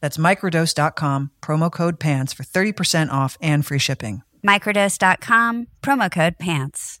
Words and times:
That's 0.00 0.16
microdose.com, 0.16 1.32
promo 1.42 1.70
code 1.72 1.98
PANTS 1.98 2.32
for 2.32 2.44
30% 2.44 3.10
off 3.10 3.36
and 3.42 3.66
free 3.66 3.78
shipping. 3.78 4.22
Microdose.com, 4.46 5.66
promo 5.82 6.10
code 6.10 6.38
PANTS. 6.38 7.00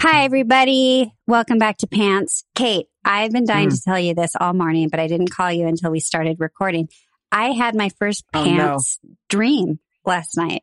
Hi, 0.00 0.24
everybody. 0.24 1.12
Welcome 1.26 1.58
back 1.58 1.78
to 1.78 1.86
Pants. 1.86 2.44
Kate, 2.54 2.86
I've 3.04 3.30
been 3.32 3.44
dying 3.44 3.68
Mm. 3.68 3.74
to 3.74 3.80
tell 3.82 3.98
you 3.98 4.14
this 4.14 4.32
all 4.40 4.52
morning, 4.54 4.88
but 4.88 5.00
I 5.00 5.06
didn't 5.06 5.30
call 5.30 5.52
you 5.52 5.66
until 5.66 5.90
we 5.90 6.00
started 6.00 6.36
recording. 6.40 6.88
I 7.30 7.52
had 7.52 7.74
my 7.74 7.88
first 7.98 8.24
Oh, 8.32 8.44
no. 8.44 8.50
pants 8.56 8.98
dream 9.28 9.80
last 10.06 10.36
night. 10.36 10.62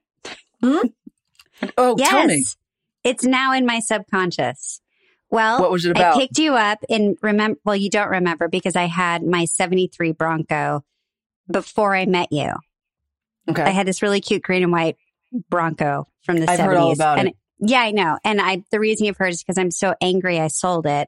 Oh, 0.64 1.96
yes. 1.98 2.10
tell 2.10 2.26
me. 2.28 2.44
It's 3.04 3.24
now 3.24 3.54
in 3.54 3.66
my 3.66 3.80
subconscious. 3.80 4.82
Well, 5.30 5.60
What 5.62 5.72
was 5.72 5.86
it 5.86 5.92
about? 5.92 6.16
I 6.16 6.20
picked 6.20 6.38
you 6.40 6.56
up 6.56 6.80
and 6.90 7.18
remember, 7.22 7.60
well, 7.66 7.76
you 7.76 7.90
don't 7.90 8.10
remember 8.10 8.48
because 8.48 8.76
I 8.76 8.86
had 8.86 9.24
my 9.24 9.46
73 9.46 10.12
Bronco 10.12 10.84
before 11.52 11.96
I 11.96 12.06
met 12.06 12.32
you. 12.32 12.52
Okay. 13.50 13.62
I 13.64 13.70
had 13.70 13.86
this 13.88 14.02
really 14.02 14.22
cute 14.22 14.42
green 14.42 14.64
and 14.64 14.72
white 14.72 14.98
Bronco 15.50 16.08
from 16.24 16.38
the 16.38 16.50
I've 16.50 16.60
70s. 16.60 16.64
heard 16.66 16.78
all 16.78 16.92
about 16.92 17.20
and 17.20 17.28
it. 17.30 17.36
Yeah, 17.60 17.80
I 17.82 17.92
know. 17.92 18.18
And 18.24 18.42
I, 18.42 18.64
the 18.72 18.80
reason 18.80 19.06
you've 19.06 19.18
heard 19.18 19.30
is 19.34 19.44
because 19.44 19.58
I'm 19.58 19.72
so 19.72 19.96
angry 20.02 20.40
I 20.40 20.48
sold 20.48 20.86
it. 20.86 21.08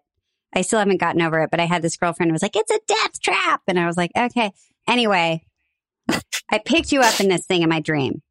I 0.56 0.62
still 0.62 0.80
haven't 0.80 1.00
gotten 1.02 1.22
over 1.22 1.40
it, 1.42 1.52
but 1.52 1.60
I 1.60 1.66
had 1.66 1.82
this 1.82 1.98
girlfriend 1.98 2.30
who 2.30 2.34
was 2.34 2.42
like, 2.42 2.56
it's 2.56 2.72
a 2.72 2.80
death 2.88 3.20
trap. 3.22 3.62
And 3.68 3.78
I 3.80 3.86
was 3.86 3.98
like, 3.98 4.12
okay. 4.18 4.52
Anyway, 4.88 5.44
I 6.50 6.60
picked 6.64 6.92
you 6.92 7.02
up 7.02 7.20
in 7.20 7.28
this 7.28 7.46
thing 7.46 7.64
in 7.64 7.70
my 7.70 7.80
dream. 7.82 8.22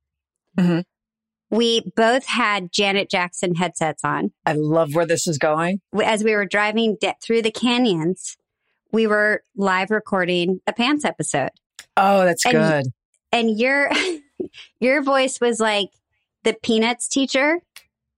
Mhm. 0.59 0.85
We 1.51 1.83
both 1.95 2.27
had 2.27 2.73
Janet 2.73 3.09
Jackson 3.11 3.55
headsets 3.55 4.03
on. 4.03 4.33
I 4.45 4.55
love 4.55 4.95
where 4.95 5.07
this 5.07 5.27
is 5.29 5.39
going. 5.39 5.81
As 6.03 6.25
we 6.25 6.35
were 6.35 6.47
driving 6.47 6.97
de- 7.01 7.15
through 7.23 7.43
the 7.43 7.53
canyons, 7.53 8.37
we 8.93 9.07
were 9.07 9.43
live 9.55 9.91
recording 9.91 10.61
a 10.67 10.73
pants 10.73 11.05
episode 11.05 11.51
Oh, 11.97 12.25
that's 12.25 12.45
And- 12.45 12.53
good. 12.55 12.93
and 13.33 13.59
your 13.59 13.91
your 14.81 15.03
voice 15.03 15.41
was 15.41 15.61
like 15.61 15.89
the 16.45 16.55
peanuts 16.63 17.09
teacher 17.09 17.59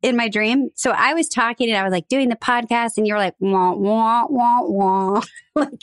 in 0.03 0.17
my 0.17 0.29
dream 0.29 0.69
so 0.75 0.91
i 0.93 1.15
was 1.15 1.29
talking 1.29 1.69
and 1.69 1.77
i 1.79 1.83
was 1.83 1.91
like 1.93 2.07
doing 2.09 2.29
the 2.29 2.37
podcast 2.37 2.99
and 2.99 3.07
you're 3.07 3.19
like 3.19 3.35
wah 3.41 3.75
wah 3.75 4.27
wah 4.29 4.61
wah 4.63 5.23
like 5.57 5.81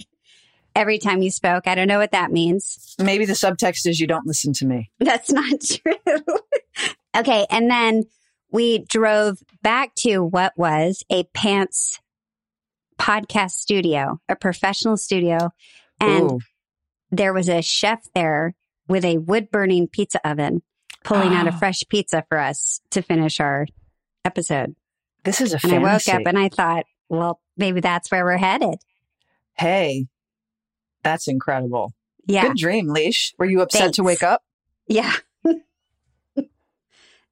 every 0.75 0.97
time 0.99 1.21
you 1.21 1.29
spoke 1.31 1.67
i 1.67 1.75
don't 1.75 1.87
know 1.87 1.97
what 1.99 2.11
that 2.11 2.31
means 2.31 2.95
Maybe 2.99 3.25
the 3.25 3.33
subtext 3.33 3.85
is 3.87 3.99
you 3.99 4.07
don't 4.07 4.25
listen 4.27 4.53
to 4.53 4.65
me. 4.65 4.89
that's 4.99 5.31
not 5.33 5.53
true 5.59 6.21
okay 7.17 7.45
and 7.49 7.69
then 7.69 8.03
we 8.51 8.79
drove 8.87 9.39
back 9.61 9.93
to 9.95 10.19
what 10.23 10.53
was 10.55 11.03
a 11.09 11.23
pants 11.33 11.99
podcast 12.99 13.51
studio 13.51 14.19
a 14.29 14.35
professional 14.35 14.95
studio 14.97 15.49
and 15.99 16.31
Ooh. 16.31 16.39
There 17.11 17.33
was 17.33 17.47
a 17.49 17.61
chef 17.61 18.07
there 18.13 18.55
with 18.87 19.05
a 19.05 19.17
wood 19.17 19.49
burning 19.51 19.87
pizza 19.87 20.25
oven 20.27 20.61
pulling 21.03 21.33
out 21.33 21.47
a 21.47 21.51
Ah. 21.51 21.57
fresh 21.57 21.83
pizza 21.89 22.23
for 22.29 22.37
us 22.39 22.81
to 22.91 23.01
finish 23.01 23.39
our 23.39 23.67
episode. 24.23 24.75
This 25.23 25.39
is 25.41 25.53
a 25.53 25.59
And 25.63 25.73
I 25.73 25.77
woke 25.79 26.07
up 26.07 26.21
and 26.25 26.37
I 26.37 26.49
thought, 26.49 26.85
well, 27.09 27.39
maybe 27.57 27.79
that's 27.79 28.09
where 28.11 28.23
we're 28.25 28.37
headed. 28.37 28.75
hey, 29.57 30.07
that's 31.03 31.27
incredible. 31.27 31.93
Yeah. 32.27 32.47
Good 32.47 32.57
dream, 32.57 32.89
Leash. 32.89 33.33
Were 33.37 33.45
you 33.45 33.61
upset 33.61 33.93
to 33.93 34.03
wake 34.03 34.23
up? 34.23 34.43
Yeah. 34.87 35.13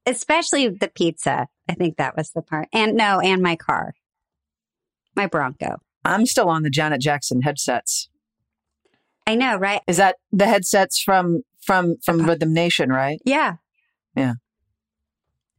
Especially 0.06 0.68
the 0.68 0.90
pizza. 0.90 1.48
I 1.70 1.74
think 1.74 1.98
that 1.98 2.16
was 2.18 2.32
the 2.32 2.42
part. 2.42 2.68
And 2.74 2.96
no, 2.96 3.20
and 3.20 3.42
my 3.42 3.56
car, 3.56 3.94
my 5.16 5.28
Bronco. 5.28 5.78
I'm 6.04 6.26
still 6.26 6.50
on 6.50 6.64
the 6.64 6.70
Janet 6.70 7.00
Jackson 7.02 7.42
headsets. 7.42 8.10
I 9.26 9.36
know, 9.36 9.56
right? 9.58 9.82
Is 9.88 9.98
that 9.98 10.18
the 10.32 10.48
headsets 10.48 11.02
from 11.02 11.44
from 11.62 11.96
from 12.04 12.20
Uh-huh. 12.20 12.30
Rhythm 12.30 12.54
Nation, 12.54 12.90
right? 12.90 13.20
Yeah. 13.26 13.56
Yeah. 14.16 14.34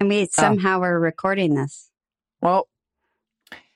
And 0.01 0.09
we 0.09 0.27
somehow 0.31 0.81
were 0.81 1.01
recording 1.01 1.55
this. 1.55 1.91
Well, 2.43 2.69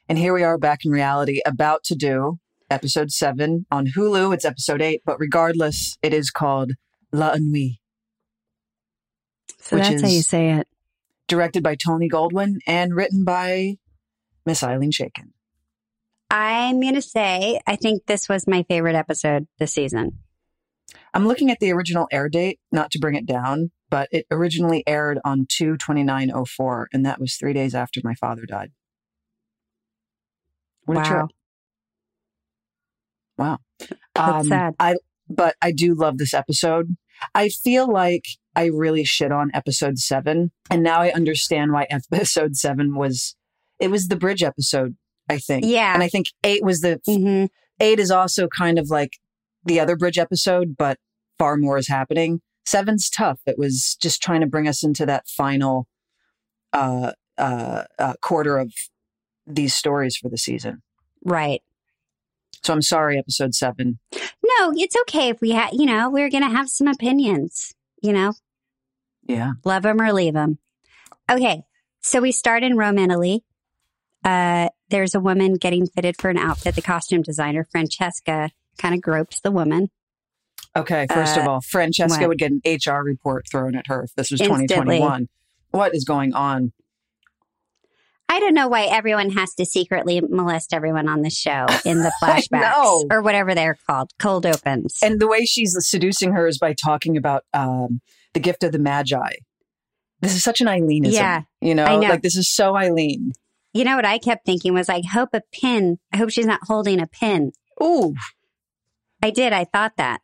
and 0.08 0.18
here 0.18 0.34
we 0.34 0.42
are 0.42 0.58
back 0.58 0.84
in 0.84 0.90
reality, 0.90 1.40
about 1.46 1.84
to 1.84 1.94
do 1.94 2.38
episode 2.70 3.10
seven 3.12 3.64
on 3.70 3.86
Hulu. 3.96 4.34
It's 4.34 4.44
episode 4.44 4.82
eight, 4.82 5.02
but 5.06 5.18
regardless, 5.18 5.96
it 6.02 6.12
is 6.12 6.30
called 6.30 6.72
L'Ennui, 7.12 7.80
So 9.58 9.76
that's 9.76 10.02
how 10.02 10.08
you 10.08 10.20
say 10.22 10.50
it. 10.50 10.68
directed 11.28 11.62
by 11.62 11.76
Tony 11.76 12.10
Goldwyn 12.10 12.56
and 12.66 12.94
written 12.94 13.24
by 13.24 13.76
Miss 14.44 14.60
Ilene 14.62 14.92
Chaiken. 14.92 15.32
I'm 16.30 16.80
going 16.80 16.94
to 16.94 17.02
say, 17.02 17.60
I 17.66 17.76
think 17.76 18.06
this 18.06 18.28
was 18.28 18.46
my 18.46 18.62
favorite 18.64 18.94
episode 18.94 19.46
this 19.58 19.72
season. 19.72 20.18
I'm 21.14 21.26
looking 21.26 21.50
at 21.50 21.58
the 21.60 21.72
original 21.72 22.06
air 22.12 22.28
date, 22.28 22.60
not 22.70 22.90
to 22.92 22.98
bring 22.98 23.14
it 23.14 23.26
down, 23.26 23.70
but 23.90 24.08
it 24.12 24.26
originally 24.30 24.84
aired 24.86 25.18
on 25.24 25.46
2 25.48 25.76
2904, 25.78 26.88
and 26.92 27.04
that 27.06 27.20
was 27.20 27.36
three 27.36 27.52
days 27.52 27.74
after 27.74 28.00
my 28.04 28.14
father 28.14 28.44
died. 28.46 28.72
What 30.84 30.98
a 30.98 31.02
trip. 31.02 31.26
Wow. 33.36 33.58
Wow. 33.80 33.88
That's 34.14 34.44
um, 34.44 34.48
sad. 34.48 34.74
I 34.78 34.96
but 35.28 35.54
I 35.60 35.72
do 35.72 35.94
love 35.94 36.18
this 36.18 36.34
episode. 36.34 36.96
I 37.34 37.48
feel 37.48 37.90
like 37.90 38.24
I 38.56 38.66
really 38.66 39.04
shit 39.04 39.32
on 39.32 39.50
episode 39.54 39.98
seven, 39.98 40.50
and 40.70 40.82
now 40.82 41.00
I 41.00 41.10
understand 41.10 41.72
why 41.72 41.86
episode 41.90 42.56
seven 42.56 42.94
was. 42.96 43.36
It 43.78 43.90
was 43.92 44.08
the 44.08 44.16
bridge 44.16 44.42
episode, 44.42 44.96
I 45.28 45.38
think. 45.38 45.64
Yeah. 45.66 45.94
and 45.94 46.02
I 46.02 46.08
think 46.08 46.26
eight 46.44 46.62
was 46.64 46.80
the 46.80 47.00
hmm 47.06 47.46
eight 47.80 48.00
is 48.00 48.10
also 48.10 48.48
kind 48.48 48.78
of 48.78 48.90
like 48.90 49.18
the 49.64 49.78
other 49.80 49.96
bridge 49.96 50.18
episode, 50.18 50.76
but 50.76 50.98
far 51.38 51.56
more 51.56 51.78
is 51.78 51.88
happening. 51.88 52.40
Seven's 52.66 53.08
tough. 53.08 53.38
It 53.46 53.56
was 53.58 53.96
just 54.02 54.20
trying 54.22 54.40
to 54.40 54.46
bring 54.46 54.66
us 54.66 54.82
into 54.82 55.06
that 55.06 55.28
final 55.28 55.86
uh, 56.72 57.12
uh, 57.38 57.84
uh, 57.98 58.14
quarter 58.20 58.58
of 58.58 58.72
these 59.46 59.74
stories 59.74 60.16
for 60.16 60.28
the 60.28 60.36
season. 60.38 60.82
Right. 61.24 61.62
So 62.64 62.72
I'm 62.74 62.82
sorry, 62.82 63.16
episode 63.18 63.54
seven. 63.54 63.98
No, 64.12 64.72
it's 64.76 64.96
okay 65.02 65.28
if 65.28 65.40
we 65.40 65.52
had, 65.52 65.70
you 65.72 65.86
know, 65.86 66.10
we're 66.10 66.28
going 66.30 66.42
to 66.42 66.50
have 66.50 66.68
some 66.68 66.88
opinions, 66.88 67.72
you 68.02 68.12
know, 68.12 68.34
Yeah. 69.26 69.52
love 69.64 69.84
them 69.84 70.00
or 70.00 70.12
leave 70.12 70.34
them. 70.34 70.58
Okay. 71.30 71.62
So 72.02 72.20
we 72.20 72.32
start 72.32 72.62
in 72.64 72.76
Rome, 72.76 72.98
Italy. 72.98 73.44
Uh, 74.24 74.68
there's 74.90 75.14
a 75.14 75.20
woman 75.20 75.54
getting 75.54 75.86
fitted 75.86 76.16
for 76.20 76.28
an 76.30 76.38
outfit. 76.38 76.74
The 76.74 76.82
costume 76.82 77.22
designer, 77.22 77.66
Francesca, 77.70 78.50
kind 78.78 78.94
of 78.94 79.00
gropes 79.00 79.40
the 79.40 79.50
woman. 79.50 79.90
Okay, 80.76 81.06
first 81.12 81.36
of 81.36 81.44
Uh, 81.46 81.50
all, 81.50 81.60
Francesca 81.60 82.20
what? 82.20 82.28
would 82.30 82.38
get 82.38 82.52
an 82.52 82.60
HR 82.64 83.02
report 83.02 83.46
thrown 83.50 83.74
at 83.74 83.86
her 83.88 84.02
if 84.04 84.14
this 84.14 84.30
was 84.30 84.40
Instantly. 84.40 84.66
2021. 84.68 85.28
What 85.70 85.94
is 85.94 86.04
going 86.04 86.34
on? 86.34 86.72
I 88.30 88.40
don't 88.40 88.52
know 88.54 88.68
why 88.68 88.84
everyone 88.84 89.30
has 89.30 89.54
to 89.54 89.64
secretly 89.64 90.20
molest 90.20 90.74
everyone 90.74 91.08
on 91.08 91.22
the 91.22 91.30
show 91.30 91.66
in 91.86 92.02
the 92.02 92.12
flashbacks 92.22 93.06
or 93.10 93.22
whatever 93.22 93.54
they're 93.54 93.78
called, 93.86 94.10
cold 94.18 94.44
opens. 94.44 94.98
And 95.02 95.18
the 95.18 95.26
way 95.26 95.44
she's 95.46 95.74
seducing 95.80 96.32
her 96.32 96.46
is 96.46 96.58
by 96.58 96.74
talking 96.74 97.16
about 97.16 97.44
um, 97.54 98.00
the 98.34 98.40
gift 98.40 98.62
of 98.64 98.72
the 98.72 98.78
Magi. 98.78 99.30
This 100.20 100.34
is 100.34 100.42
such 100.42 100.60
an 100.60 100.66
Eileenism, 100.66 101.12
Yeah, 101.12 101.42
You 101.60 101.74
know, 101.74 101.86
know. 102.00 102.08
like 102.08 102.22
this 102.22 102.36
is 102.36 102.52
so 102.54 102.74
Ilene. 102.74 103.32
You 103.72 103.84
know 103.84 103.96
what 103.96 104.04
I 104.04 104.18
kept 104.18 104.46
thinking 104.46 104.74
was, 104.74 104.88
I 104.88 105.02
hope 105.02 105.30
a 105.32 105.42
pin. 105.52 105.98
I 106.12 106.16
hope 106.16 106.30
she's 106.30 106.46
not 106.46 106.60
holding 106.64 107.00
a 107.00 107.06
pin. 107.06 107.52
Ooh, 107.82 108.14
I 109.22 109.30
did. 109.30 109.52
I 109.52 109.64
thought 109.64 109.92
that. 109.96 110.20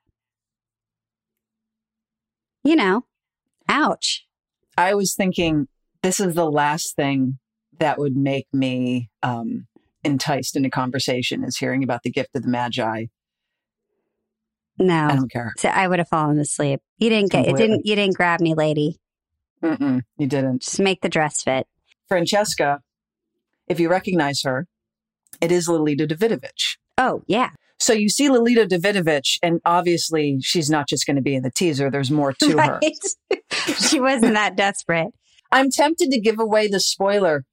You 2.63 2.77
know, 2.77 3.05
ouch. 3.69 4.27
I 4.77 4.95
was 4.95 5.15
thinking 5.15 5.69
this 6.03 6.19
is 6.19 6.35
the 6.35 6.51
last 6.51 6.97
thing 6.97 7.39
that 7.79 7.99
would 7.99 8.17
make 8.17 8.47
me 8.53 9.11
um, 9.23 9.67
enticed 10.03 10.57
into 10.57 10.71
conversation 10.71 11.45
is 11.45 11.57
hearing 11.57 11.83
about 11.85 12.03
the 12.03 12.11
gift 12.11 12.31
of 12.35 12.43
the 12.43 12.49
Magi. 12.49 13.07
No, 14.79 15.07
I 15.07 15.15
don't 15.15 15.31
care. 15.31 15.53
so 15.57 15.69
I 15.69 15.87
would 15.87 16.01
have 16.01 16.09
fallen 16.09 16.39
asleep. 16.39 16.81
You 16.99 17.09
didn't 17.09 17.31
get 17.31 17.47
it. 17.47 17.57
Didn't 17.57 17.87
you? 17.87 17.95
Didn't 17.95 18.17
grab 18.17 18.41
me, 18.41 18.55
lady. 18.55 18.99
Mm-mm, 19.63 20.03
you 20.19 20.27
didn't. 20.27 20.63
Just 20.63 20.81
make 20.81 21.01
the 21.01 21.09
dress 21.09 21.43
fit. 21.43 21.67
Francesca, 22.09 22.81
if 23.69 23.81
you 23.81 23.89
recognize 23.89 24.43
her, 24.43 24.67
it 25.41 25.51
is 25.51 25.69
Lolita 25.69 26.07
Davidovich. 26.07 26.77
Oh 26.99 27.23
yeah, 27.27 27.51
So 27.81 27.93
you 27.93 28.09
see 28.09 28.29
Lolita 28.29 28.67
Davidovich, 28.67 29.39
and 29.43 29.61
obviously 29.65 30.39
she's 30.41 30.71
not 30.71 30.89
just 30.89 31.07
going 31.07 31.17
to 31.17 31.23
be 31.23 31.35
in 31.35 31.43
the 31.43 31.51
teaser. 31.51 31.91
There's 31.91 32.11
more 32.11 32.33
to 32.33 32.59
her. 32.59 32.81
she 33.79 34.01
wasn't 34.01 34.35
that 34.35 34.57
desperate. 34.57 35.09
I'm 35.51 35.71
tempted 35.71 36.11
to 36.11 36.21
give 36.21 36.39
away 36.39 36.69
the 36.69 36.81
spoiler 36.81 37.45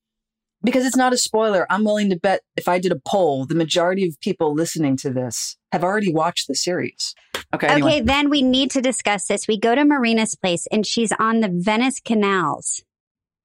because 0.63 0.85
it's 0.85 0.95
not 0.95 1.13
a 1.13 1.17
spoiler. 1.17 1.65
I'm 1.69 1.83
willing 1.83 2.09
to 2.09 2.15
bet 2.19 2.41
if 2.55 2.67
I 2.67 2.79
did 2.79 2.91
a 2.91 2.99
poll, 3.05 3.45
the 3.45 3.55
majority 3.55 4.07
of 4.07 4.19
people 4.21 4.53
listening 4.53 4.95
to 4.97 5.11
this 5.11 5.57
have 5.71 5.83
already 5.83 6.13
watched 6.13 6.47
the 6.47 6.55
series. 6.55 7.15
Okay. 7.35 7.41
Okay, 7.53 7.67
Anyway, 7.67 8.01
then 8.01 8.29
we 8.29 8.41
need 8.41 8.71
to 8.71 8.81
discuss 8.81 9.25
this. 9.27 9.47
We 9.47 9.59
go 9.59 9.75
to 9.75 9.83
Marina's 9.83 10.35
place 10.35 10.67
and 10.71 10.85
she's 10.85 11.11
on 11.19 11.41
the 11.41 11.49
Venice 11.51 11.99
canals 11.99 12.83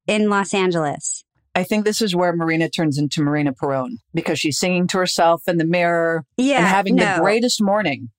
in 0.07 0.31
Los 0.31 0.55
Angeles. 0.55 1.25
I 1.57 1.65
think 1.65 1.85
this 1.85 2.03
is 2.03 2.15
where 2.15 2.37
Marina 2.37 2.69
turns 2.69 2.99
into 2.99 3.23
Marina 3.23 3.53
Perone 3.53 3.97
because 4.13 4.39
she's 4.39 4.59
singing 4.59 4.87
to 4.89 4.99
herself 4.99 5.43
in 5.49 5.57
the 5.57 5.65
mirror 5.65 6.25
Yeah. 6.37 6.59
and 6.59 6.67
having 6.67 6.97
no. 6.97 7.15
the 7.17 7.21
greatest 7.23 7.63
morning. 7.63 8.11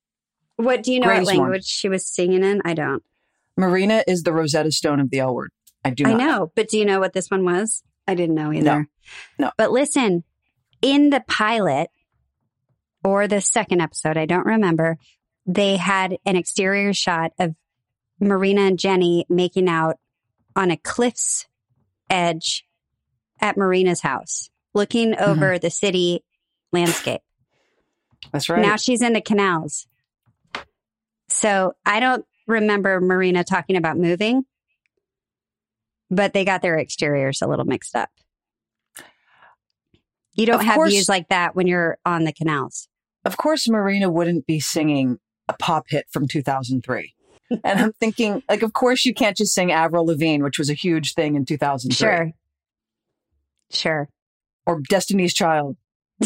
What 0.56 0.82
do 0.82 0.92
you 0.92 1.00
know 1.00 1.08
greatest 1.08 1.28
what 1.32 1.38
language 1.38 1.66
she 1.66 1.88
was 1.88 2.08
singing 2.08 2.44
in? 2.44 2.62
I 2.66 2.74
don't. 2.74 3.04
Marina 3.56 4.04
is 4.08 4.24
the 4.24 4.34
Rosetta 4.34 4.72
Stone 4.72 5.00
of 5.00 5.12
the 5.12 5.20
L 5.20 5.36
word. 5.36 5.52
I 5.86 5.92
do 5.92 6.06
I 6.06 6.14
not. 6.14 6.18
know, 6.18 6.52
but 6.56 6.68
do 6.70 6.78
you 6.80 6.86
know 6.86 7.00
what 7.00 7.14
this 7.14 7.30
one 7.30 7.46
was? 7.46 7.84
I 8.08 8.16
didn't 8.16 8.36
know 8.36 8.52
either. 8.52 8.88
No. 9.38 9.52
But 9.58 9.72
listen, 9.72 10.24
in 10.82 11.12
the 11.12 11.24
pilot 11.28 11.90
or 13.04 13.28
the 13.28 13.40
second 13.42 13.82
episode, 13.82 14.18
I 14.18 14.26
don't 14.26 14.46
remember, 14.46 14.98
they 15.46 15.78
had 15.78 16.18
an 16.26 16.36
exterior 16.36 16.94
shot 16.94 17.32
of 17.40 17.56
Marina 18.20 18.62
and 18.62 18.80
Jenny 18.80 19.26
making 19.30 19.70
out 19.70 19.98
on 20.56 20.72
a 20.72 20.78
cliff's 20.78 21.46
edge 22.10 22.66
at 23.42 23.58
Marina's 23.58 24.02
house, 24.02 24.50
looking 24.74 25.14
mm-hmm. 25.14 25.24
over 25.24 25.60
the 25.60 25.70
city 25.70 26.24
landscape. 26.72 27.22
That's 28.32 28.50
right. 28.50 28.62
Now 28.62 28.76
she's 28.76 29.02
in 29.02 29.14
the 29.14 29.22
canals. 29.22 29.88
So 31.30 31.74
I 31.86 32.00
don't 32.00 32.26
remember 32.48 33.00
Marina 33.02 33.44
talking 33.44 33.76
about 33.76 33.98
moving, 33.98 34.44
but 36.10 36.34
they 36.34 36.46
got 36.46 36.62
their 36.62 36.80
exteriors 36.80 37.42
a 37.42 37.48
little 37.48 37.66
mixed 37.66 37.96
up. 37.96 38.10
You 40.34 40.46
don't 40.46 40.60
Of 40.60 40.66
have 40.66 40.76
course- 40.76 40.92
views 40.92 41.10
like 41.10 41.30
that 41.30 41.56
when 41.56 41.68
you're 41.68 41.98
on 42.06 42.24
the 42.24 42.32
canals. 42.34 42.88
of 43.26 43.36
course, 43.36 43.68
Marina 43.68 44.10
wouldn't 44.10 44.46
be 44.46 44.60
singing 44.60 45.20
a 45.50 45.54
pop 45.54 45.86
hit 45.90 46.06
from 46.12 46.28
2003. 46.28 47.14
and 47.50 47.80
I'm 47.80 47.94
thinking, 47.94 48.42
like, 48.50 48.62
of 48.62 48.72
course, 48.74 49.04
you 49.06 49.14
can't 49.14 49.36
just 49.36 49.54
sing 49.54 49.72
Avril 49.72 50.06
Lavigne, 50.06 50.44
which 50.44 50.58
was 50.58 50.70
a 50.70 50.74
huge 50.74 51.14
thing 51.14 51.36
in 51.36 51.46
2003. 51.46 51.96
Sure. 51.96 52.32
Sure. 53.72 54.10
Or 54.66 54.82
Destiny's 54.90 55.34
Child. 55.34 55.78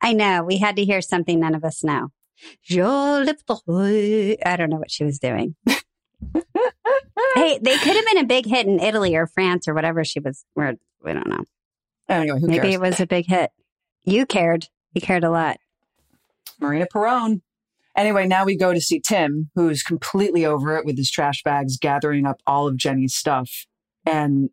I 0.00 0.12
know. 0.12 0.44
We 0.44 0.58
had 0.58 0.76
to 0.76 0.84
hear 0.84 1.00
something 1.00 1.40
none 1.40 1.54
of 1.54 1.64
us 1.64 1.82
know. 1.82 2.08
Je 2.62 2.82
lift 2.82 3.46
the 3.46 3.56
hood. 3.66 4.38
I 4.44 4.56
don't 4.56 4.70
know 4.70 4.76
what 4.76 4.90
she 4.90 5.04
was 5.04 5.18
doing. 5.18 5.56
hey, 5.66 7.58
they 7.60 7.78
could 7.78 7.96
have 7.96 8.06
been 8.06 8.18
a 8.18 8.24
big 8.24 8.46
hit 8.46 8.66
in 8.66 8.78
Italy 8.80 9.16
or 9.16 9.26
France 9.26 9.66
or 9.66 9.74
whatever 9.74 10.04
she 10.04 10.20
was. 10.20 10.44
Where 10.54 10.74
we 11.02 11.12
don't 11.12 11.28
know. 11.28 11.44
Anyway, 12.08 12.38
who 12.40 12.46
Maybe 12.46 12.60
cares? 12.60 12.74
it 12.74 12.80
was 12.80 13.00
a 13.00 13.06
big 13.06 13.26
hit. 13.26 13.50
You 14.04 14.26
cared. 14.26 14.68
You 14.92 15.00
cared 15.00 15.24
a 15.24 15.30
lot. 15.30 15.58
Marina 16.60 16.86
Perone. 16.92 17.40
Anyway, 17.96 18.26
now 18.26 18.44
we 18.44 18.56
go 18.56 18.74
to 18.74 18.80
see 18.80 19.00
Tim, 19.00 19.50
who's 19.54 19.82
completely 19.82 20.44
over 20.44 20.76
it 20.76 20.84
with 20.84 20.98
his 20.98 21.10
trash 21.10 21.42
bags, 21.42 21.78
gathering 21.78 22.26
up 22.26 22.40
all 22.46 22.68
of 22.68 22.76
Jenny's 22.76 23.14
stuff. 23.14 23.50
And 24.04 24.50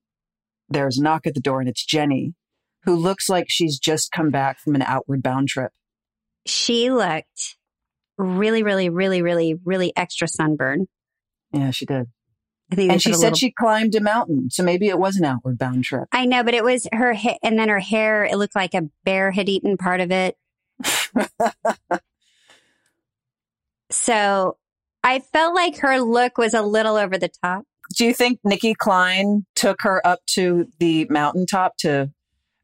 there's 0.69 0.97
a 0.97 1.03
knock 1.03 1.25
at 1.27 1.33
the 1.33 1.41
door, 1.41 1.59
and 1.59 1.69
it's 1.69 1.85
Jenny, 1.85 2.33
who 2.83 2.95
looks 2.95 3.29
like 3.29 3.45
she's 3.49 3.77
just 3.79 4.11
come 4.11 4.29
back 4.29 4.59
from 4.59 4.75
an 4.75 4.81
outward 4.81 5.21
bound 5.23 5.47
trip. 5.49 5.71
She 6.45 6.89
looked 6.91 7.57
really, 8.17 8.63
really, 8.63 8.89
really, 8.89 9.21
really, 9.21 9.55
really 9.63 9.93
extra 9.95 10.27
sunburned. 10.27 10.87
Yeah, 11.51 11.71
she 11.71 11.85
did. 11.85 12.07
I 12.71 12.75
think 12.75 12.91
And 12.91 13.01
she 13.01 13.13
said 13.13 13.19
little- 13.19 13.37
she 13.37 13.51
climbed 13.51 13.93
a 13.95 14.01
mountain. 14.01 14.49
So 14.49 14.63
maybe 14.63 14.87
it 14.87 14.97
was 14.97 15.17
an 15.17 15.25
outward 15.25 15.57
bound 15.57 15.83
trip. 15.83 16.05
I 16.11 16.25
know, 16.25 16.43
but 16.43 16.53
it 16.55 16.63
was 16.63 16.87
her 16.91 17.13
hair, 17.13 17.37
and 17.43 17.59
then 17.59 17.69
her 17.69 17.79
hair. 17.79 18.23
It 18.25 18.37
looked 18.37 18.55
like 18.55 18.73
a 18.73 18.83
bear 19.03 19.31
had 19.31 19.47
eaten 19.49 19.77
part 19.77 19.99
of 20.01 20.11
it. 20.11 20.35
So 23.89 24.57
I 25.03 25.19
felt 25.19 25.53
like 25.55 25.77
her 25.77 25.99
look 25.99 26.37
was 26.37 26.53
a 26.53 26.61
little 26.61 26.95
over 26.95 27.17
the 27.17 27.29
top. 27.43 27.63
Do 27.95 28.05
you 28.05 28.13
think 28.13 28.39
Nikki 28.43 28.73
Klein 28.73 29.45
took 29.55 29.81
her 29.83 30.05
up 30.05 30.19
to 30.31 30.65
the 30.79 31.05
mountaintop 31.09 31.77
to 31.79 32.11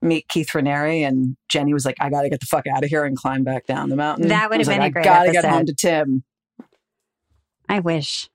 meet 0.01 0.27
Keith 0.29 0.49
Raniere 0.53 1.05
and 1.07 1.35
Jenny 1.49 1.73
was 1.73 1.85
like, 1.85 1.97
I 1.99 2.09
got 2.09 2.21
to 2.21 2.29
get 2.29 2.39
the 2.39 2.45
fuck 2.45 2.65
out 2.67 2.83
of 2.83 2.89
here 2.89 3.03
and 3.05 3.17
climb 3.17 3.43
back 3.43 3.65
down 3.67 3.89
the 3.89 3.95
mountain? 3.95 4.29
That 4.29 4.49
would 4.49 4.59
have 4.59 4.67
been 4.67 4.79
like, 4.79 4.91
a 4.91 4.93
great 4.93 5.07
I 5.07 5.25
gotta 5.25 5.31
get 5.31 5.45
home 5.45 5.65
to 5.65 5.73
Tim. 5.73 6.23
I 7.67 7.79
wish. 7.79 8.29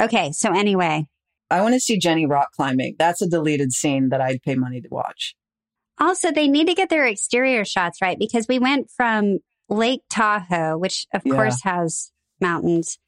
Okay, 0.00 0.30
so 0.32 0.52
anyway, 0.52 1.06
I 1.50 1.60
want 1.62 1.74
to 1.74 1.80
see 1.80 1.98
Jenny 1.98 2.26
rock 2.26 2.50
climbing. 2.54 2.94
That's 2.98 3.20
a 3.22 3.26
deleted 3.28 3.72
scene 3.72 4.10
that 4.10 4.20
I'd 4.20 4.42
pay 4.42 4.54
money 4.54 4.80
to 4.80 4.88
watch. 4.90 5.34
also 6.00 6.30
they 6.30 6.46
need 6.46 6.68
to 6.68 6.74
get 6.74 6.90
their 6.90 7.06
exterior 7.06 7.64
shots 7.64 8.00
right 8.00 8.16
because 8.18 8.46
we 8.46 8.58
went 8.60 8.88
from 8.90 9.38
Lake 9.68 10.02
Tahoe, 10.08 10.78
which 10.78 11.06
of 11.12 11.22
Yeah. 11.24 11.34
course 11.34 11.62
has 11.62 12.12
mountains. 12.40 12.98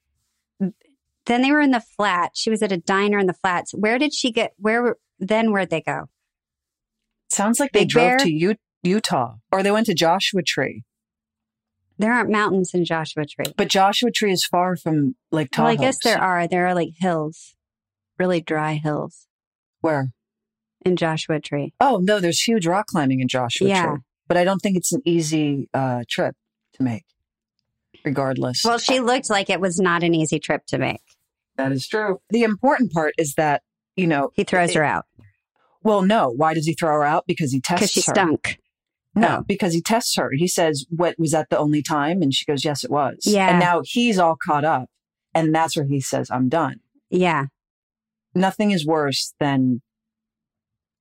Then 1.27 1.43
they 1.43 1.53
were 1.53 1.61
in 1.61 1.71
the 1.71 1.83
flat. 1.97 2.33
She 2.35 2.51
was 2.51 2.63
at 2.63 2.73
a 2.73 2.77
diner 2.79 3.19
in 3.19 3.27
the 3.27 3.35
flats. 3.35 3.73
Where 3.73 3.99
did 3.99 4.13
she 4.15 4.31
get? 4.33 4.53
Where 4.57 4.97
then? 5.19 5.53
Where'd 5.53 5.71
they 5.71 5.83
go? 5.83 6.07
Sounds 7.29 7.61
like 7.61 7.73
they 7.73 7.85
drove 7.85 8.09
Bear? 8.09 8.19
to 8.19 8.31
U- 8.31 8.55
Utah 8.83 9.35
or 9.53 9.63
they 9.63 9.71
went 9.71 9.87
to 9.87 9.95
Joshua 9.95 10.43
Tree. 10.43 10.83
There 11.99 12.13
aren't 12.13 12.31
mountains 12.31 12.71
in 12.73 12.85
Joshua 12.85 13.25
Tree. 13.27 13.53
But 13.57 13.69
Joshua 13.69 14.11
Tree 14.11 14.33
is 14.33 14.45
far 14.45 14.75
from 14.77 15.15
like 15.31 15.51
Tahoe. 15.51 15.65
Well, 15.65 15.73
I 15.73 15.77
guess 15.77 15.99
there 16.03 16.21
are. 16.21 16.49
There 16.49 16.67
are 16.67 16.75
like 16.75 16.91
hills, 16.99 17.55
really 18.19 18.41
dry 18.41 18.75
hills 18.83 19.27
Where? 19.83 20.09
in 20.85 20.97
Joshua 20.97 21.41
Tree. 21.41 21.75
Oh, 21.79 22.01
no, 22.03 22.19
there's 22.19 22.41
huge 22.41 22.67
rock 22.67 22.87
climbing 22.87 23.21
in 23.21 23.29
Joshua 23.29 23.69
Yeah. 23.69 23.87
Tree. 23.87 23.99
But 24.29 24.39
I 24.39 24.45
don't 24.45 24.61
think 24.61 24.77
it's 24.79 24.93
an 24.93 25.03
easy 25.05 25.69
uh, 25.75 26.05
trip 26.09 26.35
to 26.75 26.83
make, 26.83 27.05
regardless. 28.05 28.63
Well, 28.65 28.79
she 28.79 29.01
looked 29.01 29.29
like 29.29 29.51
it 29.51 29.61
was 29.61 29.79
not 29.79 30.03
an 30.03 30.15
easy 30.15 30.39
trip 30.39 30.65
to 30.69 30.79
make. 30.79 31.03
That 31.57 31.73
is 31.73 31.87
true. 31.87 32.21
The 32.31 32.43
important 32.43 32.93
part 32.93 33.15
is 33.19 33.35
that, 33.35 33.63
you 33.97 34.07
know, 34.07 34.31
He 34.35 34.45
throws 34.45 34.75
her 34.75 34.85
out 34.85 35.05
well, 35.83 36.03
no. 36.03 36.29
Why 36.29 36.55
does 36.55 36.67
he 36.67 36.75
throw 36.75 36.91
her 36.91 37.05
out? 37.05 37.25
Because 37.27 37.53
he 37.53 37.61
tests 37.61 37.81
because 37.81 37.91
she 37.93 38.01
stunk. 38.03 38.59
No, 39.15 39.39
Oh. 39.39 39.45
because 39.47 39.73
he 39.73 39.83
tests 39.83 40.15
her. 40.17 40.31
He 40.33 40.47
says, 40.47 40.87
"What 40.89 41.19
was 41.19 41.33
that 41.33 41.49
the 41.51 41.59
only 41.59 41.83
time?" 41.83 42.23
And 42.23 42.33
she 42.33 42.45
goes, 42.45 42.65
"Yes, 42.65 42.85
it 42.85 42.91
was." 42.91 43.23
Yeah. 43.25 43.49
And 43.51 43.59
now 43.59 43.83
he's 43.85 44.19
all 44.19 44.37
caught 44.37 44.65
up, 44.65 44.89
and 45.35 45.53
that's 45.55 45.77
where 45.77 45.87
he 45.87 46.01
says, 46.01 46.31
"I'm 46.31 46.49
done." 46.49 46.81
Yeah. 47.09 47.47
Nothing 48.35 48.71
is 48.71 48.87
worse 48.87 49.35
than 49.41 49.83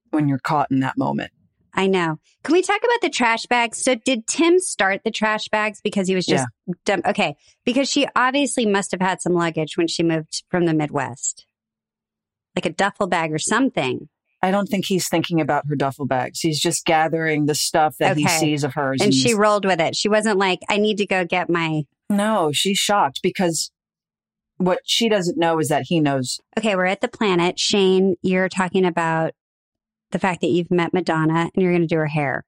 when 0.09 0.27
you're 0.27 0.39
caught 0.39 0.71
in 0.71 0.79
that 0.79 0.97
moment. 0.97 1.31
I 1.73 1.87
know. 1.87 2.19
Can 2.43 2.53
we 2.53 2.61
talk 2.61 2.79
about 2.83 3.01
the 3.01 3.09
trash 3.09 3.45
bags? 3.45 3.77
So 3.83 3.95
did 3.95 4.27
Tim 4.27 4.59
start 4.59 5.01
the 5.03 5.11
trash 5.11 5.47
bags 5.49 5.81
because 5.83 6.07
he 6.07 6.15
was 6.15 6.25
just 6.25 6.45
dumb? 6.85 7.01
Okay. 7.05 7.35
Because 7.65 7.89
she 7.89 8.07
obviously 8.15 8.65
must 8.65 8.91
have 8.91 9.01
had 9.01 9.21
some 9.21 9.33
luggage 9.33 9.77
when 9.77 9.87
she 9.87 10.03
moved 10.03 10.43
from 10.49 10.65
the 10.65 10.73
Midwest, 10.73 11.45
like 12.55 12.65
a 12.65 12.71
duffel 12.71 13.07
bag 13.07 13.31
or 13.31 13.39
something. 13.39 14.09
I 14.41 14.51
don't 14.51 14.67
think 14.67 14.85
he's 14.85 15.09
thinking 15.09 15.41
about 15.41 15.67
her 15.67 15.75
duffel 15.75 16.05
bags. 16.05 16.39
He's 16.39 16.59
just 16.61 16.85
gathering 16.85 17.45
the 17.45 17.55
stuff 17.55 17.97
that 17.99 18.15
he 18.17 18.23
Okay. 18.25 18.37
sees 18.37 18.63
of 18.63 18.73
hers. 18.73 19.01
And 19.01 19.13
she 19.13 19.33
rolled 19.33 19.65
with 19.65 19.81
it. 19.81 19.95
She 19.97 20.07
wasn't 20.07 20.37
like, 20.39 20.59
I 20.69 20.77
need 20.77 20.97
to 20.99 21.05
go 21.05 21.25
get 21.25 21.49
my. 21.49 21.83
no, 22.09 22.51
she's 22.53 22.77
shocked 22.77 23.19
because 23.21 23.69
what 24.57 24.79
she 24.85 25.07
doesn't 25.09 25.37
know 25.37 25.59
is 25.59 25.67
that 25.67 25.83
he 25.87 25.99
knows. 25.99 26.39
Okay, 26.57 26.75
we're 26.75 26.85
at 26.85 27.01
the 27.01 27.07
planet. 27.09 27.59
Shane, 27.59 28.15
you're 28.21 28.49
talking 28.49 28.85
about 28.85 29.33
the 30.11 30.19
fact 30.19 30.41
that 30.41 30.47
you've 30.47 30.71
met 30.71 30.93
Madonna 30.93 31.49
and 31.53 31.63
you're 31.63 31.71
going 31.71 31.81
to 31.81 31.87
do 31.87 31.97
her 31.97 32.07
hair. 32.07 32.45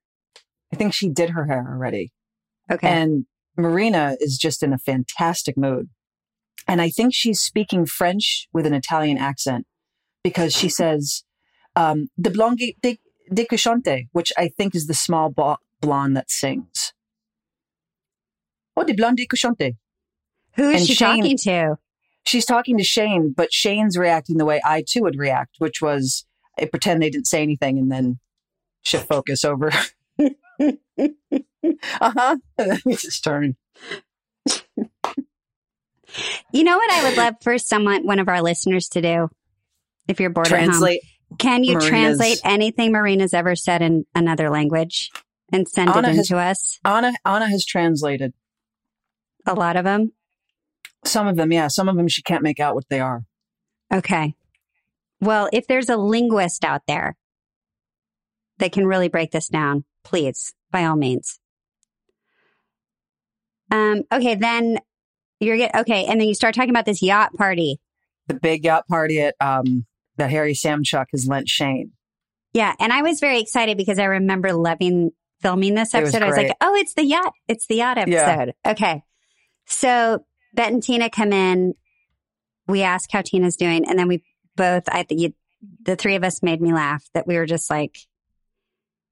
I 0.73 0.75
think 0.75 0.93
she 0.93 1.09
did 1.09 1.31
her 1.31 1.45
hair 1.45 1.65
already. 1.69 2.11
Okay. 2.71 2.87
And 2.87 3.25
Marina 3.57 4.15
is 4.19 4.37
just 4.37 4.63
in 4.63 4.73
a 4.73 4.77
fantastic 4.77 5.57
mood. 5.57 5.89
And 6.67 6.81
I 6.81 6.89
think 6.89 7.13
she's 7.13 7.41
speaking 7.41 7.85
French 7.85 8.47
with 8.53 8.65
an 8.65 8.73
Italian 8.73 9.17
accent 9.17 9.65
because 10.23 10.53
she 10.53 10.69
says, 10.69 11.23
um, 11.75 12.09
de 12.19 12.29
blonde 12.29 12.59
de, 12.81 12.99
de 13.33 13.45
que 13.45 14.07
which 14.11 14.31
I 14.37 14.47
think 14.47 14.75
is 14.75 14.87
the 14.87 14.93
small 14.93 15.29
bo- 15.29 15.57
blonde 15.81 16.15
that 16.15 16.29
sings. 16.29 16.93
Oh, 18.77 18.83
de 18.83 18.93
blonde 18.93 19.17
de 19.17 19.27
que. 19.27 19.73
Who 20.55 20.69
is 20.69 20.81
and 20.81 20.87
she 20.87 20.93
Shane- 20.93 21.17
talking 21.17 21.37
to? 21.37 21.77
She's 22.23 22.45
talking 22.45 22.77
to 22.77 22.83
Shane, 22.83 23.33
but 23.35 23.51
Shane's 23.51 23.97
reacting 23.97 24.37
the 24.37 24.45
way 24.45 24.61
I 24.63 24.83
too 24.87 25.01
would 25.01 25.17
react, 25.17 25.55
which 25.57 25.81
was 25.81 26.25
I 26.59 26.65
pretend 26.65 27.01
they 27.01 27.09
didn't 27.09 27.27
say 27.27 27.41
anything 27.41 27.77
and 27.79 27.91
then 27.91 28.19
shift 28.83 29.07
focus 29.07 29.43
over. 29.45 29.71
uh 30.19 30.71
huh. 32.01 32.37
Let 32.57 32.85
me 32.85 32.95
just 32.95 33.23
turn. 33.23 33.55
You 36.51 36.63
know 36.65 36.75
what 36.75 36.91
I 36.91 37.03
would 37.07 37.17
love 37.17 37.35
for 37.41 37.57
someone, 37.57 38.05
one 38.05 38.19
of 38.19 38.27
our 38.27 38.41
listeners 38.41 38.89
to 38.89 39.01
do? 39.01 39.29
If 40.07 40.19
you're 40.19 40.29
bored 40.29 40.47
Translate. 40.47 40.99
at 40.99 41.03
home, 41.29 41.37
can 41.37 41.63
you 41.63 41.75
Marina's- 41.75 41.89
translate 41.89 42.41
anything 42.43 42.91
Marina's 42.91 43.33
ever 43.33 43.55
said 43.55 43.81
in 43.81 44.05
another 44.13 44.49
language 44.49 45.09
and 45.53 45.67
send 45.67 45.89
Anna 45.91 46.09
it 46.09 46.15
has- 46.15 46.29
into 46.29 46.37
us? 46.41 46.79
Anna 46.83 47.13
Anna 47.25 47.47
has 47.49 47.65
translated 47.65 48.33
A 49.45 49.53
lot 49.53 49.77
of 49.77 49.85
them. 49.85 50.11
some 51.05 51.27
of 51.27 51.37
them. 51.37 51.53
Yeah, 51.53 51.67
some 51.69 51.87
of 51.87 51.95
them 51.95 52.09
she 52.09 52.21
can't 52.21 52.43
make 52.43 52.59
out 52.59 52.75
what 52.75 52.89
they 52.89 52.99
are. 52.99 53.23
Okay. 53.93 54.35
Well, 55.21 55.49
if 55.53 55.67
there's 55.67 55.89
a 55.89 55.97
linguist 55.97 56.65
out 56.65 56.81
there 56.87 57.15
that 58.57 58.71
can 58.71 58.85
really 58.87 59.07
break 59.07 59.31
this 59.31 59.47
down, 59.47 59.85
please, 60.03 60.53
by 60.71 60.85
all 60.85 60.95
means. 60.95 61.39
Um, 63.69 64.03
okay, 64.11 64.35
then 64.35 64.79
you're 65.39 65.57
get 65.57 65.73
okay, 65.75 66.05
and 66.05 66.19
then 66.19 66.27
you 66.27 66.33
start 66.33 66.55
talking 66.55 66.69
about 66.71 66.85
this 66.85 67.01
yacht 67.01 67.33
party. 67.35 67.79
The 68.27 68.33
big 68.33 68.65
yacht 68.65 68.87
party 68.87 69.21
at 69.21 69.35
um 69.39 69.85
that 70.17 70.29
Harry 70.29 70.53
Samchuk 70.53 71.05
has 71.11 71.27
lent 71.27 71.47
Shane. 71.47 71.91
Yeah, 72.53 72.73
and 72.79 72.91
I 72.91 73.01
was 73.01 73.19
very 73.19 73.39
excited 73.39 73.77
because 73.77 73.97
I 73.97 74.05
remember 74.05 74.51
loving 74.53 75.11
filming 75.41 75.73
this 75.75 75.93
It 75.93 76.01
was 76.01 76.13
episode. 76.13 76.23
I 76.25 76.27
was 76.27 76.37
like, 76.37 76.57
"Oh, 76.59 76.75
it's 76.75 76.93
the 76.95 77.05
yacht! 77.05 77.33
It's 77.47 77.65
the 77.67 77.75
yacht 77.75 77.97
Yeah. 78.07 78.27
episode." 78.29 78.53
Okay, 78.65 79.03
so 79.65 80.25
Bette 80.53 80.73
and 80.73 80.83
Tina 80.83 81.09
come 81.09 81.31
in. 81.31 81.75
We 82.67 82.81
ask 82.83 83.09
how 83.11 83.21
Tina's 83.21 83.55
doing, 83.55 83.87
and 83.87 83.97
then 83.97 84.07
we 84.09 84.23
both, 84.55 84.83
I 84.89 85.05
you, 85.09 85.33
the 85.83 85.95
three 85.95 86.15
of 86.15 86.23
us 86.23 86.41
made 86.43 86.61
me 86.61 86.73
laugh. 86.73 87.03
That 87.13 87.27
we 87.27 87.37
were 87.37 87.45
just 87.45 87.69
like 87.69 87.97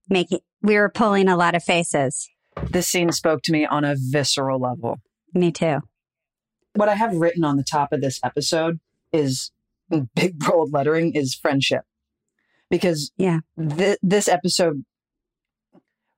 making, 0.09 0.39
we 0.61 0.75
were 0.75 0.89
pulling 0.89 1.27
a 1.27 1.37
lot 1.37 1.55
of 1.55 1.63
faces. 1.63 2.29
This 2.69 2.87
scene 2.87 3.11
spoke 3.11 3.41
to 3.43 3.51
me 3.51 3.65
on 3.65 3.85
a 3.85 3.95
visceral 3.97 4.59
level. 4.59 4.97
Me 5.33 5.51
too. 5.51 5.79
What 6.75 6.89
I 6.89 6.95
have 6.95 7.15
written 7.15 7.43
on 7.43 7.57
the 7.57 7.63
top 7.63 7.91
of 7.91 8.01
this 8.01 8.19
episode 8.23 8.79
is 9.13 9.51
in 9.91 10.01
mm, 10.03 10.09
big 10.15 10.39
bold 10.39 10.73
lettering 10.73 11.13
is 11.15 11.35
friendship, 11.35 11.83
because 12.69 13.11
Yeah. 13.17 13.39
th- 13.57 13.99
this 14.01 14.27
episode 14.27 14.83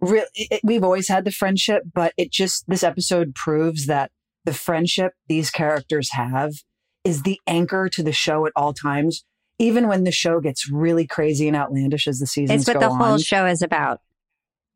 it, 0.04 0.62
we've 0.64 0.84
always 0.84 1.08
had 1.08 1.26
the 1.26 1.32
friendship, 1.32 1.84
but 1.94 2.14
it 2.18 2.32
just 2.32 2.66
this 2.68 2.84
episode 2.84 3.36
proves 3.36 3.86
that 3.86 4.12
the 4.46 4.54
friendship 4.54 5.14
these 5.28 5.52
characters 5.52 6.10
have 6.14 6.54
is 7.04 7.24
the 7.24 7.40
anchor 7.48 7.90
to 7.90 8.04
the 8.04 8.12
show 8.12 8.46
at 8.46 8.54
all 8.56 8.74
times. 8.74 9.24
Even 9.60 9.88
when 9.88 10.04
the 10.06 10.12
show 10.12 10.40
gets 10.40 10.70
really 10.72 11.06
crazy 11.06 11.48
and 11.48 11.56
outlandish 11.56 12.08
as 12.08 12.20
the 12.20 12.26
seasons 12.28 12.62
It's 12.62 12.68
what 12.68 12.80
the 12.80 12.90
whole 12.90 13.14
on. 13.14 13.20
show 13.20 13.46
is 13.46 13.62
about. 13.62 14.00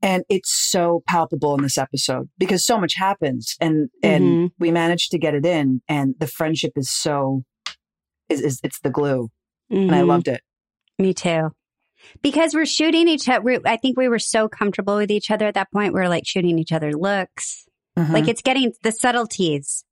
and 0.02 0.24
it's 0.30 0.52
so 0.54 1.02
palpable 1.08 1.56
in 1.56 1.62
this 1.64 1.78
episode 1.78 2.30
because 2.38 2.66
so 2.66 2.78
much 2.78 2.96
happens 2.96 3.56
and 3.62 3.90
and 4.04 4.24
Mhm. 4.24 4.52
we 4.60 4.70
managed 4.70 5.10
to 5.12 5.18
get 5.18 5.34
it 5.34 5.46
in 5.46 5.82
and 5.88 6.14
the 6.20 6.28
friendship 6.28 6.74
is 6.76 6.90
so 6.92 7.44
is, 8.28 8.42
is 8.42 8.60
it's 8.62 8.80
the 8.82 8.90
glue 8.90 9.30
and 9.70 9.96
i 9.96 10.02
Mhm. 10.02 10.08
loved 10.08 10.28
it 10.28 10.42
Me 11.00 11.14
too. 11.14 11.52
Because 12.22 12.54
we're 12.54 12.66
shooting 12.66 13.08
each 13.08 13.28
other. 13.30 13.60
I 13.66 13.78
think 13.78 13.98
we 13.98 14.10
were 14.10 14.20
so 14.20 14.48
comfortable 14.50 14.98
with 14.98 15.10
each 15.12 15.32
other 15.32 15.48
at 15.48 15.54
that 15.56 15.72
point. 15.72 15.94
We 15.94 16.02
were 16.02 16.10
like 16.10 16.28
shooting 16.28 16.60
each 16.60 16.74
other 16.74 16.92
looks. 16.92 17.66
Mhm. 17.98 18.12
Like 18.12 18.28
it's 18.28 18.42
getting 18.42 18.74
the 18.84 18.92
subtleties. 18.92 19.85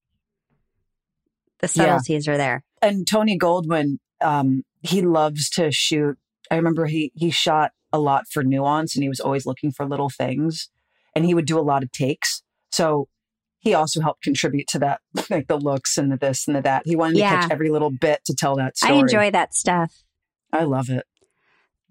The 1.63 1.71
Yeah. 1.75 1.97
subtleties 1.97 2.27
are 2.27 2.37
there. 2.37 2.63
and 2.81 3.07
tony 3.07 3.37
goldwyn 3.39 3.97
um 4.21 4.63
he 4.81 5.01
loves 5.01 5.49
to 5.51 5.71
shoot 5.71 6.17
i 6.51 6.55
remember 6.55 6.85
he 6.87 7.11
he 7.15 7.29
shot 7.31 7.71
a 7.93 7.99
lot 7.99 8.23
for 8.31 8.43
nuance 8.43 8.95
and 8.95 9.03
he 9.03 9.07
was 9.09 9.19
always 9.21 9.45
looking 9.45 9.71
for 9.71 9.85
little 9.85 10.09
things 10.09 10.69
and 11.15 11.23
he 11.25 11.33
would 11.33 11.45
do 11.45 11.57
a 11.57 11.61
lot 11.71 11.81
of 11.83 11.91
takes 11.91 12.43
so 12.71 13.07
he 13.59 13.73
also 13.73 14.01
helped 14.01 14.21
contribute 14.23 14.67
to 14.67 14.79
that 14.79 14.99
like 15.29 15.47
the 15.47 15.57
looks 15.57 15.97
and 15.97 16.11
the 16.11 16.17
this 16.17 16.45
and 16.47 16.55
the 16.57 16.61
that 16.61 16.81
he 16.85 16.95
wanted 16.97 17.17
Yeah. 17.19 17.29
to 17.29 17.37
catch 17.43 17.51
every 17.51 17.69
little 17.69 17.91
bit 17.91 18.19
to 18.25 18.33
tell 18.35 18.55
that 18.57 18.77
story 18.77 18.93
I 18.97 18.99
enjoy 18.99 19.31
that 19.31 19.53
stuff. 19.53 20.03
i 20.51 20.63
love 20.63 20.89
it 20.89 21.05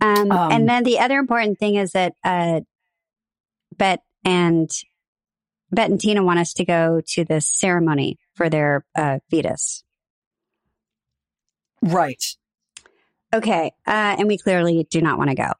Um, 0.02 0.30
Um, 0.32 0.52
and 0.52 0.68
then 0.68 0.82
the 0.84 0.98
other 0.98 1.18
important 1.18 1.58
thing 1.58 1.76
is 1.76 1.92
that 1.92 2.12
uh, 2.24 2.60
Bette 3.76 4.02
and 4.24 4.68
Bette 5.70 5.92
and 5.92 6.00
Tina 6.00 6.22
want 6.22 6.40
us 6.40 6.52
to 6.54 6.64
go 6.64 7.00
to 7.14 7.24
this 7.24 7.46
ceremony 7.48 8.18
for 8.34 8.48
their 8.48 8.84
uh, 8.96 9.18
fetus. 9.30 9.84
right 11.82 12.22
Okay, 13.34 13.72
uh, 13.86 14.16
and 14.18 14.28
we 14.28 14.36
clearly 14.36 14.86
do 14.90 15.00
not 15.00 15.16
want 15.16 15.30
to 15.30 15.36
go. 15.36 15.52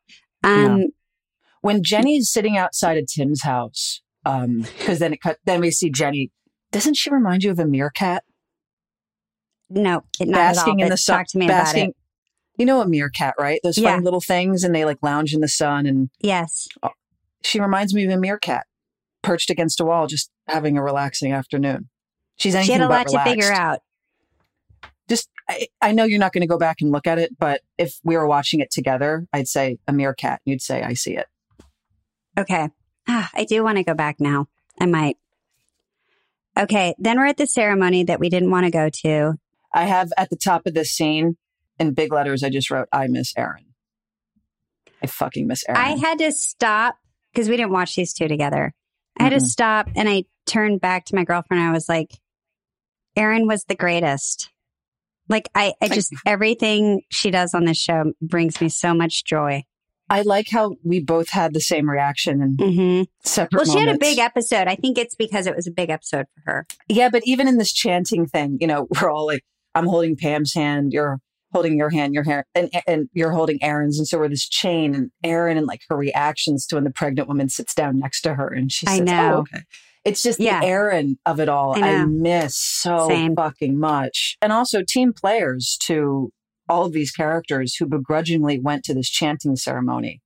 Um, 0.45 0.89
when 1.63 1.83
Jenny's 1.83 2.31
sitting 2.31 2.59
outside 2.59 2.99
of 2.99 3.07
Tim's 3.07 3.43
house, 3.45 4.03
um, 4.27 4.67
because 4.79 4.99
then 4.99 5.15
it 5.15 5.23
cut, 5.23 5.39
then 5.47 5.63
we 5.63 5.71
see 5.71 5.91
Jenny. 5.91 6.31
Doesn't 6.71 6.99
she 6.99 7.11
remind 7.11 7.45
you 7.45 7.51
of 7.51 7.59
a 7.59 7.65
meerkat 7.67 8.25
No, 9.71 10.05
it, 10.21 10.29
not 10.29 10.37
basking 10.37 10.81
all, 10.81 10.85
in 10.85 10.91
the 10.91 10.99
sun? 10.99 11.19
Talk 11.19 11.29
to 11.29 11.39
me 11.39 11.47
basking, 11.47 11.83
about 11.85 11.89
it. 11.91 11.97
You 12.59 12.67
know 12.67 12.83
a 12.83 12.87
meerkat, 12.87 13.35
right? 13.39 13.59
Those 13.63 13.79
Yeah. 13.79 13.93
funny 13.93 14.05
little 14.05 14.21
things, 14.21 14.65
and 14.65 14.75
they 14.75 14.85
like 14.85 14.99
lounge 15.03 15.33
in 15.33 15.41
the 15.41 15.49
sun. 15.49 15.87
And 15.87 16.11
Yes. 16.21 16.69
she 17.43 17.59
reminds 17.59 17.95
me 17.95 18.05
of 18.05 18.11
a 18.11 18.19
meerkat 18.19 18.67
perched 19.23 19.49
against 19.49 19.81
a 19.81 19.85
wall, 19.87 20.07
just 20.07 20.31
having 20.47 20.77
a 20.77 20.83
relaxing 20.83 21.33
afternoon. 21.33 21.89
She's 22.43 22.55
anything 22.55 22.75
She 22.75 22.81
had 22.81 22.83
a 22.83 22.89
lot 22.89 23.07
to 23.09 23.23
figure 23.23 23.53
out. 23.53 23.81
Just, 25.09 25.29
I, 25.49 25.69
I 25.81 25.93
know 25.93 26.05
you're 26.05 26.19
not 26.19 26.33
going 26.33 26.41
to 26.43 26.47
go 26.49 26.59
back 26.59 26.81
and 26.81 26.91
look 26.91 27.07
at 27.07 27.19
it, 27.19 27.39
but 27.39 27.61
if 27.79 28.01
we 28.03 28.17
were 28.17 28.27
watching 28.27 28.61
it 28.61 28.71
together, 28.71 29.27
I'd 29.33 29.47
say 29.47 29.79
a 29.87 29.93
meerkat. 29.93 30.41
You'd 30.45 30.63
say 30.63 30.83
I 30.83 30.95
see 30.95 31.17
it. 31.17 31.27
Okay. 32.39 32.69
Ah, 33.09 33.31
I 33.35 33.45
do 33.45 33.63
want 33.63 33.77
to 33.79 33.85
go 33.85 33.95
back 33.95 34.19
now. 34.19 34.49
I 34.81 34.87
might. 34.87 35.19
Okay. 36.59 36.95
Then 36.99 37.19
we're 37.19 37.27
at 37.27 37.37
the 37.37 37.47
ceremony 37.47 38.05
that 38.05 38.21
we 38.21 38.29
didn't 38.29 38.51
want 38.51 38.65
to 38.65 38.71
go 38.71 38.89
to. 39.03 39.35
I 39.73 39.85
have 39.85 40.13
at 40.17 40.31
the 40.31 40.37
top 40.37 40.67
of 40.67 40.75
this 40.75 40.91
scene 40.93 41.37
in 41.79 41.95
big 41.95 42.13
letters. 42.13 42.43
I 42.43 42.51
just 42.51 42.71
wrote, 42.71 42.89
"I 42.93 43.07
miss 43.07 43.33
Erin." 43.37 43.67
I 45.03 45.07
fucking 45.07 45.47
miss 45.47 45.65
Erin. 45.69 45.81
I 45.81 45.97
had 45.97 46.19
to 46.19 46.31
stop 46.33 46.97
because 47.33 47.49
we 47.49 47.57
didn't 47.57 47.73
watch 47.73 47.95
these 47.97 48.13
two 48.13 48.29
together. 48.29 48.75
I 49.19 49.25
had 49.25 49.31
to 49.31 49.37
Mhm. 49.37 49.43
stop 49.47 49.89
and 49.97 50.09
I 50.09 50.25
turned 50.47 50.81
back 50.81 51.07
to 51.07 51.15
my 51.15 51.25
girlfriend. 51.25 51.61
And 51.61 51.69
I 51.69 51.73
was 51.73 51.89
like, 51.89 52.11
Erin 53.17 53.47
was 53.47 53.65
the 53.65 53.75
greatest. 53.75 54.51
Like, 55.29 55.49
I, 55.55 55.75
I 55.81 55.89
just, 55.89 56.13
everything 56.27 57.03
she 57.11 57.31
does 57.31 57.55
on 57.55 57.65
this 57.65 57.79
show 57.79 58.13
brings 58.21 58.61
me 58.61 58.69
so 58.69 58.93
much 58.93 59.25
joy. 59.25 59.65
I 60.11 60.23
like 60.23 60.51
how 60.51 60.75
we 60.85 61.01
both 61.01 61.31
had 61.31 61.55
the 61.55 61.61
same 61.61 61.89
reaction 61.89 62.43
in 62.43 62.57
hmm 62.59 63.03
separate. 63.25 63.67
Well, 63.67 63.75
she 63.75 63.81
had 63.81 63.95
a 63.95 63.99
big 63.99 64.19
episode. 64.19 64.67
I 64.69 64.75
think 64.75 64.99
it's 64.99 65.15
because 65.15 65.47
it 65.47 65.57
was 65.57 65.67
a 65.67 65.71
big 65.71 65.89
episode 65.89 66.27
for 66.35 66.53
her. 66.53 66.67
yeah, 66.89 67.09
but 67.09 67.23
even 67.25 67.49
in 67.49 67.57
this 67.57 67.73
chanting 67.73 68.27
thing, 68.27 68.59
you 68.61 68.67
know, 68.67 68.89
we're 69.01 69.11
all 69.11 69.27
like, 69.27 69.43
I'm 69.75 69.87
holding 69.87 70.17
Pam's 70.17 70.53
hand, 70.53 70.93
you're 70.93 71.19
holding 71.53 71.79
your 71.79 71.89
hand, 71.89 72.13
your 72.13 72.25
hair, 72.25 72.45
and 72.55 72.71
and 72.87 73.09
you're 73.15 73.31
holding 73.31 73.63
Erin's, 73.63 73.99
and 73.99 74.07
so 74.07 74.19
we're 74.19 74.29
this 74.29 74.47
chain, 74.49 74.95
and 74.95 75.11
Erin 75.25 75.57
and 75.57 75.67
like 75.67 75.81
her 75.89 75.97
reactions 75.97 76.67
to 76.67 76.75
when 76.75 76.85
the 76.85 76.91
pregnant 76.91 77.29
woman 77.29 77.49
sits 77.49 77.75
down 77.75 77.99
next 77.99 78.23
to 78.23 78.35
her, 78.35 78.49
and 78.49 78.71
she 78.71 78.85
says, 78.87 78.95
I 78.95 78.99
says, 78.99 79.07
know. 79.07 79.35
"Oh, 79.35 79.41
okay." 79.41 79.65
It's 80.05 80.23
just 80.23 80.41
Yeah. 80.41 80.61
the 80.61 80.67
Erin 80.67 81.19
of 81.25 81.39
it 81.41 81.49
all. 81.49 81.75
I 81.83 81.89
I, 81.97 82.05
miss 82.07 82.57
so 82.57 83.09
Same. 83.09 83.37
fucking 83.37 83.79
much, 83.79 84.37
and 84.43 84.53
also 84.53 84.83
team 84.87 85.13
players 85.13 85.79
to 85.85 86.33
all 86.69 86.85
of 86.87 86.93
these 86.93 87.13
characters 87.13 87.77
who 87.77 87.87
begrudgingly 87.87 88.59
went 88.59 88.85
to 88.85 88.95
this 88.95 89.09
chanting 89.11 89.57
ceremony. 89.57 90.21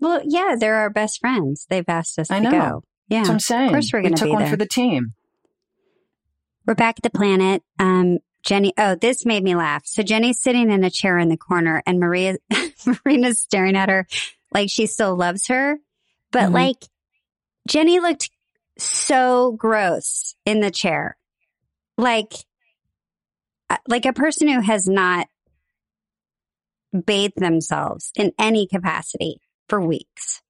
Well, 0.00 0.20
yeah, 0.24 0.56
they're 0.58 0.76
our 0.76 0.90
best 0.90 1.20
friends. 1.20 1.66
They've 1.68 1.88
asked 1.88 2.18
us 2.18 2.30
I 2.30 2.38
to 2.38 2.44
know. 2.44 2.50
go. 2.50 2.82
Yeah. 3.08 3.18
That's 3.18 3.28
what 3.28 3.34
I'm 3.34 3.40
saying. 3.40 3.66
Of 3.66 3.72
course 3.72 3.92
we're 3.92 4.02
gonna 4.02 4.16
took 4.16 4.26
be 4.26 4.32
one 4.32 4.42
there. 4.42 4.50
for 4.50 4.56
the 4.56 4.66
team. 4.66 5.14
We're 6.66 6.74
back 6.74 6.96
at 6.98 7.02
the 7.02 7.16
planet. 7.16 7.62
Um, 7.78 8.18
Jenny, 8.44 8.72
oh, 8.78 8.94
this 8.94 9.24
made 9.26 9.42
me 9.42 9.54
laugh. 9.56 9.82
So 9.86 10.02
Jenny's 10.02 10.40
sitting 10.40 10.70
in 10.70 10.84
a 10.84 10.90
chair 10.90 11.18
in 11.18 11.28
the 11.28 11.36
corner 11.36 11.82
and 11.86 11.98
Maria, 11.98 12.36
Marina's 13.04 13.40
staring 13.40 13.76
at 13.76 13.88
her 13.88 14.06
like 14.52 14.70
she 14.70 14.86
still 14.86 15.16
loves 15.16 15.48
her. 15.48 15.78
But 16.30 16.50
Mhm. 16.50 16.54
like 16.54 16.76
Jenny 17.68 18.00
looked 18.00 18.30
so 18.78 19.52
gross 19.52 20.34
in 20.44 20.60
the 20.60 20.70
chair. 20.70 21.16
Like, 21.96 22.32
uh, 23.70 23.76
like 23.86 24.06
a 24.06 24.12
person 24.12 24.48
who 24.48 24.60
has 24.60 24.88
not 24.88 25.28
bathed 27.06 27.36
themselves 27.36 28.10
in 28.16 28.32
any 28.38 28.66
capacity 28.66 29.40
for 29.68 29.80
weeks. 29.80 30.40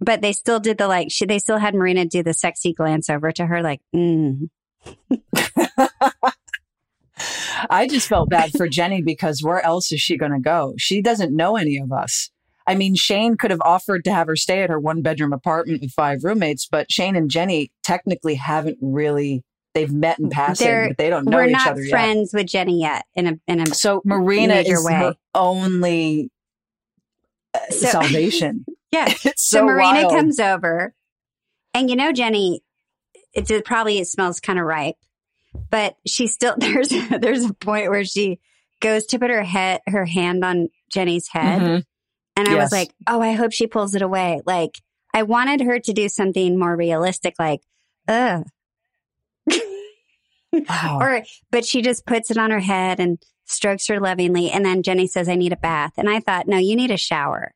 But 0.00 0.22
they 0.22 0.32
still 0.32 0.60
did 0.60 0.78
the 0.78 0.86
like, 0.86 1.10
she, 1.10 1.26
they 1.26 1.40
still 1.40 1.58
had 1.58 1.74
Marina 1.74 2.04
do 2.04 2.22
the 2.22 2.32
sexy 2.32 2.72
glance 2.72 3.10
over 3.10 3.32
to 3.32 3.44
her, 3.44 3.62
like, 3.62 3.80
mm. 3.94 4.48
I 7.68 7.88
just 7.88 8.08
felt 8.08 8.30
bad 8.30 8.52
for 8.52 8.68
Jenny 8.68 9.02
because 9.02 9.42
where 9.42 9.60
else 9.64 9.90
is 9.90 10.00
she 10.00 10.16
going 10.16 10.30
to 10.30 10.38
go? 10.38 10.74
She 10.78 11.02
doesn't 11.02 11.34
know 11.34 11.56
any 11.56 11.78
of 11.78 11.90
us. 11.90 12.30
I 12.68 12.74
mean, 12.74 12.94
Shane 12.94 13.36
could 13.36 13.50
have 13.50 13.62
offered 13.64 14.04
to 14.04 14.12
have 14.12 14.26
her 14.28 14.36
stay 14.36 14.62
at 14.62 14.70
her 14.70 14.78
one 14.78 15.02
bedroom 15.02 15.32
apartment 15.32 15.80
with 15.80 15.90
five 15.92 16.22
roommates, 16.22 16.66
but 16.70 16.92
Shane 16.92 17.16
and 17.16 17.30
Jenny 17.30 17.72
technically 17.82 18.34
haven't 18.34 18.76
really, 18.82 19.42
they've 19.74 19.92
met 19.92 20.18
in 20.18 20.28
passing, 20.30 20.66
They're- 20.66 20.88
but 20.88 20.98
they 20.98 21.08
don't 21.10 21.24
know 21.24 21.38
we're 21.38 21.46
each 21.46 21.52
not 21.52 21.66
other 21.68 21.82
yet. 21.82 21.90
friends 21.90 22.32
with 22.34 22.46
Jenny 22.46 22.80
yet. 22.82 23.06
In 23.14 23.26
a, 23.26 23.32
in 23.48 23.60
a, 23.62 23.66
So 23.74 24.02
Marina 24.04 24.56
is 24.56 24.84
way. 24.84 24.92
her 24.94 25.14
only 25.34 26.30
uh, 27.54 27.58
So- 27.70 27.86
salvation. 27.90 28.66
yeah. 28.92 29.06
It's 29.24 29.48
So, 29.48 29.60
so, 29.60 29.64
Marina 29.64 30.02
wild. 30.02 30.12
comes 30.12 30.38
over, 30.38 30.94
and 31.74 31.88
you 31.90 31.96
know 31.96 32.12
Jenny, 32.12 32.62
it, 33.32 33.50
it 33.50 33.64
probably 33.64 33.98
it 33.98 34.06
smells 34.08 34.40
kind 34.40 34.58
of 34.58 34.64
ripe, 34.66 34.96
but 35.70 35.96
she 36.06 36.26
still 36.26 36.54
there's 36.58 36.88
there's 36.90 37.44
a 37.44 37.54
point 37.54 37.88
where 37.90 38.04
she 38.04 38.40
goes 38.80 39.06
to 39.06 39.18
put 39.18 39.30
her 39.30 39.42
head 39.42 39.80
her 39.86 40.04
hand 40.04 40.44
on 40.44 40.68
Jenny's 40.92 41.28
head, 41.28 41.60
Mhm. 41.62 41.84
And 42.38 42.48
I 42.48 42.56
was 42.56 42.72
like, 42.72 42.92
oh, 43.06 43.20
I 43.20 43.32
hope 43.32 43.52
she 43.52 43.66
pulls 43.66 43.94
it 43.94 44.02
away. 44.02 44.40
Like 44.46 44.80
I 45.14 45.22
wanted 45.22 45.60
her 45.62 45.78
to 45.80 45.92
do 45.92 46.08
something 46.08 46.58
more 46.58 46.76
realistic, 46.76 47.34
like, 47.38 47.60
ugh. 48.06 48.44
Wow. 50.50 50.98
or 51.02 51.22
but 51.50 51.66
she 51.66 51.82
just 51.82 52.06
puts 52.06 52.30
it 52.30 52.38
on 52.38 52.50
her 52.50 52.58
head 52.58 53.00
and 53.00 53.18
strokes 53.44 53.86
her 53.88 54.00
lovingly 54.00 54.50
and 54.50 54.64
then 54.64 54.82
jenny 54.82 55.06
says 55.06 55.28
i 55.28 55.34
need 55.34 55.52
a 55.52 55.58
bath 55.58 55.92
and 55.98 56.08
i 56.08 56.20
thought 56.20 56.48
no 56.48 56.56
you 56.56 56.74
need 56.74 56.90
a 56.90 56.96
shower 56.96 57.52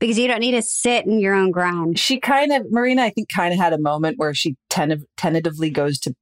because 0.00 0.18
you 0.18 0.26
don't 0.26 0.40
need 0.40 0.52
to 0.52 0.62
sit 0.62 1.06
in 1.06 1.20
your 1.20 1.32
own 1.32 1.52
grime 1.52 1.94
she 1.94 2.18
kind 2.18 2.52
of 2.52 2.70
Marina, 2.72 3.02
I 3.02 3.10
think, 3.10 3.28
kind 3.28 3.54
of 3.54 3.60
had 3.60 3.72
a 3.72 3.78
moment 3.78 4.18
where 4.18 4.34
she 4.34 4.56
tentative, 4.68 5.04
tentatively 5.16 5.70
goes 5.70 6.00
to 6.00 6.14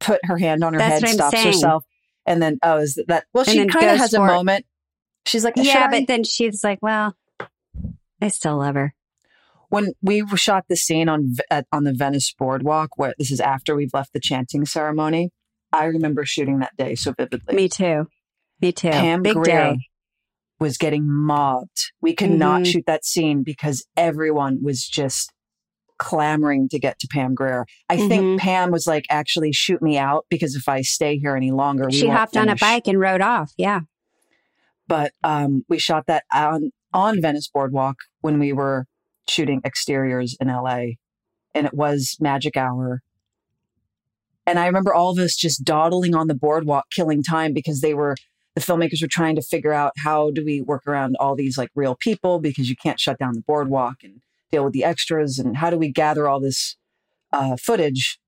put 0.00 0.20
her 0.24 0.38
hand 0.38 0.64
on 0.64 0.72
her 0.72 0.78
That's 0.78 1.04
head, 1.04 1.14
stops 1.14 1.36
saying. 1.36 1.46
herself, 1.48 1.84
and 2.26 2.42
then 2.42 2.58
oh, 2.62 2.78
is 2.78 3.00
that? 3.06 3.24
Well, 3.32 3.44
she 3.44 3.64
kind 3.66 3.90
of 3.90 3.98
has 3.98 4.14
a 4.14 4.18
moment. 4.18 4.64
She's 5.26 5.44
like, 5.44 5.54
yeah 5.56 5.62
"Should 5.64 5.82
I?" 5.82 6.00
but 6.00 6.08
then 6.08 6.24
she's 6.24 6.64
like 6.64 6.78
well 6.82 7.14
i 8.20 8.28
still 8.28 8.58
love 8.58 8.74
her 8.74 8.94
when 9.68 9.92
we 10.02 10.24
shot 10.34 10.64
the 10.68 10.74
scene 10.76 11.08
on 11.08 11.34
at, 11.48 11.64
on 11.70 11.84
the 11.84 11.92
Venice 11.94 12.34
boardwalk, 12.36 12.98
where 12.98 13.14
this 13.18 13.30
is 13.30 13.38
after 13.38 13.76
we've 13.76 13.94
left 13.94 14.12
the 14.12 14.18
chanting 14.18 14.66
ceremony, 14.66 15.30
I 15.72 15.84
remember 15.84 16.24
shooting 16.24 16.58
that 16.58 16.76
day 16.76 16.96
so 16.96 17.12
vividly. 17.16 17.54
me 17.54 17.68
too 17.68 18.08
me 18.60 18.72
too 18.72 18.90
Pam 18.90 19.22
big 19.22 19.34
Grier 19.36 19.74
day 19.74 19.78
was 20.58 20.76
getting 20.76 21.06
mobbed. 21.08 21.92
We 22.00 22.14
could 22.16 22.30
not 22.32 22.62
Mhm. 22.62 22.66
shoot 22.66 22.84
that 22.88 23.04
scene 23.04 23.44
because 23.44 23.86
everyone 23.96 24.58
was 24.60 24.88
just 24.88 25.32
clamoring 25.98 26.68
to 26.70 26.78
get 26.80 26.98
to 26.98 27.06
Pam 27.08 27.34
Grier. 27.36 27.64
I 27.88 27.96
Mhm. 27.96 28.08
think 28.08 28.40
Pam 28.40 28.72
was 28.72 28.88
like, 28.88 29.04
actually 29.08 29.52
shoot 29.52 29.80
me 29.80 29.98
out 29.98 30.26
because 30.28 30.56
if 30.56 30.68
I 30.68 30.80
stay 30.82 31.16
here 31.18 31.36
any 31.36 31.52
longer, 31.52 31.86
we 31.86 31.92
she 31.92 32.08
hopped 32.08 32.36
on 32.36 32.48
a 32.48 32.56
bike 32.56 32.88
and 32.88 32.98
rode 32.98 33.20
off 33.20 33.52
yeah 33.56 33.80
But 34.88 35.12
um, 35.22 35.64
we 35.68 35.78
shot 35.78 36.06
that 36.08 36.24
on, 36.34 36.72
on 36.92 37.20
Venice 37.20 37.48
Boardwalk 37.52 37.96
when 38.20 38.38
we 38.38 38.52
were 38.52 38.86
shooting 39.28 39.60
exteriors 39.64 40.36
in 40.40 40.48
LA. 40.48 40.94
And 41.54 41.66
it 41.66 41.74
was 41.74 42.16
magic 42.20 42.56
hour. 42.56 43.02
And 44.46 44.58
I 44.58 44.66
remember 44.66 44.92
all 44.92 45.10
of 45.10 45.18
us 45.18 45.36
just 45.36 45.64
dawdling 45.64 46.14
on 46.14 46.26
the 46.26 46.34
boardwalk, 46.34 46.86
killing 46.90 47.22
time 47.22 47.52
because 47.52 47.80
they 47.80 47.94
were, 47.94 48.16
the 48.54 48.60
filmmakers 48.60 49.02
were 49.02 49.08
trying 49.08 49.36
to 49.36 49.42
figure 49.42 49.72
out 49.72 49.92
how 49.98 50.30
do 50.30 50.44
we 50.44 50.60
work 50.60 50.86
around 50.86 51.16
all 51.20 51.36
these 51.36 51.56
like 51.56 51.70
real 51.74 51.94
people 51.94 52.40
because 52.40 52.68
you 52.68 52.76
can't 52.76 52.98
shut 52.98 53.18
down 53.18 53.34
the 53.34 53.42
boardwalk 53.42 53.96
and 54.02 54.20
deal 54.50 54.64
with 54.64 54.72
the 54.72 54.84
extras. 54.84 55.38
And 55.38 55.56
how 55.56 55.70
do 55.70 55.78
we 55.78 55.92
gather 55.92 56.28
all 56.28 56.40
this 56.40 56.76
uh, 57.32 57.56
footage, 57.56 58.18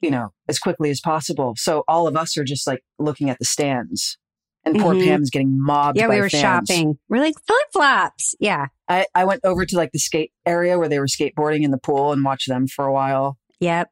you 0.00 0.10
know, 0.10 0.32
as 0.48 0.58
quickly 0.58 0.90
as 0.90 1.00
possible? 1.00 1.54
So 1.56 1.84
all 1.86 2.06
of 2.06 2.16
us 2.16 2.36
are 2.36 2.44
just 2.44 2.66
like 2.66 2.82
looking 2.98 3.30
at 3.30 3.38
the 3.38 3.44
stands. 3.44 4.18
And 4.66 4.78
poor 4.78 4.94
Mhm. 4.94 5.04
Pam's 5.04 5.30
getting 5.30 5.60
mobbed. 5.60 5.98
yeah 5.98 6.08
we 6.08 6.20
were 6.20 6.28
fans. 6.30 6.40
shopping 6.68 6.98
we're 7.08 7.18
like 7.20 7.34
flip-flops 7.46 8.34
yeah 8.40 8.66
I, 8.88 9.06
I 9.14 9.24
went 9.24 9.40
over 9.44 9.64
to 9.66 9.76
like 9.76 9.92
the 9.92 9.98
skate 9.98 10.32
area 10.46 10.78
where 10.78 10.88
they 10.88 10.98
were 10.98 11.06
skateboarding 11.06 11.62
in 11.64 11.70
the 11.70 11.78
pool 11.78 12.12
and 12.12 12.24
watched 12.24 12.48
them 12.48 12.66
for 12.66 12.86
a 12.86 12.92
while. 12.92 13.38
yep 13.60 13.90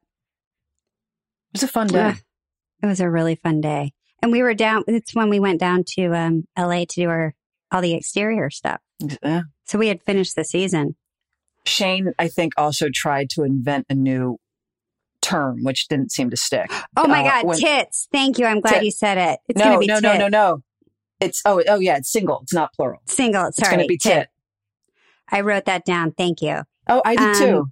It 1.53 1.61
was 1.61 1.63
a 1.63 1.69
fun 1.69 1.87
day. 1.89 2.15
It 2.83 2.87
was 2.87 3.01
a 3.01 3.11
really 3.11 3.35
fun 3.37 3.61
day 3.61 3.93
and 4.23 4.33
we 4.33 4.43
were 4.43 4.55
down 4.55 4.83
it's 4.87 5.15
when 5.15 5.29
we 5.29 5.39
went 5.41 5.61
down 5.61 5.85
to 5.97 6.15
um 6.15 6.45
la 6.59 6.81
to 6.81 6.87
do 7.03 7.09
our 7.09 7.35
all 7.71 7.81
the 7.83 7.95
exterior 7.95 8.51
stuff 8.51 8.81
Yeah. 9.23 9.43
so 9.65 9.79
we 9.79 9.89
had 9.89 10.03
finished 10.03 10.37
the 10.37 10.45
season 10.45 10.97
Shane, 11.65 12.13
I 12.19 12.27
think, 12.27 12.55
also 12.57 12.89
tried 12.93 13.31
to 13.31 13.45
invent 13.45 13.87
a 13.89 13.95
new 13.95 14.39
term, 15.23 15.63
which 15.63 15.89
didn't 15.89 16.13
seem 16.13 16.29
to 16.31 16.37
stick. 16.37 16.71
Oh 16.97 17.07
my 17.09 17.21
Uh, 17.21 17.31
God, 17.31 17.45
when- 17.47 17.59
tits. 17.59 18.09
Thank 18.13 18.39
you. 18.39 18.45
I'm 18.47 18.61
glad 18.61 18.75
Tit. 18.75 18.85
you 18.85 18.91
said 18.91 19.17
it. 19.19 19.41
It's 19.49 19.59
no, 19.59 19.65
going 19.65 19.75
to 19.77 19.81
be 19.81 19.87
no, 19.87 19.95
tit. 19.95 20.03
no, 20.03 20.17
no, 20.19 20.29
no. 20.29 20.63
It's 21.21 21.41
oh, 21.45 21.63
oh 21.69 21.79
yeah, 21.79 21.97
it's 21.99 22.11
single. 22.13 22.41
It's 22.43 22.53
not 22.53 22.73
plural. 22.75 23.01
Single. 23.07 23.43
Sorry, 23.53 23.53
it's 23.59 23.69
going 23.69 23.81
to 23.81 23.87
be 23.87 23.97
tit. 23.99 24.29
I 25.31 25.41
wrote 25.41 25.65
that 25.67 25.85
down. 25.85 26.13
Thank 26.13 26.43
you. 26.43 26.63
Oh, 26.89 27.01
I 27.05 27.15
did 27.17 27.29
Um, 27.29 27.35
too. 27.35 27.67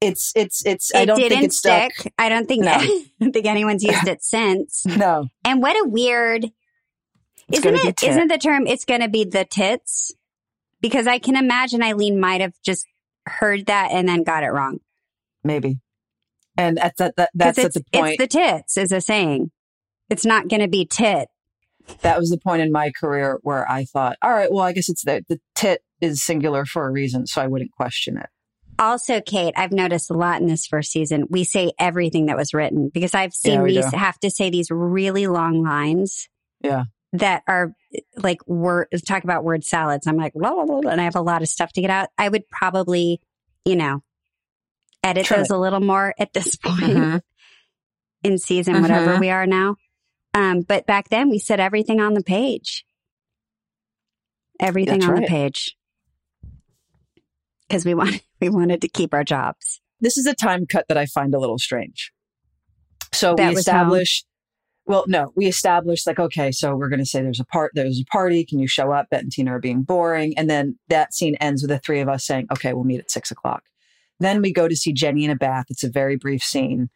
It's 0.00 0.32
it's 0.34 0.64
it's. 0.64 0.94
I 0.94 1.04
don't 1.04 1.18
think 1.18 1.42
it's 1.42 1.58
stuck. 1.58 1.92
stick. 1.92 2.12
I 2.18 2.28
don't 2.30 2.48
think 2.48 2.64
No. 2.64 2.72
I 2.72 3.04
don't 3.20 3.32
think 3.32 3.46
anyone's 3.46 3.84
used 3.84 4.08
it 4.08 4.22
since. 4.24 4.84
No, 4.86 5.28
And 5.44 5.60
what 5.62 5.76
a 5.76 5.86
weird 5.88 6.46
It's 7.48 7.58
isn't 7.58 7.74
it? 7.74 7.96
tit. 7.98 8.08
Isn't 8.10 8.28
the 8.28 8.38
term 8.38 8.66
it's 8.66 8.84
going 8.86 9.02
to 9.02 9.08
be 9.08 9.24
the 9.24 9.44
tits? 9.44 10.12
Because 10.80 11.06
I 11.06 11.18
can 11.18 11.36
imagine 11.36 11.80
Ilene 11.80 12.16
might 12.18 12.40
have 12.40 12.54
just 12.64 12.86
heard 13.26 13.66
that 13.66 13.90
and 13.92 14.08
then 14.08 14.22
got 14.22 14.42
it 14.42 14.48
wrong. 14.48 14.80
maybe. 15.44 15.78
And 16.60 16.78
at 16.78 16.96
that, 16.98 17.16
that 17.16 17.30
'Cause 17.38 17.54
that's 17.56 17.58
at 17.58 17.72
the 17.74 17.84
point. 17.92 18.20
It's 18.20 18.34
the 18.34 18.38
tits 18.38 18.76
is 18.76 18.92
a 18.92 19.00
saying. 19.00 19.50
It's 20.10 20.24
not 20.26 20.48
going 20.48 20.60
to 20.60 20.68
be 20.68 20.84
tit. 20.84 21.28
that 22.02 22.18
was 22.18 22.30
the 22.30 22.38
point 22.38 22.62
in 22.62 22.70
my 22.70 22.92
career 23.00 23.38
where 23.42 23.68
I 23.68 23.84
thought, 23.84 24.16
all 24.22 24.30
right, 24.30 24.52
well, 24.52 24.62
I 24.64 24.72
guess 24.72 24.88
it's 24.88 25.04
the 25.04 25.24
the 25.28 25.40
tit 25.54 25.82
is 26.00 26.22
singular 26.22 26.64
for 26.64 26.86
a 26.86 26.90
reason, 26.90 27.26
so 27.26 27.40
I 27.42 27.46
wouldn't 27.46 27.72
question 27.72 28.16
it. 28.18 28.26
Also, 28.78 29.20
Kate, 29.20 29.52
I've 29.56 29.72
noticed 29.72 30.10
a 30.10 30.14
lot 30.14 30.40
in 30.40 30.46
this 30.46 30.66
first 30.66 30.92
season. 30.92 31.26
We 31.30 31.44
say 31.44 31.72
everything 31.78 32.26
that 32.26 32.36
was 32.36 32.54
written 32.54 32.90
because 32.92 33.14
I've 33.14 33.34
seen 33.34 33.54
Yeah, 33.54 33.62
we 33.62 33.80
do. 33.80 33.96
have 33.96 34.18
to 34.20 34.30
say 34.30 34.50
these 34.50 34.70
really 34.70 35.26
long 35.26 35.62
lines. 35.62 36.28
Yeah. 36.62 36.84
That 37.14 37.42
are 37.48 37.72
like 38.16 38.46
word 38.46 38.86
talk 39.06 39.24
about 39.24 39.42
word 39.44 39.64
salads. 39.64 40.06
I'm 40.06 40.16
like, 40.16 40.32
blah, 40.34 40.54
blah, 40.64 40.80
blah, 40.80 40.90
and 40.92 41.00
I 41.00 41.04
have 41.04 41.16
a 41.16 41.20
lot 41.22 41.42
of 41.42 41.48
stuff 41.48 41.72
to 41.72 41.80
get 41.80 41.90
out. 41.90 42.08
I 42.18 42.28
would 42.28 42.46
probably, 42.48 43.20
you 43.64 43.74
know, 43.76 44.02
edit 45.02 45.26
Trim 45.26 45.40
those 45.40 45.50
it. 45.50 45.54
a 45.54 45.58
little 45.58 45.80
more 45.80 46.14
at 46.18 46.32
this 46.32 46.56
point 46.62 46.80
Mhm. 46.80 47.22
in 48.24 48.38
season, 48.38 48.82
whatever 48.82 49.14
Mhm. 49.16 49.20
we 49.20 49.30
are 49.30 49.46
now. 49.46 49.76
Um, 50.34 50.60
but 50.62 50.86
back 50.86 51.08
then 51.08 51.28
we 51.30 51.38
said 51.38 51.58
everything 51.60 52.00
on 52.00 52.14
the 52.14 52.22
page. 52.22 52.84
Everything 54.60 55.00
That's 55.00 55.10
on 55.10 55.20
the 55.22 55.26
page. 55.26 55.76
Because 57.68 57.84
we 57.84 57.94
wanted 57.94 58.22
we 58.40 58.48
wanted 58.48 58.80
to 58.82 58.88
keep 58.88 59.14
our 59.14 59.24
jobs. 59.24 59.80
This 60.00 60.16
is 60.16 60.26
a 60.26 60.34
time 60.34 60.66
cut 60.66 60.86
that 60.88 60.96
I 60.96 61.06
find 61.06 61.34
a 61.34 61.38
little 61.38 61.58
strange. 61.58 62.12
So 63.12 63.34
That 63.34 63.48
we 63.48 63.54
how- 63.54 63.58
established. 63.58 64.26
Well, 64.86 65.04
no, 65.06 65.30
we 65.36 65.46
established 65.46 66.04
like, 66.06 66.18
okay, 66.18 66.50
so 66.50 66.74
we're 66.74 66.88
going 66.88 66.98
to 67.00 67.06
say 67.06 67.22
there's 67.22 67.38
a 67.38 67.44
part, 67.44 67.70
there's 67.74 68.00
a 68.00 68.04
party. 68.10 68.44
Can 68.44 68.58
you 68.58 68.66
show 68.66 68.90
up? 68.90 69.08
Bette 69.08 69.22
and 69.22 69.30
Tina 69.30 69.52
are 69.52 69.60
being 69.60 69.82
boring. 69.82 70.36
And 70.36 70.50
then 70.50 70.78
that 70.88 71.14
scene 71.14 71.36
ends 71.36 71.62
with 71.62 71.68
the 71.68 71.78
three 71.78 72.00
of 72.00 72.08
us 72.08 72.24
saying, 72.26 72.48
okay, 72.50 72.72
we'll 72.72 72.82
meet 72.84 72.98
at 72.98 73.08
six 73.10 73.30
o'clock. 73.30 73.62
Then 74.20 74.42
we 74.42 74.52
go 74.52 74.68
to 74.68 74.76
see 74.76 74.92
Jenny 74.92 75.24
in 75.24 75.30
a 75.30 75.36
bath. 75.36 75.66
It's 75.68 75.84
a 75.84 75.90
very 75.90 76.16
brief 76.16 76.42
scene. 76.42 76.90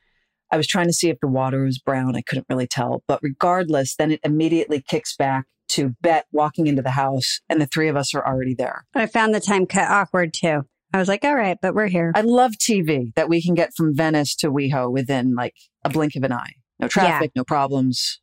I 0.50 0.56
was 0.56 0.66
trying 0.66 0.86
to 0.86 0.92
see 0.92 1.08
if 1.08 1.18
the 1.20 1.26
water 1.26 1.64
was 1.64 1.78
brown. 1.78 2.14
I 2.14 2.22
couldn't 2.22 2.46
really 2.48 2.68
tell. 2.68 3.02
But 3.08 3.20
regardless, 3.22 3.96
then 3.96 4.12
it 4.12 4.20
immediately 4.22 4.80
kicks 4.86 5.16
back 5.16 5.46
to 5.68 5.94
Bette 6.00 6.26
walking 6.30 6.66
into 6.66 6.82
the 6.82 6.90
house, 6.90 7.40
and 7.48 7.60
the 7.60 7.66
three 7.66 7.88
of 7.88 7.96
us 7.96 8.14
are 8.14 8.24
already 8.24 8.54
there. 8.54 8.84
I 8.94 9.06
found 9.06 9.34
the 9.34 9.40
time 9.40 9.66
cut 9.66 9.90
awkward 9.90 10.32
too. 10.34 10.62
I 10.92 10.98
was 10.98 11.08
like, 11.08 11.24
all 11.24 11.34
right, 11.34 11.58
but 11.60 11.74
we're 11.74 11.88
here. 11.88 12.12
I 12.14 12.20
love 12.20 12.52
TV 12.52 13.12
that 13.16 13.28
we 13.28 13.42
can 13.42 13.54
get 13.54 13.74
from 13.74 13.96
Venice 13.96 14.36
to 14.36 14.52
WeHo 14.52 14.92
within 14.92 15.34
like 15.34 15.56
a 15.82 15.88
blink 15.88 16.14
of 16.14 16.22
an 16.22 16.32
eye. 16.32 16.52
No 16.78 16.86
traffic, 16.86 17.32
no 17.34 17.42
problems. 17.42 18.20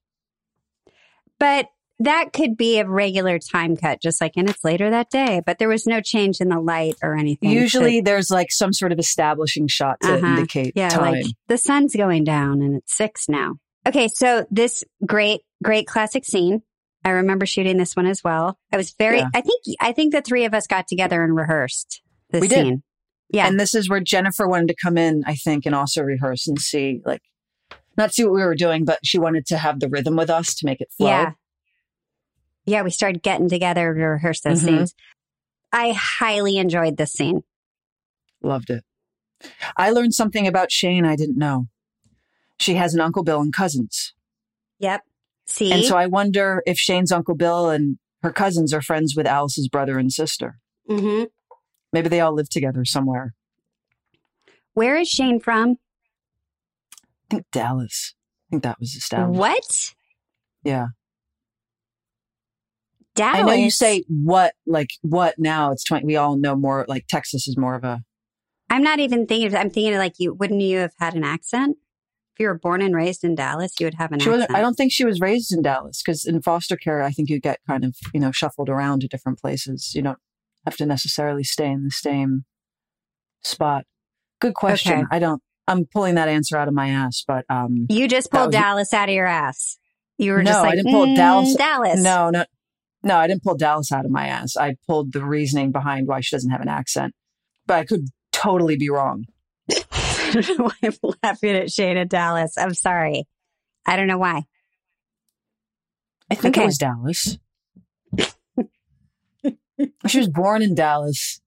But 1.37 1.65
that 2.03 2.33
could 2.33 2.57
be 2.57 2.79
a 2.79 2.87
regular 2.87 3.39
time 3.39 3.75
cut, 3.77 4.01
just 4.01 4.21
like, 4.21 4.33
and 4.37 4.49
it's 4.49 4.63
later 4.63 4.89
that 4.89 5.09
day, 5.09 5.41
but 5.45 5.59
there 5.59 5.69
was 5.69 5.85
no 5.85 6.01
change 6.01 6.39
in 6.41 6.49
the 6.49 6.59
light 6.59 6.95
or 7.03 7.15
anything. 7.15 7.49
Usually 7.51 8.01
there's 8.01 8.29
like 8.29 8.51
some 8.51 8.73
sort 8.73 8.91
of 8.91 8.99
establishing 8.99 9.67
shot 9.67 9.99
to 10.01 10.13
Uh-huh. 10.13 10.25
indicate 10.27 10.73
yeah, 10.75 10.89
time. 10.89 11.13
like 11.13 11.25
the 11.47 11.57
sun's 11.57 11.95
going 11.95 12.23
down 12.23 12.61
and 12.61 12.75
it's 12.75 12.95
six 12.95 13.27
now. 13.29 13.55
Okay, 13.87 14.07
so 14.07 14.45
this 14.51 14.83
great, 15.05 15.41
great 15.63 15.87
classic 15.87 16.25
scene. 16.25 16.61
I 17.03 17.09
remember 17.09 17.47
shooting 17.47 17.77
this 17.77 17.95
one 17.95 18.05
as 18.05 18.23
well. 18.23 18.59
I 18.71 18.77
was 18.77 18.91
very. 18.91 19.17
Yeah. 19.17 19.29
I 19.33 19.41
think. 19.41 19.61
I 19.79 19.91
think 19.91 20.13
the 20.13 20.21
three 20.21 20.45
of 20.45 20.53
us 20.53 20.67
got 20.67 20.87
together 20.87 21.23
and 21.23 21.35
rehearsed 21.35 22.01
this 22.29 22.41
We 22.41 22.47
did. 22.47 22.63
scene. 22.65 22.83
Yeah. 23.33 23.47
And 23.47 23.59
this 23.59 23.73
is 23.73 23.89
where 23.89 23.99
Jennifer 24.01 24.47
wanted 24.47 24.67
to 24.67 24.75
come 24.75 24.97
in, 24.99 25.23
I 25.25 25.33
think, 25.33 25.65
and 25.65 25.73
also 25.73 26.03
rehearse 26.03 26.47
and 26.47 26.59
see, 26.59 27.01
like, 27.05 27.21
not 27.97 28.13
see 28.13 28.23
what 28.23 28.33
we 28.33 28.43
were 28.43 28.53
doing, 28.53 28.85
but 28.85 28.99
she 29.03 29.17
wanted 29.17 29.47
to 29.47 29.57
have 29.57 29.79
the 29.79 29.89
rhythm 29.89 30.15
with 30.15 30.29
us 30.29 30.53
to 30.55 30.65
make 30.65 30.79
it 30.79 30.89
flow. 30.95 31.07
Yeah. 31.07 31.31
Yeah, 32.65 32.83
we 32.83 32.91
started 32.91 33.23
getting 33.23 33.49
together 33.49 33.93
to 33.93 33.99
rehearse 33.99 34.41
those 34.41 34.61
Mhm. 34.61 34.65
scenes. 34.65 34.95
I 35.71 35.93
highly 35.93 36.57
enjoyed 36.57 36.97
this 36.97 37.13
scene. 37.13 37.43
Loved 38.41 38.69
it. 38.69 38.83
I 39.75 39.89
learned 39.91 40.13
something 40.13 40.47
about 40.47 40.71
Shane 40.71 41.05
I 41.05 41.15
didn't 41.15 41.37
know. 41.37 41.67
She 42.59 42.75
has 42.75 42.93
an 42.93 43.01
Uncle 43.01 43.23
Bill 43.23 43.41
and 43.41 43.53
cousins. 43.53 44.13
Yep. 44.79 45.01
See? 45.45 45.71
And 45.71 45.83
so 45.83 45.97
I 45.97 46.05
wonder 46.07 46.61
if 46.67 46.77
Shane's 46.77 47.11
Uncle 47.11 47.35
Bill 47.35 47.69
and 47.69 47.97
her 48.21 48.31
cousins 48.31 48.73
are 48.73 48.81
friends 48.81 49.15
with 49.15 49.25
Alice's 49.25 49.67
brother 49.67 49.97
and 49.97 50.11
sister. 50.13 50.59
Mm-hmm. 50.87 51.25
Maybe 51.91 52.09
they 52.09 52.19
all 52.19 52.33
live 52.33 52.49
together 52.49 52.85
somewhere. 52.85 53.33
Where 54.73 54.95
is 54.97 55.09
Shane 55.09 55.39
from? 55.39 55.77
I 56.93 57.35
think 57.35 57.45
Dallas. 57.51 58.13
I 58.15 58.51
think 58.51 58.63
that 58.63 58.79
was 58.79 58.93
established. 58.95 59.39
What? 59.39 59.93
Yeah. 60.63 60.87
Dallas. 63.15 63.39
I 63.39 63.41
know 63.43 63.53
you 63.53 63.71
say 63.71 64.03
what, 64.07 64.53
like 64.65 64.89
what 65.01 65.35
now? 65.37 65.71
It's 65.71 65.83
20. 65.83 66.05
We 66.05 66.15
all 66.15 66.37
know 66.37 66.55
more, 66.55 66.85
like 66.87 67.07
Texas 67.07 67.47
is 67.47 67.57
more 67.57 67.75
of 67.75 67.83
a. 67.83 68.01
I'm 68.69 68.83
not 68.83 68.99
even 68.99 69.27
thinking 69.27 69.47
of 69.47 69.55
I'm 69.55 69.69
thinking 69.69 69.93
of 69.93 69.99
like 69.99 70.13
you 70.17 70.33
wouldn't 70.33 70.61
you 70.61 70.77
have 70.79 70.93
had 70.99 71.13
an 71.15 71.23
accent? 71.23 71.77
If 72.33 72.39
you 72.39 72.47
were 72.47 72.57
born 72.57 72.81
and 72.81 72.95
raised 72.95 73.25
in 73.25 73.35
Dallas, 73.35 73.73
you 73.79 73.85
would 73.85 73.95
have 73.95 74.13
an 74.13 74.19
She 74.19 74.29
accent. 74.29 74.51
I 74.55 74.61
don't 74.61 74.75
think 74.75 74.93
she 74.93 75.03
was 75.03 75.19
raised 75.19 75.51
in 75.53 75.61
Dallas 75.61 76.01
because 76.01 76.23
in 76.25 76.41
foster 76.41 76.77
care, 76.77 77.01
I 77.03 77.11
think 77.11 77.29
you 77.29 77.41
get 77.41 77.59
kind 77.67 77.83
of, 77.83 77.95
you 78.13 78.21
know, 78.21 78.31
shuffled 78.31 78.69
around 78.69 79.01
to 79.01 79.07
different 79.09 79.39
places. 79.39 79.91
You 79.93 80.01
don't 80.03 80.17
have 80.65 80.77
to 80.77 80.85
necessarily 80.85 81.43
stay 81.43 81.69
in 81.69 81.83
the 81.83 81.91
same 81.91 82.45
spot. 83.43 83.83
Good 84.39 84.53
question. 84.53 84.93
Okay. 84.99 85.03
I 85.11 85.19
don't, 85.19 85.41
I'm 85.67 85.85
pulling 85.85 86.15
that 86.15 86.29
answer 86.29 86.57
out 86.57 86.67
of 86.69 86.73
my 86.73 86.89
ass, 86.89 87.23
but, 87.27 87.43
um, 87.49 87.87
You 87.89 88.07
just 88.07 88.31
pulled 88.31 88.53
Dallas 88.53 88.93
out 88.93 89.09
of 89.09 89.15
your 89.15 89.27
ass. 89.27 89.77
You 90.17 90.31
were 90.33 90.43
No, 90.43 90.51
just 90.51 90.59
I 90.59 90.67
like, 90.67 90.75
didn't 90.77 90.91
pull 90.91 91.05
"Mm, 91.07 91.15
Dallas- 91.15 91.55
Dallas. 91.55 92.01
no, 92.01 92.29
no, 92.29 92.45
no, 93.03 93.17
I 93.17 93.27
didn't 93.27 93.43
pull 93.43 93.55
Dallas 93.55 93.91
out 93.91 94.05
of 94.05 94.11
my 94.11 94.27
ass. 94.27 94.55
I 94.57 94.75
pulled 94.87 95.11
the 95.13 95.25
reasoning 95.25 95.71
behind 95.71 96.07
why 96.07 96.21
she 96.21 96.35
doesn't 96.35 96.51
have 96.51 96.61
an 96.61 96.67
accent, 96.69 97.13
but 97.65 97.77
I 97.79 97.85
could 97.85 98.07
totally 98.31 98.75
be 98.77 98.89
wrong. 98.89 99.25
I 99.69 100.31
don't 100.33 100.57
know 100.59 100.65
why 100.65 100.73
I'm 100.83 100.93
laughing 101.23 101.55
at 101.55 101.71
Shane 101.71 101.97
at 101.97 102.09
Dallas. 102.09 102.57
I'm 102.57 102.73
sorry. 102.73 103.25
I 103.85 103.95
don't 103.97 104.07
know 104.07 104.17
why. 104.17 104.43
I 106.29 106.35
think 106.35 106.55
Okay. 106.55 106.63
it 106.63 106.67
was 106.67 106.77
Dallas. 106.77 107.37
she 110.07 110.17
was 110.19 110.29
born 110.29 110.61
in 110.61 110.75
Dallas. 110.75 111.40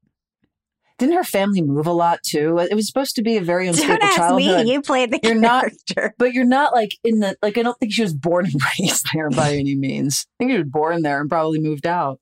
Didn't 0.98 1.16
her 1.16 1.24
family 1.24 1.60
move 1.60 1.86
a 1.88 1.92
lot 1.92 2.20
too? 2.22 2.58
It 2.58 2.74
was 2.74 2.86
supposed 2.86 3.16
to 3.16 3.22
be 3.22 3.36
a 3.36 3.40
very 3.42 3.66
unstable 3.66 3.94
Don't 3.94 4.04
ask 4.04 4.16
childhood. 4.16 4.64
me. 4.66 4.72
You 4.72 4.80
played 4.80 5.10
the 5.10 5.18
You're 5.22 5.34
not- 5.34 5.62
character. 5.64 6.14
But 6.18 6.32
you're 6.34 6.44
not 6.44 6.72
like 6.72 6.92
in 7.02 7.18
the 7.20 7.36
like. 7.42 7.58
I 7.58 7.62
don't 7.62 7.76
think 7.78 7.92
she 7.92 8.02
was 8.02 8.14
born 8.14 8.46
and 8.52 8.54
raised 8.78 9.06
there 9.12 9.28
by 9.30 9.54
any 9.54 9.74
means. 9.74 10.26
I 10.28 10.44
think 10.44 10.52
she 10.52 10.58
was 10.58 10.68
born 10.68 11.02
there 11.02 11.20
and 11.20 11.28
probably 11.28 11.58
moved 11.60 11.86
out. 11.86 12.20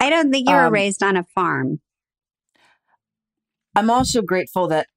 I 0.00 0.10
don't 0.10 0.30
think 0.32 0.48
you 0.48 0.54
were 0.54 0.66
Um, 0.66 0.72
raised 0.72 1.02
on 1.02 1.16
a 1.16 1.24
farm. 1.24 1.80
I'm 3.74 3.90
also 3.90 4.22
grateful 4.22 4.68
that 4.68 4.88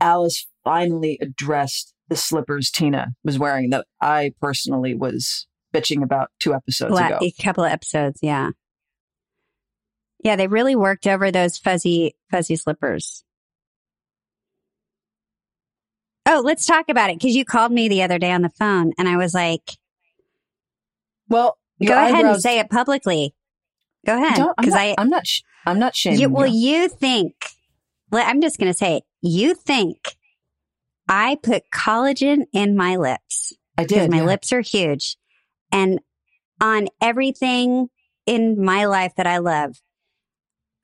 Alice 0.00 0.46
finally 0.64 1.18
addressed 1.20 1.94
the 2.08 2.16
slippers 2.16 2.70
Tina 2.70 3.08
was 3.24 3.38
wearing 3.38 3.70
that 3.70 3.86
I 4.00 4.32
personally 4.40 4.94
was 4.94 5.46
bitching 5.74 6.02
about 6.02 6.30
two 6.38 6.54
episodes 6.54 6.92
La- 6.94 7.06
ago. 7.08 7.18
a 7.20 7.32
couple 7.42 7.64
of 7.64 7.72
episodes, 7.72 8.20
yeah. 8.22 8.50
Yeah, 10.24 10.36
they 10.36 10.48
really 10.48 10.76
worked 10.76 11.06
over 11.06 11.30
those 11.30 11.58
fuzzy, 11.58 12.16
fuzzy 12.30 12.56
slippers. 12.56 13.24
Oh, 16.26 16.42
let's 16.44 16.66
talk 16.66 16.88
about 16.88 17.10
it 17.10 17.18
because 17.18 17.34
you 17.34 17.44
called 17.44 17.72
me 17.72 17.88
the 17.88 18.02
other 18.02 18.18
day 18.18 18.32
on 18.32 18.42
the 18.42 18.50
phone 18.50 18.92
and 18.98 19.08
I 19.08 19.16
was 19.16 19.32
like, 19.32 19.62
Well, 21.28 21.56
go 21.84 21.94
ahead 21.94 22.24
and 22.24 22.40
say 22.40 22.58
it 22.58 22.68
publicly. 22.68 23.34
Go 24.06 24.22
ahead. 24.22 24.46
Because 24.56 24.74
I, 24.74 24.94
I'm 24.98 25.08
not. 25.08 25.26
sh- 25.26 25.42
I'm 25.66 25.78
not 25.78 25.94
shaming 25.94 26.20
you, 26.20 26.28
well, 26.28 26.46
you. 26.46 26.82
you 26.82 26.88
think, 26.88 27.34
well, 28.10 28.24
I'm 28.26 28.40
just 28.40 28.58
going 28.58 28.72
to 28.72 28.76
say 28.76 28.98
it. 28.98 29.02
You 29.20 29.54
think 29.54 30.16
I 31.08 31.36
put 31.42 31.64
collagen 31.70 32.44
in 32.52 32.76
my 32.76 32.96
lips 32.96 33.52
I 33.78 33.84
did. 33.84 34.10
my 34.10 34.18
yeah. 34.18 34.24
lips 34.24 34.52
are 34.52 34.60
huge. 34.60 35.16
And 35.70 36.00
on 36.60 36.88
everything 37.00 37.88
in 38.26 38.62
my 38.62 38.86
life 38.86 39.12
that 39.16 39.26
I 39.26 39.38
love, 39.38 39.80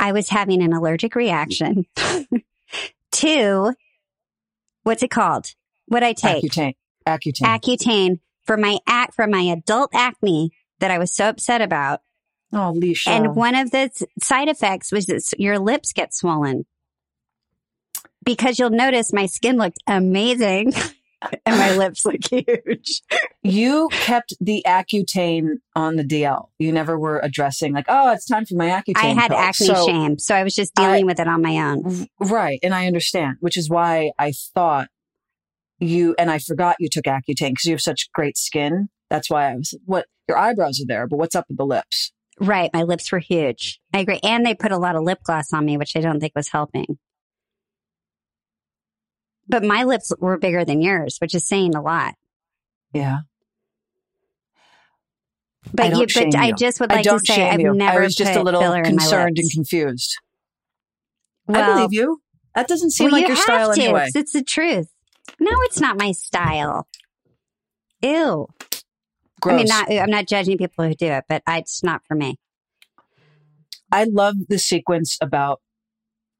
I 0.04 0.12
was 0.12 0.28
having 0.28 0.62
an 0.62 0.74
allergic 0.74 1.14
reaction 1.14 1.86
to 3.12 3.72
what's 4.82 5.02
it 5.02 5.10
called? 5.10 5.46
What 5.86 6.02
I 6.02 6.12
take? 6.12 6.44
Accutane. 6.44 6.74
Accutane. 7.08 7.40
Accutane 7.40 8.20
for 8.44 8.58
my 8.58 8.80
act 8.86 9.14
for 9.14 9.26
my 9.26 9.40
adult 9.40 9.92
acne 9.94 10.50
that 10.80 10.90
I 10.90 10.98
was 10.98 11.16
so 11.16 11.30
upset 11.30 11.62
about. 11.62 12.02
oh, 12.52 12.74
Leisha. 12.76 13.08
And 13.08 13.34
one 13.34 13.54
of 13.54 13.70
the 13.70 13.90
side 14.20 14.50
effects 14.50 14.92
was 14.92 15.06
that 15.06 15.22
your 15.38 15.58
lips 15.58 15.94
get 15.94 16.12
swollen. 16.12 16.66
Because 18.22 18.58
you'll 18.58 18.68
notice 18.68 19.10
my 19.10 19.24
skin 19.24 19.56
looked 19.56 19.78
amazing 19.86 20.74
and 21.46 21.58
my 21.58 21.76
lips 21.76 22.04
look 22.04 22.16
huge. 22.30 23.02
you 23.42 23.88
kept 23.90 24.34
the 24.40 24.62
Accutane 24.66 25.56
on 25.74 25.96
the 25.96 26.04
DL. 26.04 26.48
You 26.58 26.72
never 26.72 26.98
were 26.98 27.20
addressing 27.20 27.72
like, 27.72 27.86
oh, 27.88 28.12
it's 28.12 28.26
time 28.26 28.46
for 28.46 28.54
my 28.56 28.68
Accutane. 28.68 28.96
I 28.96 29.06
had 29.08 29.32
acne 29.32 29.66
So- 29.66 29.86
shame, 29.86 30.18
so 30.18 30.34
I 30.34 30.42
was 30.44 30.54
just 30.54 30.74
dealing 30.74 31.06
with 31.06 31.20
it 31.20 31.28
on 31.28 31.42
my 31.42 31.58
own. 31.58 32.06
Right. 32.20 32.58
And 32.62 32.74
I 32.74 32.86
understand, 32.86 33.36
which 33.40 33.56
is 33.56 33.68
why 33.70 34.12
I 34.18 34.32
thought 34.54 34.88
you, 35.78 36.14
and 36.18 36.30
I 36.30 36.38
forgot 36.38 36.76
you 36.78 36.88
took 36.88 37.04
Accutane 37.04 37.50
because 37.50 37.64
you 37.64 37.72
have 37.72 37.80
such 37.80 38.10
great 38.12 38.36
skin. 38.36 38.88
That's 39.10 39.28
why 39.30 39.50
I 39.52 39.54
was, 39.56 39.76
what, 39.84 40.06
your 40.28 40.38
eyebrows 40.38 40.80
are 40.80 40.86
there, 40.86 41.06
but 41.06 41.18
what's 41.18 41.34
up 41.34 41.46
with 41.48 41.58
the 41.58 41.66
lips? 41.66 42.12
Right, 42.40 42.70
my 42.74 42.82
lips 42.82 43.12
were 43.12 43.18
huge. 43.20 43.80
I 43.92 43.98
agree, 44.00 44.18
and 44.24 44.44
they 44.44 44.54
put 44.54 44.72
a 44.72 44.78
lot 44.78 44.96
of 44.96 45.02
lip 45.04 45.18
gloss 45.24 45.52
on 45.52 45.64
me, 45.64 45.76
which 45.76 45.94
I 45.96 46.00
don't 46.00 46.18
think 46.18 46.32
was 46.34 46.48
helping. 46.48 46.98
But 49.48 49.64
my 49.64 49.84
lips 49.84 50.12
were 50.18 50.38
bigger 50.38 50.64
than 50.64 50.80
yours, 50.80 51.18
which 51.20 51.34
is 51.34 51.46
saying 51.46 51.74
a 51.74 51.82
lot. 51.82 52.14
Yeah. 52.92 53.18
But 55.72 55.90
don't 55.90 56.14
you, 56.14 56.30
but 56.30 56.34
I 56.34 56.52
just 56.52 56.80
would 56.80 56.90
like 56.90 57.04
to 57.04 57.18
say 57.20 57.48
I've 57.48 57.60
you. 57.60 57.74
never 57.74 58.00
I 58.00 58.04
was 58.04 58.14
just 58.14 58.36
a 58.36 58.42
little 58.42 58.60
filler 58.60 58.82
in 58.82 58.96
my 58.96 59.02
concerned 59.02 59.38
and 59.38 59.50
confused. 59.50 60.18
I 61.48 61.74
believe 61.74 61.92
you. 61.92 62.20
That 62.54 62.68
doesn't 62.68 62.90
seem 62.90 63.06
well, 63.06 63.12
like 63.12 63.22
you 63.22 63.28
your 63.28 63.36
style 63.36 63.74
to. 63.74 63.82
anyway. 63.82 64.08
It's 64.14 64.32
the 64.32 64.44
truth. 64.44 64.88
No, 65.40 65.50
it's 65.62 65.80
not 65.80 65.98
my 65.98 66.12
style. 66.12 66.86
Ew. 68.02 68.46
Gross. 69.40 69.54
I 69.54 69.56
mean, 69.56 69.66
not. 69.66 69.92
I'm 69.92 70.10
not 70.10 70.26
judging 70.26 70.58
people 70.58 70.86
who 70.86 70.94
do 70.94 71.06
it, 71.06 71.24
but 71.28 71.42
I, 71.46 71.58
it's 71.58 71.82
not 71.82 72.02
for 72.06 72.14
me. 72.14 72.38
I 73.90 74.04
love 74.04 74.36
the 74.48 74.58
sequence 74.58 75.18
about 75.20 75.60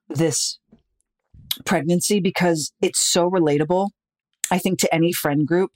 this 0.09 0.59
pregnancy 1.64 2.21
because 2.21 2.73
it's 2.81 3.01
so 3.01 3.31
relatable, 3.31 3.90
I 4.51 4.59
think, 4.59 4.79
to 4.81 4.95
any 4.95 5.12
friend 5.12 5.47
group. 5.47 5.71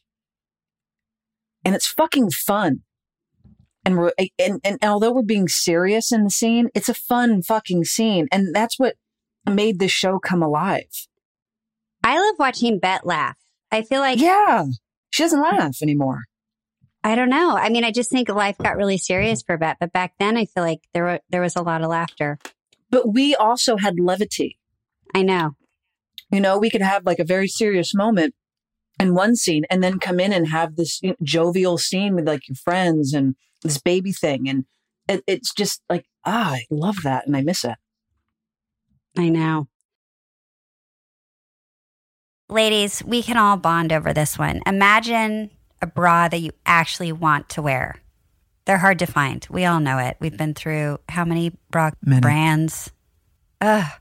And 1.64 1.74
it's 1.74 1.88
fucking 1.88 2.30
fun. 2.30 2.80
And 3.84 3.96
we're 3.96 4.12
and, 4.38 4.60
and 4.64 4.78
although 4.82 5.12
we're 5.12 5.22
being 5.22 5.48
serious 5.48 6.12
in 6.12 6.24
the 6.24 6.30
scene, 6.30 6.68
it's 6.74 6.88
a 6.88 6.94
fun 6.94 7.42
fucking 7.42 7.84
scene. 7.84 8.26
And 8.30 8.54
that's 8.54 8.78
what 8.78 8.96
made 9.48 9.78
this 9.78 9.92
show 9.92 10.18
come 10.18 10.42
alive. 10.42 11.08
I 12.04 12.18
love 12.18 12.36
watching 12.38 12.78
Bette 12.78 13.02
laugh. 13.04 13.36
I 13.70 13.82
feel 13.82 14.00
like 14.00 14.20
yeah. 14.20 14.66
She 15.10 15.22
doesn't 15.22 15.40
laugh 15.40 15.78
anymore. 15.82 16.24
I 17.02 17.14
don't 17.14 17.30
know. 17.30 17.56
I 17.56 17.70
mean, 17.70 17.84
I 17.84 17.90
just 17.90 18.10
think 18.10 18.28
life 18.28 18.58
got 18.58 18.76
really 18.76 18.98
serious 18.98 19.42
for 19.42 19.56
Bette, 19.56 19.78
but 19.80 19.92
back 19.92 20.14
then 20.18 20.36
I 20.36 20.44
feel 20.44 20.62
like 20.62 20.80
there 20.92 21.04
were 21.04 21.20
there 21.30 21.40
was 21.40 21.56
a 21.56 21.62
lot 21.62 21.82
of 21.82 21.88
laughter. 21.88 22.38
But 22.90 23.12
we 23.12 23.34
also 23.34 23.76
had 23.76 24.00
levity. 24.00 24.58
I 25.14 25.22
know. 25.22 25.52
You 26.30 26.40
know, 26.40 26.58
we 26.58 26.70
could 26.70 26.82
have 26.82 27.06
like 27.06 27.18
a 27.18 27.24
very 27.24 27.48
serious 27.48 27.94
moment 27.94 28.34
in 29.00 29.14
one 29.14 29.36
scene 29.36 29.64
and 29.70 29.82
then 29.82 29.98
come 29.98 30.20
in 30.20 30.32
and 30.32 30.48
have 30.48 30.76
this 30.76 31.00
you 31.02 31.10
know, 31.10 31.16
jovial 31.22 31.78
scene 31.78 32.14
with 32.14 32.26
like 32.26 32.48
your 32.48 32.56
friends 32.56 33.14
and 33.14 33.34
this 33.62 33.78
baby 33.78 34.12
thing. 34.12 34.48
And 34.48 34.64
it, 35.08 35.22
it's 35.26 35.54
just 35.54 35.82
like, 35.88 36.04
ah, 36.24 36.52
I 36.54 36.66
love 36.70 36.96
that 37.04 37.26
and 37.26 37.36
I 37.36 37.42
miss 37.42 37.64
it. 37.64 37.76
I 39.16 39.28
know. 39.28 39.68
Ladies, 42.50 43.02
we 43.04 43.22
can 43.22 43.36
all 43.36 43.56
bond 43.56 43.92
over 43.92 44.12
this 44.12 44.38
one. 44.38 44.62
Imagine 44.66 45.50
a 45.82 45.86
bra 45.86 46.28
that 46.28 46.40
you 46.40 46.50
actually 46.64 47.12
want 47.12 47.48
to 47.50 47.62
wear. 47.62 47.96
They're 48.64 48.78
hard 48.78 48.98
to 49.00 49.06
find. 49.06 49.46
We 49.50 49.64
all 49.64 49.80
know 49.80 49.98
it. 49.98 50.16
We've 50.20 50.36
been 50.36 50.54
through 50.54 50.98
how 51.08 51.24
many 51.24 51.56
bra 51.70 51.90
Many. 52.02 52.20
brands? 52.20 52.90
Ugh. 53.60 53.92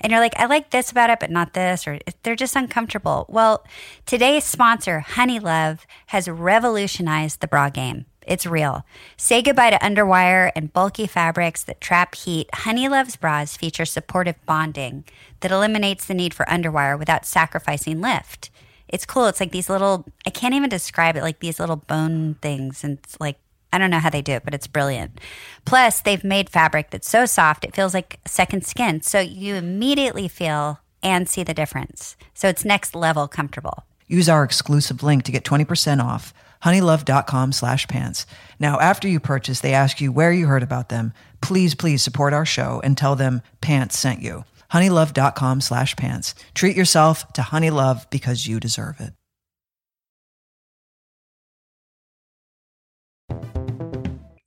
And 0.00 0.10
you're 0.10 0.20
like, 0.20 0.38
I 0.38 0.46
like 0.46 0.70
this 0.70 0.90
about 0.90 1.10
it, 1.10 1.20
but 1.20 1.30
not 1.30 1.54
this, 1.54 1.86
or 1.86 1.98
they're 2.22 2.36
just 2.36 2.56
uncomfortable. 2.56 3.26
Well, 3.28 3.64
today's 4.04 4.44
sponsor, 4.44 5.00
Honey 5.00 5.38
Love, 5.38 5.86
has 6.06 6.28
revolutionized 6.28 7.40
the 7.40 7.48
bra 7.48 7.70
game. 7.70 8.06
It's 8.26 8.44
real. 8.44 8.84
Say 9.16 9.40
goodbye 9.40 9.70
to 9.70 9.78
underwire 9.78 10.50
and 10.56 10.72
bulky 10.72 11.06
fabrics 11.06 11.62
that 11.64 11.80
trap 11.80 12.16
heat. 12.16 12.48
Honey 12.52 12.88
Love's 12.88 13.16
bras 13.16 13.56
feature 13.56 13.84
supportive 13.84 14.36
bonding 14.46 15.04
that 15.40 15.52
eliminates 15.52 16.06
the 16.06 16.14
need 16.14 16.34
for 16.34 16.44
underwire 16.46 16.98
without 16.98 17.24
sacrificing 17.24 18.00
lift. 18.00 18.50
It's 18.88 19.06
cool. 19.06 19.26
It's 19.26 19.40
like 19.40 19.52
these 19.52 19.70
little, 19.70 20.06
I 20.26 20.30
can't 20.30 20.54
even 20.54 20.68
describe 20.68 21.16
it, 21.16 21.22
like 21.22 21.38
these 21.38 21.60
little 21.60 21.76
bone 21.76 22.34
things. 22.42 22.82
And 22.82 22.98
it's 22.98 23.18
like, 23.20 23.38
I 23.72 23.78
don't 23.78 23.90
know 23.90 23.98
how 23.98 24.10
they 24.10 24.22
do 24.22 24.32
it, 24.32 24.44
but 24.44 24.54
it's 24.54 24.66
brilliant. 24.66 25.20
Plus, 25.64 26.00
they've 26.00 26.24
made 26.24 26.48
fabric 26.50 26.90
that's 26.90 27.08
so 27.08 27.26
soft, 27.26 27.64
it 27.64 27.74
feels 27.74 27.94
like 27.94 28.20
second 28.26 28.64
skin. 28.64 29.02
So 29.02 29.20
you 29.20 29.54
immediately 29.54 30.28
feel 30.28 30.80
and 31.02 31.28
see 31.28 31.42
the 31.42 31.54
difference. 31.54 32.16
So 32.34 32.48
it's 32.48 32.64
next 32.64 32.94
level 32.94 33.28
comfortable. 33.28 33.84
Use 34.06 34.28
our 34.28 34.44
exclusive 34.44 35.02
link 35.02 35.24
to 35.24 35.32
get 35.32 35.44
20% 35.44 36.02
off 36.02 36.32
honeylove.com 36.62 37.52
slash 37.52 37.86
pants. 37.86 38.26
Now, 38.58 38.80
after 38.80 39.08
you 39.08 39.20
purchase, 39.20 39.60
they 39.60 39.72
ask 39.72 40.00
you 40.00 40.12
where 40.12 40.32
you 40.32 40.46
heard 40.46 40.62
about 40.62 40.88
them. 40.88 41.12
Please, 41.40 41.74
please 41.74 42.02
support 42.02 42.32
our 42.32 42.46
show 42.46 42.80
and 42.82 42.96
tell 42.96 43.14
them 43.14 43.42
pants 43.60 43.98
sent 43.98 44.22
you. 44.22 44.44
honeylove.com 44.72 45.60
slash 45.60 45.94
pants. 45.96 46.34
Treat 46.54 46.76
yourself 46.76 47.30
to 47.34 47.42
Honey 47.42 47.70
Love 47.70 48.06
because 48.10 48.46
you 48.46 48.58
deserve 48.58 49.00
it. 49.00 49.12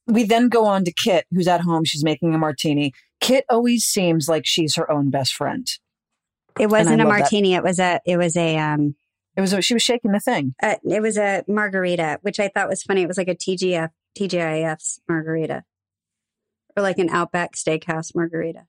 We 0.10 0.24
then 0.24 0.50
go 0.50 0.66
on 0.66 0.84
to 0.86 0.92
Kit, 0.92 1.26
who's 1.32 1.48
at 1.48 1.62
home. 1.62 1.86
She's 1.86 2.04
making 2.04 2.34
a 2.34 2.38
martini. 2.38 2.94
Kit 3.22 3.46
always 3.50 3.86
seems 3.86 4.28
like 4.28 4.46
she's 4.46 4.76
her 4.76 4.90
own 4.92 5.10
best 5.10 5.34
friend. 5.34 5.68
It 6.60 6.70
wasn't 6.70 7.02
a 7.02 7.06
love 7.06 7.14
that. 7.14 7.20
martini. 7.20 7.54
It 7.54 7.64
was 7.64 7.80
a, 7.80 8.02
it 8.06 8.18
was 8.18 8.36
a, 8.36 8.58
um, 8.58 8.96
It 9.38 9.42
was 9.42 9.56
she 9.64 9.74
was 9.74 9.84
shaking 9.84 10.12
the 10.12 10.20
thing. 10.20 10.56
uh, 10.62 10.76
it 10.84 11.02
was 11.02 11.18
a 11.18 11.44
margarita, 11.48 12.20
which 12.22 12.40
I 12.40 12.50
thought 12.50 12.70
was 12.70 12.84
funny. 12.84 13.04
It 13.04 13.08
was 13.08 13.18
like 13.18 13.30
a 13.30 13.36
TGF, 13.36 13.90
TGIF's 14.18 15.00
margarita 15.08 15.64
or 16.76 16.84
like 16.84 16.98
an 16.98 17.10
Outback 17.10 17.56
Steakhouse 17.56 18.16
margarita. 18.16 18.66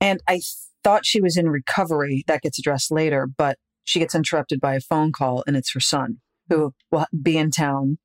And 0.00 0.20
I 0.28 0.40
thought 0.84 1.04
she 1.04 1.20
was 1.20 1.36
in 1.36 1.48
recovery. 1.48 2.24
That 2.26 2.42
gets 2.42 2.58
addressed 2.58 2.90
later, 2.90 3.26
but 3.26 3.58
she 3.84 3.98
gets 3.98 4.14
interrupted 4.14 4.60
by 4.60 4.74
a 4.74 4.80
phone 4.80 5.12
call, 5.12 5.42
and 5.46 5.56
it's 5.56 5.72
her 5.72 5.80
son 5.80 6.18
who 6.48 6.72
will 6.90 7.06
be 7.20 7.36
in 7.36 7.50
town. 7.50 7.98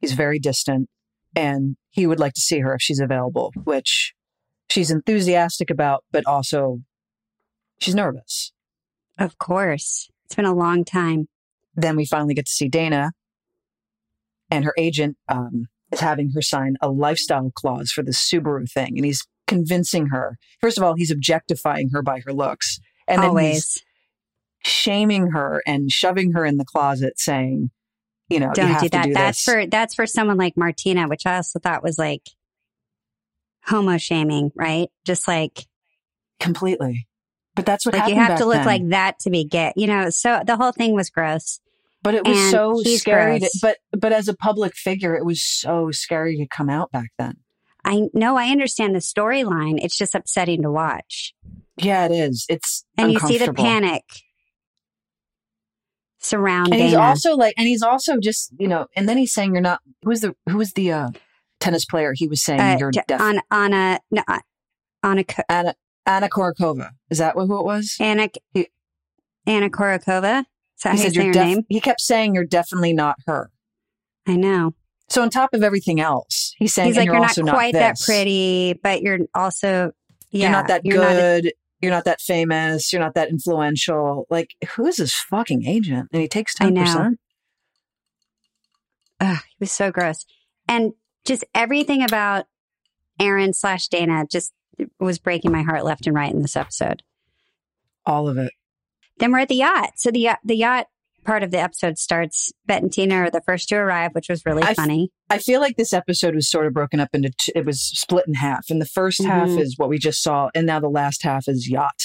He's 0.00 0.12
very 0.12 0.38
distant, 0.38 0.88
and 1.34 1.76
he 1.90 2.06
would 2.06 2.20
like 2.20 2.34
to 2.34 2.40
see 2.40 2.60
her 2.60 2.74
if 2.74 2.82
she's 2.82 3.00
available, 3.00 3.52
which 3.64 4.14
she's 4.68 4.90
enthusiastic 4.90 5.70
about, 5.70 6.04
but 6.12 6.26
also 6.26 6.80
she's 7.78 7.94
nervous. 7.94 8.52
Of 9.18 9.38
course. 9.38 10.08
It's 10.24 10.34
been 10.34 10.44
a 10.44 10.54
long 10.54 10.84
time. 10.84 11.28
Then 11.74 11.96
we 11.96 12.04
finally 12.04 12.34
get 12.34 12.46
to 12.46 12.52
see 12.52 12.68
Dana, 12.68 13.12
and 14.50 14.64
her 14.64 14.74
agent 14.76 15.16
um, 15.28 15.66
is 15.92 16.00
having 16.00 16.30
her 16.34 16.42
sign 16.42 16.76
a 16.80 16.90
lifestyle 16.90 17.50
clause 17.54 17.92
for 17.92 18.02
the 18.02 18.10
Subaru 18.10 18.70
thing, 18.70 18.96
and 18.96 19.04
he's 19.04 19.26
convincing 19.46 20.08
her. 20.08 20.36
First 20.60 20.78
of 20.78 20.84
all, 20.84 20.94
he's 20.94 21.10
objectifying 21.10 21.90
her 21.90 22.02
by 22.02 22.20
her 22.26 22.32
looks, 22.32 22.78
and 23.06 23.22
then 23.22 23.36
he's 23.36 23.82
shaming 24.62 25.28
her 25.28 25.62
and 25.66 25.90
shoving 25.90 26.32
her 26.32 26.44
in 26.44 26.56
the 26.56 26.64
closet, 26.64 27.18
saying, 27.18 27.70
"You 28.30 28.40
know, 28.40 28.52
Don't 28.54 28.68
have 28.68 28.80
do 28.80 28.88
to 28.88 28.90
that. 28.90 29.04
do 29.06 29.14
that's 29.14 29.44
this." 29.44 29.54
for 29.54 29.66
that's 29.66 29.94
for 29.94 30.06
someone 30.06 30.38
like 30.38 30.56
Martina, 30.56 31.08
which 31.08 31.26
I 31.26 31.36
also 31.36 31.58
thought 31.58 31.82
was 31.82 31.98
like 31.98 32.22
homo 33.64 33.98
shaming, 33.98 34.52
right? 34.54 34.88
Just 35.04 35.28
like 35.28 35.66
completely. 36.38 37.06
But 37.54 37.66
that's 37.66 37.84
what 37.84 37.94
like 37.94 38.08
you 38.08 38.14
have 38.14 38.38
to 38.38 38.46
look 38.46 38.56
then. 38.56 38.66
like 38.66 38.88
that 38.88 39.18
to 39.20 39.30
be 39.30 39.44
gay. 39.44 39.72
You 39.76 39.86
know, 39.86 40.10
so 40.10 40.42
the 40.46 40.56
whole 40.56 40.72
thing 40.72 40.94
was 40.94 41.10
gross. 41.10 41.60
But 42.02 42.14
it 42.14 42.26
was 42.26 42.38
and 42.38 42.50
so 42.50 42.80
scary. 42.82 43.40
To, 43.40 43.50
but 43.60 43.78
but 43.92 44.12
as 44.12 44.28
a 44.28 44.34
public 44.34 44.74
figure, 44.74 45.14
it 45.16 45.24
was 45.24 45.42
so 45.42 45.90
scary 45.90 46.36
to 46.38 46.46
come 46.46 46.70
out 46.70 46.90
back 46.92 47.10
then. 47.18 47.34
I 47.84 48.08
know 48.14 48.36
I 48.36 48.48
understand 48.48 48.94
the 48.94 49.00
storyline. 49.00 49.78
It's 49.82 49.96
just 49.96 50.14
upsetting 50.14 50.62
to 50.62 50.70
watch. 50.70 51.34
Yeah, 51.76 52.06
it 52.06 52.12
is. 52.12 52.46
It's 52.48 52.84
And 52.96 53.12
you 53.12 53.20
see 53.20 53.38
the 53.38 53.52
panic 53.52 54.04
surrounding 56.20 56.74
And 56.74 56.82
he's 56.82 56.92
Dana. 56.92 57.02
also 57.02 57.34
like, 57.36 57.54
and 57.58 57.66
he's 57.66 57.82
also 57.82 58.18
just 58.18 58.52
you 58.58 58.68
know, 58.68 58.86
and 58.96 59.08
then 59.08 59.16
he's 59.18 59.32
saying 59.32 59.52
you're 59.52 59.62
not. 59.62 59.80
Who 60.04 60.10
was 60.10 60.20
the 60.20 60.34
who 60.48 60.58
was 60.58 60.72
the 60.74 60.92
uh, 60.92 61.10
tennis 61.60 61.84
player? 61.84 62.12
He 62.14 62.28
was 62.28 62.42
saying 62.42 62.60
uh, 62.60 62.76
you're 62.78 62.90
d- 62.90 63.00
deaf. 63.08 63.20
on 63.20 63.40
on 63.50 63.72
a 63.72 63.98
no, 64.10 64.22
uh, 64.28 64.38
on 65.02 65.18
a 65.18 65.24
Anna 65.50 65.74
Anna 66.06 66.28
Kournikova. 66.28 66.90
Is 67.10 67.18
that 67.18 67.34
who 67.34 67.58
it 67.58 67.64
was? 67.64 67.96
Anna 68.00 68.28
He- 68.54 68.68
Anna 69.46 69.70
Kournikova. 69.70 70.40
Is 70.40 70.82
that 70.84 70.96
how 70.96 71.02
you 71.02 71.10
say 71.10 71.10
you're 71.14 71.24
her 71.26 71.32
def- 71.32 71.44
name? 71.46 71.62
He 71.68 71.80
kept 71.80 72.00
saying 72.00 72.34
you're 72.34 72.44
definitely 72.44 72.92
not 72.92 73.16
her. 73.26 73.50
I 74.26 74.36
know. 74.36 74.74
So 75.08 75.22
on 75.22 75.30
top 75.30 75.54
of 75.54 75.62
everything 75.62 76.00
else, 76.00 76.54
he's 76.58 76.72
saying 76.72 76.88
He's 76.88 76.96
like, 76.96 77.06
you're 77.06 77.14
not 77.14 77.36
also 77.36 77.42
quite 77.42 77.72
that 77.74 77.96
this. 77.96 78.06
pretty, 78.06 78.74
but 78.82 79.02
you're 79.02 79.18
also 79.34 79.92
yeah, 80.30 80.42
you're 80.42 80.50
not 80.52 80.68
that 80.68 80.84
you're 80.84 80.98
not 81.02 81.12
a- 81.12 81.40
good. 81.42 81.52
You're 81.80 81.90
not 81.90 82.04
that 82.04 82.20
famous. 82.20 82.92
You're 82.92 83.00
not 83.02 83.14
that 83.14 83.30
influential. 83.30 84.26
Like, 84.30 84.54
who 84.74 84.86
is 84.86 84.96
this 84.96 85.14
fucking 85.14 85.66
agent? 85.66 86.08
And 86.12 86.20
he 86.22 86.28
takes 86.28 86.54
I 86.60 86.64
ten 86.64 86.74
know. 86.74 86.84
percent. 86.84 87.20
ugh, 89.20 89.38
it 89.38 89.60
was 89.60 89.72
so 89.72 89.90
gross. 89.90 90.26
And 90.68 90.92
just 91.24 91.44
everything 91.54 92.02
about 92.02 92.46
Erin 93.18 93.52
slash 93.52 93.88
Dana 93.88 94.26
just 94.30 94.52
was 94.98 95.18
breaking 95.18 95.52
my 95.52 95.62
heart 95.62 95.84
left 95.84 96.06
and 96.06 96.14
right 96.14 96.32
in 96.32 96.42
this 96.42 96.56
episode. 96.56 97.02
All 98.06 98.28
of 98.28 98.38
it. 98.38 98.52
Then 99.18 99.32
we're 99.32 99.40
at 99.40 99.48
the 99.48 99.56
yacht. 99.56 99.92
So 99.96 100.10
the 100.10 100.20
yacht, 100.20 100.38
the 100.44 100.56
yacht 100.56 100.86
part 101.24 101.42
of 101.42 101.50
the 101.50 101.58
episode 101.58 101.98
starts. 101.98 102.52
Bette 102.66 102.82
and 102.82 102.92
Tina 102.92 103.14
are 103.16 103.30
the 103.30 103.40
first 103.42 103.68
to 103.70 103.76
arrive, 103.76 104.12
which 104.14 104.28
was 104.28 104.44
really 104.46 104.62
I 104.62 104.70
f- 104.70 104.76
funny. 104.76 105.10
I 105.28 105.38
feel 105.38 105.60
like 105.60 105.76
this 105.76 105.92
episode 105.92 106.34
was 106.34 106.48
sort 106.50 106.66
of 106.66 106.72
broken 106.72 107.00
up 107.00 107.10
into. 107.12 107.30
T- 107.38 107.52
it 107.54 107.64
was 107.66 107.80
split 107.82 108.26
in 108.26 108.34
half, 108.34 108.66
and 108.70 108.80
the 108.80 108.86
1st 108.86 109.24
half 109.24 109.48
Mhm. 109.48 109.60
is 109.60 109.74
what 109.78 109.88
we 109.88 109.98
just 109.98 110.22
saw, 110.22 110.50
and 110.54 110.66
now 110.66 110.80
the 110.80 110.88
last 110.88 111.22
half 111.22 111.48
is 111.48 111.68
yacht. 111.68 112.00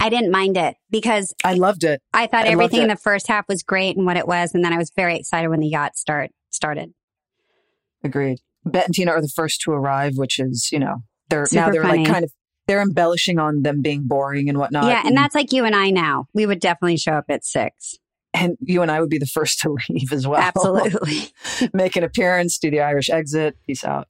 I 0.00 0.10
didn't 0.10 0.30
mind 0.30 0.56
it 0.56 0.76
because 0.90 1.34
I 1.44 1.54
loved 1.54 1.82
it. 1.82 2.00
I 2.12 2.26
thought 2.28 2.46
I 2.46 2.50
everything 2.50 2.82
in 2.82 2.88
the 2.88 2.96
first 2.96 3.26
half 3.26 3.46
was 3.48 3.62
great 3.62 3.96
and 3.96 4.06
what 4.06 4.16
it 4.16 4.28
was, 4.28 4.54
and 4.54 4.64
then 4.64 4.72
I 4.72 4.78
was 4.78 4.92
very 4.94 5.16
excited 5.16 5.48
when 5.48 5.60
the 5.60 5.68
yacht 5.68 5.96
start 5.96 6.30
started. 6.50 6.92
Agreed. 8.04 8.38
Bette 8.64 8.84
and 8.86 8.94
Tina 8.94 9.10
are 9.12 9.20
the 9.20 9.28
first 9.28 9.60
to 9.62 9.72
arrive, 9.72 10.12
which 10.16 10.38
is 10.38 10.68
you 10.70 10.78
know 10.78 10.98
they're 11.30 11.46
now 11.52 11.70
they're 11.70 11.82
funny. 11.82 12.04
like 12.04 12.12
kind 12.12 12.24
of 12.24 12.32
they're 12.68 12.80
embellishing 12.82 13.40
on 13.40 13.62
them 13.62 13.82
being 13.82 14.04
boring 14.06 14.48
and 14.48 14.58
whatnot. 14.58 14.84
yeah, 14.84 15.02
and 15.04 15.16
that's 15.16 15.34
like 15.34 15.52
you 15.52 15.64
and 15.64 15.74
I 15.74 15.90
now. 15.90 16.26
We 16.34 16.46
would 16.46 16.60
definitely 16.60 16.98
show 16.98 17.14
up 17.14 17.24
at 17.28 17.44
six. 17.44 17.96
and 18.34 18.56
you 18.60 18.82
and 18.82 18.90
I 18.90 19.00
would 19.00 19.10
be 19.10 19.18
the 19.18 19.26
first 19.26 19.58
to 19.62 19.74
leave 19.88 20.12
as 20.12 20.28
well. 20.28 20.40
Absolutely. 20.40 21.32
make 21.72 21.96
an 21.96 22.04
appearance, 22.04 22.58
do 22.58 22.70
the 22.70 22.80
Irish 22.80 23.10
exit, 23.10 23.56
peace 23.66 23.82
out. 23.84 24.06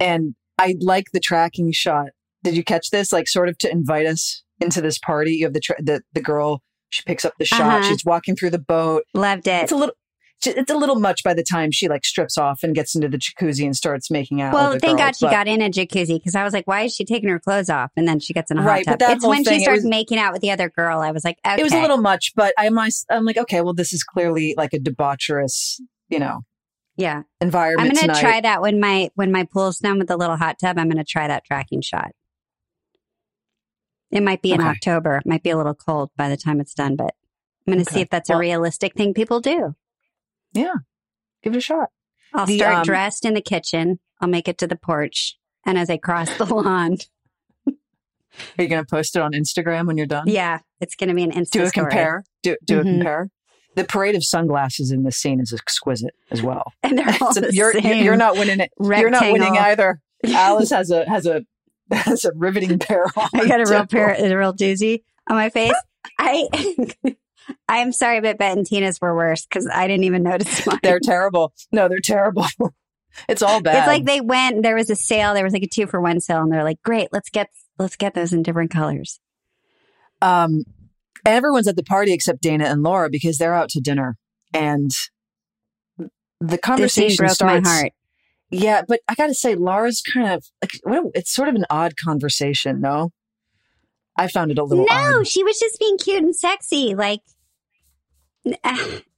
And 0.00 0.34
I 0.58 0.74
like 0.80 1.12
the 1.12 1.20
tracking 1.20 1.70
shot. 1.72 2.08
Did 2.42 2.56
you 2.56 2.64
catch 2.64 2.90
this? 2.90 3.12
Like, 3.12 3.28
sort 3.28 3.48
of 3.50 3.58
to 3.58 3.70
invite 3.70 4.06
us 4.06 4.42
into 4.60 4.80
this 4.80 4.98
party. 4.98 5.32
You 5.34 5.44
have 5.44 5.52
the 5.52 5.60
tra- 5.60 5.82
the 5.82 6.02
the 6.14 6.22
girl. 6.22 6.62
She 6.88 7.02
picks 7.04 7.24
up 7.24 7.34
the 7.38 7.44
shot. 7.44 7.60
Uh-huh. 7.60 7.88
She's 7.88 8.04
walking 8.04 8.34
through 8.34 8.50
the 8.50 8.58
boat. 8.58 9.04
Loved 9.14 9.46
it. 9.46 9.62
It's 9.62 9.72
a 9.72 9.76
little. 9.76 9.94
It's 10.46 10.70
a 10.70 10.76
little 10.76 10.98
much 10.98 11.22
by 11.22 11.34
the 11.34 11.42
time 11.42 11.70
she 11.70 11.88
like 11.88 12.04
strips 12.04 12.38
off 12.38 12.62
and 12.62 12.74
gets 12.74 12.94
into 12.94 13.08
the 13.08 13.18
jacuzzi 13.18 13.64
and 13.64 13.76
starts 13.76 14.10
making 14.10 14.40
out. 14.40 14.54
Well, 14.54 14.70
with 14.70 14.80
the 14.80 14.86
thank 14.86 14.98
God 14.98 15.16
she 15.16 15.26
but- 15.26 15.32
got 15.32 15.48
in 15.48 15.60
a 15.60 15.68
jacuzzi 15.68 16.16
because 16.18 16.34
I 16.34 16.44
was 16.44 16.52
like, 16.54 16.66
why 16.66 16.82
is 16.82 16.94
she 16.94 17.04
taking 17.04 17.28
her 17.28 17.38
clothes 17.38 17.68
off? 17.68 17.90
And 17.96 18.08
then 18.08 18.20
she 18.20 18.32
gets 18.32 18.50
in 18.50 18.56
a 18.58 18.62
hot 18.62 18.68
Right, 18.68 18.84
but 18.86 18.98
tub. 19.00 19.16
It's 19.16 19.26
when 19.26 19.44
thing, 19.44 19.54
she 19.54 19.60
it 19.60 19.62
starts 19.64 19.78
was- 19.82 19.90
making 19.90 20.18
out 20.18 20.32
with 20.32 20.40
the 20.42 20.50
other 20.50 20.70
girl. 20.70 21.00
I 21.00 21.10
was 21.10 21.24
like, 21.24 21.38
okay. 21.46 21.60
It 21.60 21.62
was 21.62 21.72
a 21.74 21.80
little 21.80 21.98
much, 21.98 22.32
but 22.34 22.54
I'm 22.58 22.78
I'm 22.78 23.24
like, 23.24 23.36
okay, 23.36 23.60
well, 23.60 23.74
this 23.74 23.92
is 23.92 24.02
clearly 24.02 24.54
like 24.56 24.72
a 24.72 24.78
debaucherous, 24.78 25.78
you 26.08 26.18
know, 26.18 26.40
yeah. 26.96 27.22
Environment. 27.40 27.90
I'm 27.90 27.94
gonna 27.94 28.14
tonight. 28.14 28.20
try 28.20 28.40
that 28.40 28.62
when 28.62 28.80
my 28.80 29.10
when 29.16 29.30
my 29.32 29.44
pool's 29.44 29.78
done 29.78 29.98
with 29.98 30.08
the 30.08 30.16
little 30.16 30.36
hot 30.36 30.56
tub. 30.58 30.78
I'm 30.78 30.88
gonna 30.88 31.04
try 31.04 31.28
that 31.28 31.44
tracking 31.44 31.82
shot. 31.82 32.12
It 34.10 34.22
might 34.22 34.42
be 34.42 34.52
in 34.52 34.60
Okay. 34.60 34.68
October. 34.70 35.16
It 35.18 35.26
might 35.26 35.42
be 35.42 35.50
a 35.50 35.56
little 35.56 35.74
cold 35.74 36.10
by 36.16 36.28
the 36.28 36.36
time 36.36 36.60
it's 36.60 36.74
done, 36.74 36.96
but 36.96 37.14
I'm 37.66 37.72
gonna 37.74 37.84
see 37.84 38.00
if 38.00 38.08
that's 38.10 38.30
a 38.30 38.36
realistic 38.36 38.94
thing 38.94 39.12
people 39.14 39.40
do. 39.40 39.76
Yeah, 40.52 40.74
give 41.42 41.54
it 41.54 41.58
a 41.58 41.60
shot. 41.60 41.90
I'll 42.34 42.46
The, 42.46 42.58
start 42.58 42.74
um, 42.76 42.82
dressed 42.84 43.24
in 43.24 43.34
the 43.34 43.40
kitchen. 43.40 43.98
I'll 44.20 44.28
make 44.28 44.48
it 44.48 44.58
to 44.58 44.66
the 44.66 44.76
porch, 44.76 45.36
and 45.66 45.78
as 45.78 45.88
I 45.90 45.96
cross 45.96 46.36
the 46.38 46.44
lawn, 46.54 46.98
Are 47.66 48.62
you 48.62 48.68
going 48.68 48.82
to 48.84 48.86
post 48.88 49.16
it 49.16 49.22
on 49.22 49.32
Instagram 49.32 49.86
when 49.86 49.96
you're 49.96 50.06
done? 50.06 50.24
yeah, 50.26 50.60
it's 50.80 50.94
gonna 50.94 51.14
be 51.14 51.22
an 51.24 51.32
Insta 51.32 51.50
do 51.50 51.62
a 51.62 51.68
story. 51.68 51.84
compare. 51.90 52.24
Do 52.42 52.56
do 52.64 52.80
a 52.80 52.84
Mhm. 52.84 52.94
compare. 52.98 53.30
The 53.76 53.84
parade 53.84 54.14
of 54.16 54.24
sunglasses 54.24 54.90
in 54.90 55.02
this 55.04 55.16
scene 55.16 55.40
is 55.40 55.52
exquisite 55.52 56.14
as 56.30 56.42
well. 56.42 56.72
and 56.82 56.98
they're 56.98 57.06
all 57.20 57.32
So 57.34 57.40
the 57.40 57.54
you're 57.54 57.72
same. 57.72 58.04
you're 58.04 58.16
not 58.16 58.36
winning 58.36 58.60
it. 58.60 58.70
You're 58.80 59.10
not 59.10 59.22
winning 59.22 59.40
rectangle. 59.52 59.58
either. 59.62 60.00
Alice 60.26 60.70
has 60.70 60.90
a 60.90 61.08
has 61.08 61.26
a 61.26 61.42
has 61.92 62.24
a 62.24 62.32
riveting 62.34 62.78
pair 62.78 63.04
on. 63.16 63.28
I 63.34 63.46
got 63.48 63.60
a 63.60 63.70
real 63.70 63.86
pair, 63.86 64.10
a 64.18 64.36
real 64.36 64.54
doozy 64.54 65.02
on 65.28 65.36
my 65.36 65.50
face. 65.50 65.74
I, 66.18 66.46
I'm 67.68 67.92
sorry, 67.92 68.20
but 68.20 68.38
Bette 68.38 68.58
and 68.58 68.66
Tina's 68.66 69.00
were 69.00 69.14
worse 69.14 69.44
because 69.46 69.68
I 69.72 69.86
didn't 69.86 70.04
even 70.04 70.22
notice 70.22 70.66
mine. 70.66 70.78
They're 70.82 71.00
terrible. 71.00 71.52
No, 71.72 71.88
they're 71.88 72.00
terrible. 72.00 72.46
It's 73.28 73.42
all 73.42 73.60
bad. 73.60 73.76
It's 73.78 73.86
like 73.88 74.04
they 74.04 74.20
went. 74.20 74.62
There 74.62 74.76
was 74.76 74.88
a 74.88 74.94
sale. 74.94 75.34
There 75.34 75.42
was 75.42 75.52
like 75.52 75.64
a 75.64 75.68
two 75.68 75.88
for 75.88 76.00
one 76.00 76.20
sale, 76.20 76.42
and 76.42 76.52
they're 76.52 76.62
like, 76.62 76.80
"Great, 76.84 77.08
let's 77.10 77.28
get 77.28 77.48
let's 77.76 77.96
get 77.96 78.14
those 78.14 78.32
in 78.32 78.44
different 78.44 78.70
colors." 78.70 79.18
um, 80.22 80.62
everyone's 81.26 81.66
at 81.66 81.74
the 81.74 81.82
party 81.82 82.12
except 82.12 82.40
Dana 82.40 82.66
and 82.66 82.84
Laura 82.84 83.10
because 83.10 83.36
they're 83.36 83.52
out 83.52 83.68
to 83.70 83.80
dinner, 83.80 84.16
and 84.54 84.92
the 86.40 86.56
conversation 86.56 87.16
broke 87.24 87.32
starts. 87.34 87.64
my 87.64 87.70
heart. 87.70 87.92
Yeah, 88.48 88.82
but 88.86 89.00
I 89.08 89.14
got 89.16 89.26
to 89.26 89.34
say, 89.34 89.56
Laura's 89.56 90.02
kind 90.02 90.32
of 90.32 90.44
like 90.62 90.72
what- 90.84 91.10
it's 91.14 91.34
sort 91.34 91.48
of 91.48 91.56
an 91.56 91.66
odd 91.68 91.96
conversation. 91.96 92.80
No, 92.80 93.10
I 94.16 94.28
found 94.28 94.52
it 94.52 94.58
a 94.58 94.64
little 94.64 94.86
No, 94.88 95.18
odd. 95.20 95.26
she 95.26 95.42
was 95.42 95.58
just 95.58 95.80
being 95.80 95.98
cute 95.98 96.22
and 96.22 96.34
sexy. 96.34 96.94
Like, 96.94 97.20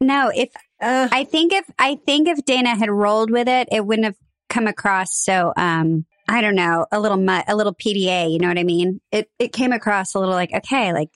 no, 0.01 0.31
if 0.35 0.51
Uh, 0.81 1.09
I 1.13 1.25
think 1.25 1.53
if 1.53 1.65
I 1.79 1.97
think 2.07 2.29
if 2.29 2.45
Dana 2.45 2.75
had 2.77 2.91
rolled 2.91 3.31
with 3.31 3.49
it, 3.49 3.69
it 3.71 3.87
wouldn't 3.87 4.05
have 4.07 4.17
come 4.49 4.67
across 4.67 5.17
so. 5.17 5.53
um 5.57 6.05
I 6.29 6.41
don't 6.41 6.55
know, 6.55 6.87
a 6.93 7.01
little 7.01 7.19
mut, 7.19 7.45
a 7.49 7.57
little 7.57 7.75
PDA. 7.75 8.31
You 8.31 8.39
know 8.39 8.49
what 8.49 8.59
I 8.59 8.63
mean? 8.65 9.01
It 9.11 9.29
it 9.39 9.53
came 9.53 9.73
across 9.73 10.15
a 10.15 10.19
little 10.21 10.35
like 10.35 10.53
okay, 10.55 10.93
like 10.93 11.11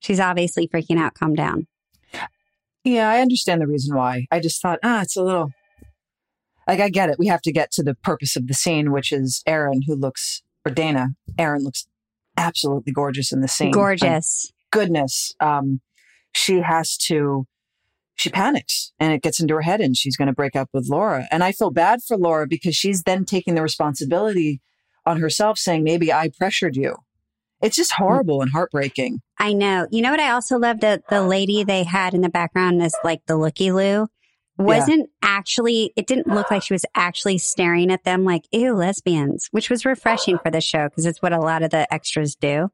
she's 0.00 0.20
obviously 0.20 0.68
freaking 0.68 0.98
out. 0.98 1.14
Calm 1.14 1.34
down. 1.34 1.66
yeah, 2.84 3.08
I 3.08 3.20
understand 3.20 3.60
the 3.62 3.66
reason 3.66 3.96
why. 3.96 4.26
I 4.30 4.38
just 4.40 4.60
thought, 4.60 4.78
ah, 4.84 5.02
it's 5.02 5.16
a 5.16 5.22
little 5.22 5.50
like 6.68 6.80
I 6.80 6.88
get 6.90 7.08
it. 7.08 7.16
We 7.18 7.26
have 7.28 7.42
to 7.42 7.52
get 7.52 7.70
to 7.72 7.82
the 7.82 7.94
purpose 7.94 8.36
of 8.36 8.46
the 8.46 8.54
scene, 8.54 8.92
which 8.92 9.12
is 9.12 9.42
Erin, 9.46 9.82
who 9.86 9.94
looks 9.94 10.42
or 10.64 10.72
Dana. 10.72 11.08
Erin 11.38 11.64
looks 11.64 11.86
absolutely 12.36 12.92
gorgeous 12.92 13.32
in 13.32 13.40
the 13.40 13.48
scene. 13.48 13.72
Gorgeous. 13.72 14.52
goodness, 14.70 15.34
um, 15.40 15.80
she 16.34 16.60
has 16.60 16.96
to. 17.08 17.46
She 18.14 18.28
panics 18.28 18.92
and 19.00 19.12
it 19.12 19.22
gets 19.22 19.40
into 19.40 19.54
her 19.54 19.62
head, 19.62 19.80
and 19.80 19.96
she's 19.96 20.16
going 20.16 20.28
to 20.28 20.34
break 20.34 20.54
up 20.54 20.68
with 20.72 20.88
Laura. 20.88 21.26
And 21.30 21.42
I 21.42 21.50
feel 21.52 21.70
bad 21.70 22.00
for 22.06 22.16
Laura 22.16 22.46
because 22.46 22.76
she's 22.76 23.02
then 23.02 23.24
taking 23.24 23.54
the 23.54 23.62
responsibility 23.62 24.60
on 25.06 25.18
herself, 25.18 25.58
saying, 25.58 25.82
"Maybe 25.82 26.12
I 26.12 26.30
pressured 26.36 26.76
you." 26.76 26.96
It's 27.62 27.76
just 27.76 27.92
horrible 27.92 28.42
and 28.42 28.50
heartbreaking. 28.50 29.20
I 29.38 29.52
know. 29.52 29.86
You 29.90 30.02
know 30.02 30.10
what? 30.10 30.20
I 30.20 30.32
also 30.32 30.58
love 30.58 30.80
that 30.80 31.08
the 31.08 31.22
lady 31.22 31.62
they 31.64 31.84
had 31.84 32.12
in 32.12 32.20
the 32.20 32.28
background 32.28 32.82
is 32.82 32.94
like 33.04 33.20
the 33.26 33.36
looky 33.36 33.70
loo. 33.72 34.08
Wasn't 34.58 35.08
actually, 35.22 35.92
it 35.96 36.06
didn't 36.06 36.28
look 36.28 36.50
like 36.50 36.62
she 36.62 36.74
was 36.74 36.84
actually 36.94 37.38
staring 37.38 37.90
at 37.90 38.04
them 38.04 38.24
like, 38.24 38.44
ew, 38.52 38.74
lesbians, 38.74 39.48
which 39.50 39.70
was 39.70 39.84
refreshing 39.84 40.38
for 40.38 40.50
the 40.50 40.60
show 40.60 40.88
because 40.88 41.06
it's 41.06 41.22
what 41.22 41.32
a 41.32 41.40
lot 41.40 41.62
of 41.62 41.70
the 41.70 41.92
extras 41.92 42.36
do. 42.36 42.68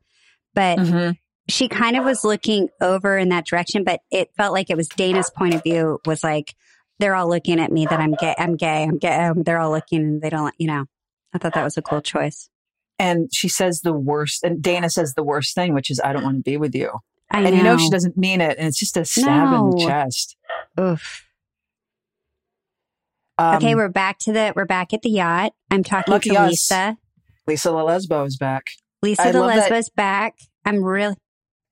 But 0.54 0.78
Mm-hmm. 0.78 1.12
She 1.48 1.68
kind 1.68 1.96
of 1.96 2.04
was 2.04 2.24
looking 2.24 2.68
over 2.80 3.16
in 3.16 3.30
that 3.30 3.46
direction, 3.46 3.84
but 3.84 4.00
it 4.10 4.30
felt 4.36 4.52
like 4.52 4.70
it 4.70 4.76
was 4.76 4.88
Dana's 4.88 5.30
point 5.30 5.54
of 5.54 5.62
view 5.62 5.98
was 6.04 6.22
like, 6.22 6.54
they're 6.98 7.14
all 7.14 7.28
looking 7.28 7.58
at 7.60 7.72
me 7.72 7.86
that 7.86 8.00
I'm 8.00 8.12
gay. 8.14 8.34
I'm 8.38 8.56
gay. 8.56 8.82
I'm 8.84 8.98
gay. 8.98 9.14
Um, 9.14 9.42
they're 9.44 9.58
all 9.58 9.70
looking 9.70 10.00
and 10.00 10.22
they 10.22 10.30
don't, 10.30 10.54
you 10.58 10.66
know, 10.66 10.84
I 11.32 11.38
thought 11.38 11.54
that 11.54 11.64
was 11.64 11.76
a 11.76 11.82
cool 11.82 12.02
choice. 12.02 12.50
And 12.98 13.28
she 13.32 13.48
says 13.48 13.80
the 13.82 13.92
worst, 13.92 14.42
and 14.42 14.60
Dana 14.60 14.90
says 14.90 15.14
the 15.14 15.22
worst 15.22 15.54
thing, 15.54 15.72
which 15.72 15.88
is, 15.88 16.00
"I 16.02 16.12
don't 16.12 16.24
want 16.24 16.38
to 16.38 16.42
be 16.42 16.56
with 16.56 16.74
you." 16.74 16.90
I 17.30 17.38
and 17.38 17.44
know. 17.44 17.50
you 17.56 17.62
know 17.62 17.76
she 17.76 17.90
doesn't 17.90 18.16
mean 18.16 18.40
it, 18.40 18.58
and 18.58 18.66
it's 18.66 18.78
just 18.78 18.96
a 18.96 19.04
stab 19.04 19.52
in 19.52 19.70
the 19.70 19.86
chest. 19.86 20.36
Oof. 20.80 21.24
Um, 23.38 23.56
Okay, 23.56 23.76
we're 23.76 23.88
back 23.88 24.18
to 24.20 24.32
the 24.32 24.52
we're 24.56 24.64
back 24.64 24.92
at 24.92 25.02
the 25.02 25.10
yacht. 25.10 25.52
I'm 25.70 25.84
talking 25.84 26.18
to 26.18 26.34
us. 26.34 26.50
Lisa. 26.50 26.96
Lisa 27.46 27.70
La 27.70 27.84
Lesbo 27.84 28.26
is 28.26 28.36
back. 28.36 28.64
Lisa 29.00 29.22
I 29.22 29.30
the 29.30 29.46
that- 29.46 29.90
back. 29.94 30.34
I'm 30.64 30.82
really 30.82 31.14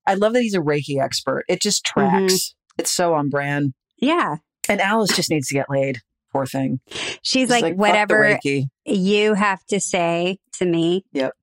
I 0.07 0.15
love 0.15 0.33
that 0.33 0.41
he's 0.41 0.55
a 0.55 0.59
Reiki 0.59 0.99
expert. 1.01 1.43
It 1.47 1.61
just 1.61 1.85
tracks. 1.85 2.33
Mm-hmm. 2.33 2.79
It's 2.79 2.91
so 2.91 3.13
on 3.13 3.29
brand. 3.29 3.73
yeah. 3.99 4.37
And 4.69 4.81
Alice 4.81 5.15
just 5.15 5.29
needs 5.29 5.47
to 5.47 5.53
get 5.53 5.69
laid. 5.69 5.99
Poor 6.33 6.45
thing. 6.45 6.81
She's 7.21 7.49
like, 7.49 7.63
the 7.63 7.73
whatever 7.75 8.37
you 8.85 9.33
have 9.33 9.63
to 9.67 9.79
say 9.79 10.39
to 10.53 10.65
me. 10.65 11.05
Yep. 11.13 11.33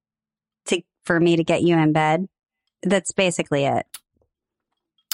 To 0.66 0.82
for 1.04 1.18
me 1.18 1.36
to 1.36 1.44
get 1.44 1.62
you 1.62 1.76
in 1.78 1.92
bed. 1.92 2.26
That's 2.82 3.12
basically 3.12 3.64
it. 3.64 3.86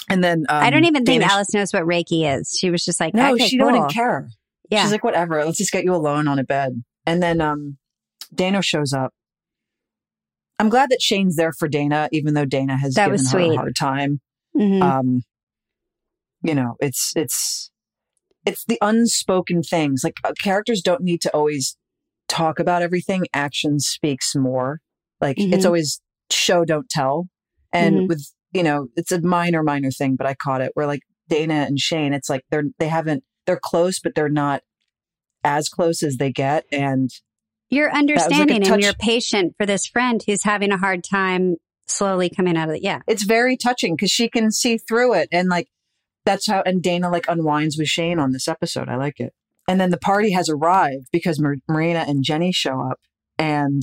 And 0.09 0.21
then 0.21 0.45
um, 0.49 0.63
I 0.63 0.69
don't 0.71 0.83
even 0.83 1.05
think 1.05 1.21
Dana- 1.21 1.31
Alice 1.33 1.53
knows 1.53 1.71
what 1.71 1.83
Reiki 1.83 2.29
is. 2.37 2.57
She 2.59 2.69
was 2.69 2.83
just 2.83 2.99
like, 2.99 3.13
No, 3.13 3.33
okay, 3.33 3.47
she 3.47 3.57
cool. 3.57 3.67
wouldn't 3.67 3.91
care. 3.91 4.27
Yeah. 4.69 4.83
She's 4.83 4.91
like, 4.91 5.03
whatever. 5.05 5.43
Let's 5.45 5.57
just 5.57 5.71
get 5.71 5.85
you 5.85 5.95
alone 5.95 6.27
on 6.27 6.37
a 6.37 6.43
bed. 6.43 6.83
And 7.05 7.23
then 7.23 7.39
um, 7.39 7.77
Dana 8.35 8.61
shows 8.61 8.91
up. 8.93 9.13
I'm 10.61 10.69
glad 10.69 10.89
that 10.91 11.01
Shane's 11.01 11.35
there 11.35 11.51
for 11.53 11.67
Dana, 11.67 12.07
even 12.11 12.35
though 12.35 12.45
Dana 12.45 12.77
has 12.77 12.93
That 12.93 13.05
given 13.07 13.19
her 13.19 13.25
sweet. 13.25 13.51
a 13.53 13.55
hard 13.55 13.75
time. 13.75 14.21
Mhm. 14.55 14.81
Um, 14.81 15.21
you 16.43 16.53
know, 16.55 16.75
it's 16.79 17.11
it's 17.15 17.71
it's 18.45 18.63
the 18.65 18.77
unspoken 18.81 19.63
things. 19.63 20.03
Like 20.03 20.17
uh, 20.23 20.33
characters 20.39 20.81
don't 20.81 21.01
need 21.01 21.21
to 21.21 21.31
always 21.31 21.77
talk 22.27 22.59
about 22.59 22.81
everything. 22.83 23.25
Action 23.33 23.79
speaks 23.79 24.35
more. 24.35 24.81
Like 25.19 25.37
it's 25.39 25.63
Mhm. 25.63 25.65
always 25.65 25.99
show 26.31 26.63
don't 26.63 26.89
tell. 26.89 27.27
And 27.73 28.01
Mhm. 28.01 28.07
with 28.09 28.23
you 28.53 28.63
know, 28.63 28.87
it's 28.95 29.11
a 29.11 29.21
minor 29.21 29.63
minor 29.63 29.89
thing, 29.91 30.15
but 30.15 30.27
I 30.27 30.33
caught 30.35 30.61
it. 30.61 30.71
Where 30.75 30.85
like 30.87 31.01
Dana 31.27 31.65
and 31.67 31.79
Shane, 31.79 32.13
it's 32.13 32.29
like 32.29 32.43
they're 32.51 32.65
they 32.79 32.87
haven't 32.87 33.23
they're 33.47 33.59
close, 33.61 33.99
but 33.99 34.13
they're 34.13 34.29
not 34.29 34.61
as 35.43 35.69
close 35.69 36.03
as 36.03 36.17
they 36.17 36.31
get. 36.31 36.65
And 36.71 37.09
You're 37.71 37.89
like 37.89 37.97
understanding 37.97 38.57
and 38.57 38.65
touch- 38.65 38.83
you're 38.83 38.93
patient 38.93 39.55
for 39.57 39.65
this 39.65 39.87
friend 39.87 40.21
who's 40.27 40.43
having 40.43 40.71
a 40.71 40.77
hard 40.77 41.03
time 41.03 41.55
slowly 41.87 42.29
coming 42.29 42.55
out 42.55 42.69
of 42.69 42.75
it. 42.75 42.83
Yeah. 42.83 42.99
it's 43.07 43.23
very 43.23 43.57
touching 43.57 43.95
because 43.95 44.11
she 44.11 44.29
can 44.29 44.51
see 44.51 44.77
through 44.77 45.13
it 45.15 45.27
and 45.31 45.49
like 45.49 45.67
that's 46.25 46.47
how 46.47 46.61
and 46.65 46.81
dana 46.83 47.09
like 47.09 47.25
unwinds 47.27 47.77
with 47.77 47.87
shane 47.89 48.17
on 48.19 48.31
this 48.31 48.47
episode 48.47 48.87
i 48.87 48.95
like 48.95 49.19
it 49.19 49.33
and 49.67 49.81
then 49.81 49.89
the 49.89 49.97
party 49.97 50.31
has 50.31 50.47
arrived 50.49 51.07
because 51.11 51.39
Mar- 51.39 51.55
marina 51.67 52.05
and 52.07 52.23
jenny 52.23 52.51
show 52.53 52.79
up 52.79 52.99
and 53.37 53.81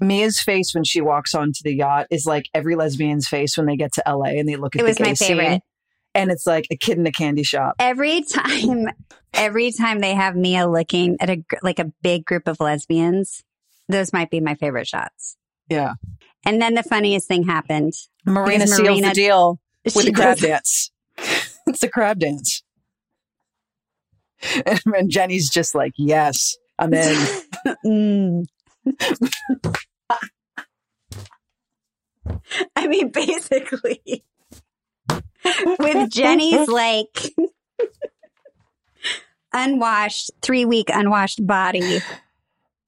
mia's 0.00 0.40
face 0.40 0.74
when 0.74 0.84
she 0.84 1.00
walks 1.00 1.34
onto 1.34 1.60
the 1.64 1.74
yacht 1.74 2.06
is 2.10 2.26
like 2.26 2.44
every 2.54 2.74
lesbian's 2.76 3.26
face 3.28 3.56
when 3.56 3.66
they 3.66 3.76
get 3.76 3.92
to 3.92 4.02
la 4.06 4.24
and 4.24 4.48
they 4.48 4.56
look 4.56 4.74
at 4.76 4.80
It 4.80 4.84
the 4.84 4.88
was 4.90 5.00
my 5.00 5.14
scene, 5.14 5.38
favorite. 5.38 5.62
And 6.14 6.30
it's 6.30 6.46
like 6.46 6.66
a 6.70 6.76
kid 6.76 6.98
in 6.98 7.06
a 7.06 7.12
candy 7.12 7.42
shop 7.42 7.74
Every 7.78 8.22
time, 8.22 8.86
every 9.32 9.72
time 9.72 10.00
they 10.00 10.14
have 10.14 10.36
Mia 10.36 10.66
looking 10.68 11.16
at 11.20 11.30
a 11.30 11.42
like 11.62 11.78
a 11.78 11.92
big 12.02 12.24
group 12.24 12.46
of 12.48 12.60
lesbians, 12.60 13.42
those 13.88 14.12
might 14.12 14.30
be 14.30 14.40
my 14.40 14.54
favorite 14.54 14.86
shots. 14.86 15.36
yeah 15.68 15.94
And 16.44 16.60
then 16.60 16.74
the 16.74 16.82
funniest 16.82 17.28
thing 17.28 17.44
happened. 17.44 17.92
marina 18.26 18.66
seals 18.66 18.80
Marina- 18.80 19.08
the 19.08 19.14
deal 19.14 19.60
with 19.84 20.04
the 20.06 20.12
crab 20.12 20.38
dance 20.38 20.90
it's 21.66 21.80
the 21.80 21.88
crab 21.88 22.18
dance 22.18 22.62
and, 24.66 24.80
and 24.96 25.10
jenny's 25.10 25.48
just 25.50 25.74
like 25.74 25.92
yes 25.96 26.56
i'm 26.78 26.92
in 26.94 27.16
Mm. 27.86 28.44
I 32.76 32.86
mean, 32.86 33.10
basically, 33.10 34.24
with 35.78 36.10
Jenny's 36.10 36.68
like 36.68 37.34
unwashed, 39.52 40.30
three 40.40 40.64
week 40.64 40.88
unwashed 40.92 41.46
body, 41.46 42.00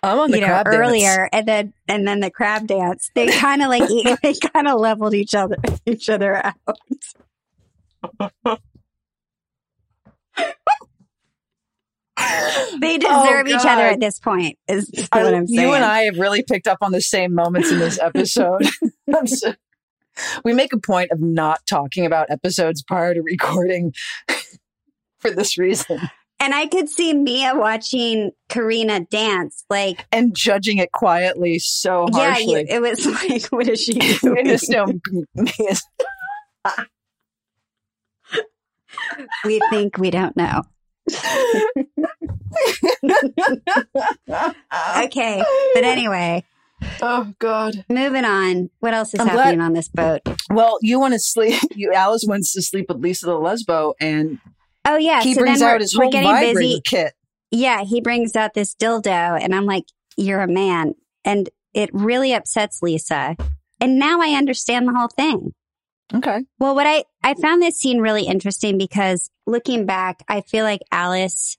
i'm 0.02 0.18
on 0.18 0.30
the 0.30 0.38
you 0.38 0.42
know, 0.42 0.48
dance. 0.48 0.68
earlier, 0.68 1.28
and 1.32 1.46
then 1.48 1.72
and 1.88 2.06
then 2.06 2.20
the 2.20 2.30
crab 2.30 2.66
dance. 2.66 3.10
They 3.14 3.28
kind 3.28 3.62
of 3.62 3.68
like 3.68 3.88
they 4.22 4.34
kind 4.34 4.68
of 4.68 4.80
leveled 4.80 5.14
each 5.14 5.34
other 5.34 5.56
each 5.86 6.08
other 6.08 6.36
out. 6.44 6.54
They 12.80 12.96
oh, 12.96 12.98
deserve 12.98 13.48
each 13.48 13.66
other 13.66 13.82
Oh, 13.82 13.92
at 13.92 14.00
this 14.00 14.18
point. 14.18 14.58
Is 14.68 14.90
what 15.12 15.34
I'm 15.34 15.46
saying. 15.46 15.68
You 15.68 15.74
and 15.74 15.84
I 15.84 16.02
have 16.02 16.18
really 16.18 16.42
picked 16.42 16.66
up 16.66 16.78
on 16.80 16.92
the 16.92 17.00
same 17.00 17.34
moments 17.34 17.70
in 17.70 17.78
this 17.78 17.98
episode. 17.98 18.66
I'm 19.14 19.26
so- 19.26 19.54
we 20.44 20.52
make 20.52 20.72
a 20.72 20.78
point 20.78 21.10
of 21.10 21.20
not 21.20 21.60
talking 21.66 22.06
about 22.06 22.30
episodes 22.30 22.82
prior 22.82 23.14
to 23.14 23.20
recording 23.22 23.92
for 25.18 25.30
this 25.30 25.58
reason 25.58 26.00
And 26.40 26.54
I 26.54 26.66
could 26.66 26.88
see 26.88 27.14
Mia 27.14 27.54
watching 27.54 28.32
Karina 28.48 29.00
dance. 29.00 29.64
Like, 29.70 30.04
and 30.12 30.34
judging 30.34 30.78
it 30.78 30.92
quietly 30.92 31.58
so 31.58 32.06
yeah, 32.12 32.36
you, 32.38 32.54
harshly. 32.56 32.66
it 32.68 32.82
was 32.82 33.06
like, 33.30 33.46
what 33.46 33.68
is 33.68 33.80
she 33.80 33.92
doing? 34.18 34.46
know 34.68 34.86
Mia's- 35.34 35.82
we 39.44 39.60
think 39.70 39.96
we 39.98 40.10
don't 40.10 40.36
know. 40.36 40.62
Okay. 44.98 45.44
But 45.74 45.84
anyway, 45.84 46.44
oh 47.02 47.32
God. 47.38 47.84
moving 47.88 48.24
on. 48.24 48.70
What 48.80 48.94
else 48.94 49.14
is 49.14 49.20
I'm 49.20 49.26
glad- 49.28 49.36
happening 49.44 49.60
on 49.60 49.72
this 49.72 49.88
boat? 49.88 50.20
Well, 50.50 50.78
you 50.82 50.98
want 51.00 51.14
to 51.14 51.18
sleep. 51.20 51.60
You 51.74 51.92
Alice 51.92 52.24
wants 52.26 52.52
to 52.52 52.62
sleep 52.62 52.86
with 52.88 52.98
Lisa 52.98 53.26
the 53.26 53.32
lesbo, 53.32 53.94
and 54.00 54.38
Oh, 54.84 54.96
yeah. 54.96 55.22
he 55.22 55.34
so 55.34 55.40
brings 55.40 55.62
out 55.62 55.80
his 55.80 55.94
whole 55.94 56.10
vibrator 56.10 56.58
busy. 56.58 56.80
kit. 56.84 57.14
Yeah, 57.50 57.82
he 57.84 58.00
brings 58.00 58.36
out 58.36 58.54
this 58.54 58.74
dildo, 58.74 59.38
and 59.40 59.54
I'm 59.54 59.64
like, 59.66 59.84
you're 60.16 60.40
a 60.42 60.48
man. 60.48 60.94
And 61.24 61.48
it 61.72 61.90
really 61.92 62.32
upsets 62.34 62.82
Lisa. 62.82 63.36
And 63.80 63.98
now 63.98 64.20
I 64.20 64.34
understand 64.36 64.86
the 64.86 64.92
whole 64.92 65.08
thing. 65.08 65.52
Okay. 66.14 66.40
Well, 66.58 66.74
what 66.74 66.86
I, 66.86 67.04
I 67.22 67.34
found 67.34 67.62
this 67.62 67.78
scene 67.78 67.98
really 67.98 68.24
interesting 68.26 68.76
because 68.78 69.30
looking 69.46 69.86
back, 69.86 70.22
I 70.28 70.42
feel 70.42 70.64
like 70.64 70.80
Alice 70.92 71.56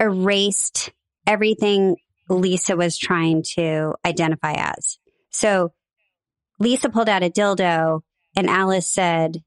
erased 0.00 0.90
everything 1.26 1.96
Lisa 2.28 2.76
was 2.76 2.98
trying 2.98 3.42
to 3.54 3.94
identify 4.04 4.52
as. 4.52 4.98
So 5.30 5.72
Lisa 6.58 6.88
pulled 6.88 7.08
out 7.08 7.22
a 7.22 7.30
dildo 7.30 8.00
and 8.36 8.48
Alice 8.48 8.88
said, 8.88 9.42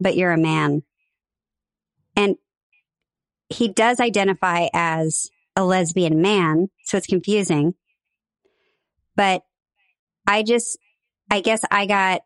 but 0.00 0.16
you're 0.16 0.32
a 0.32 0.38
man. 0.38 0.82
And 2.16 2.36
he 3.48 3.68
does 3.68 4.00
identify 4.00 4.68
as 4.72 5.28
a 5.56 5.64
lesbian 5.64 6.20
man. 6.20 6.68
So 6.84 6.96
it's 6.96 7.06
confusing. 7.06 7.74
But 9.16 9.42
I 10.26 10.42
just, 10.42 10.78
I 11.30 11.40
guess 11.40 11.60
I 11.70 11.86
got 11.86 12.22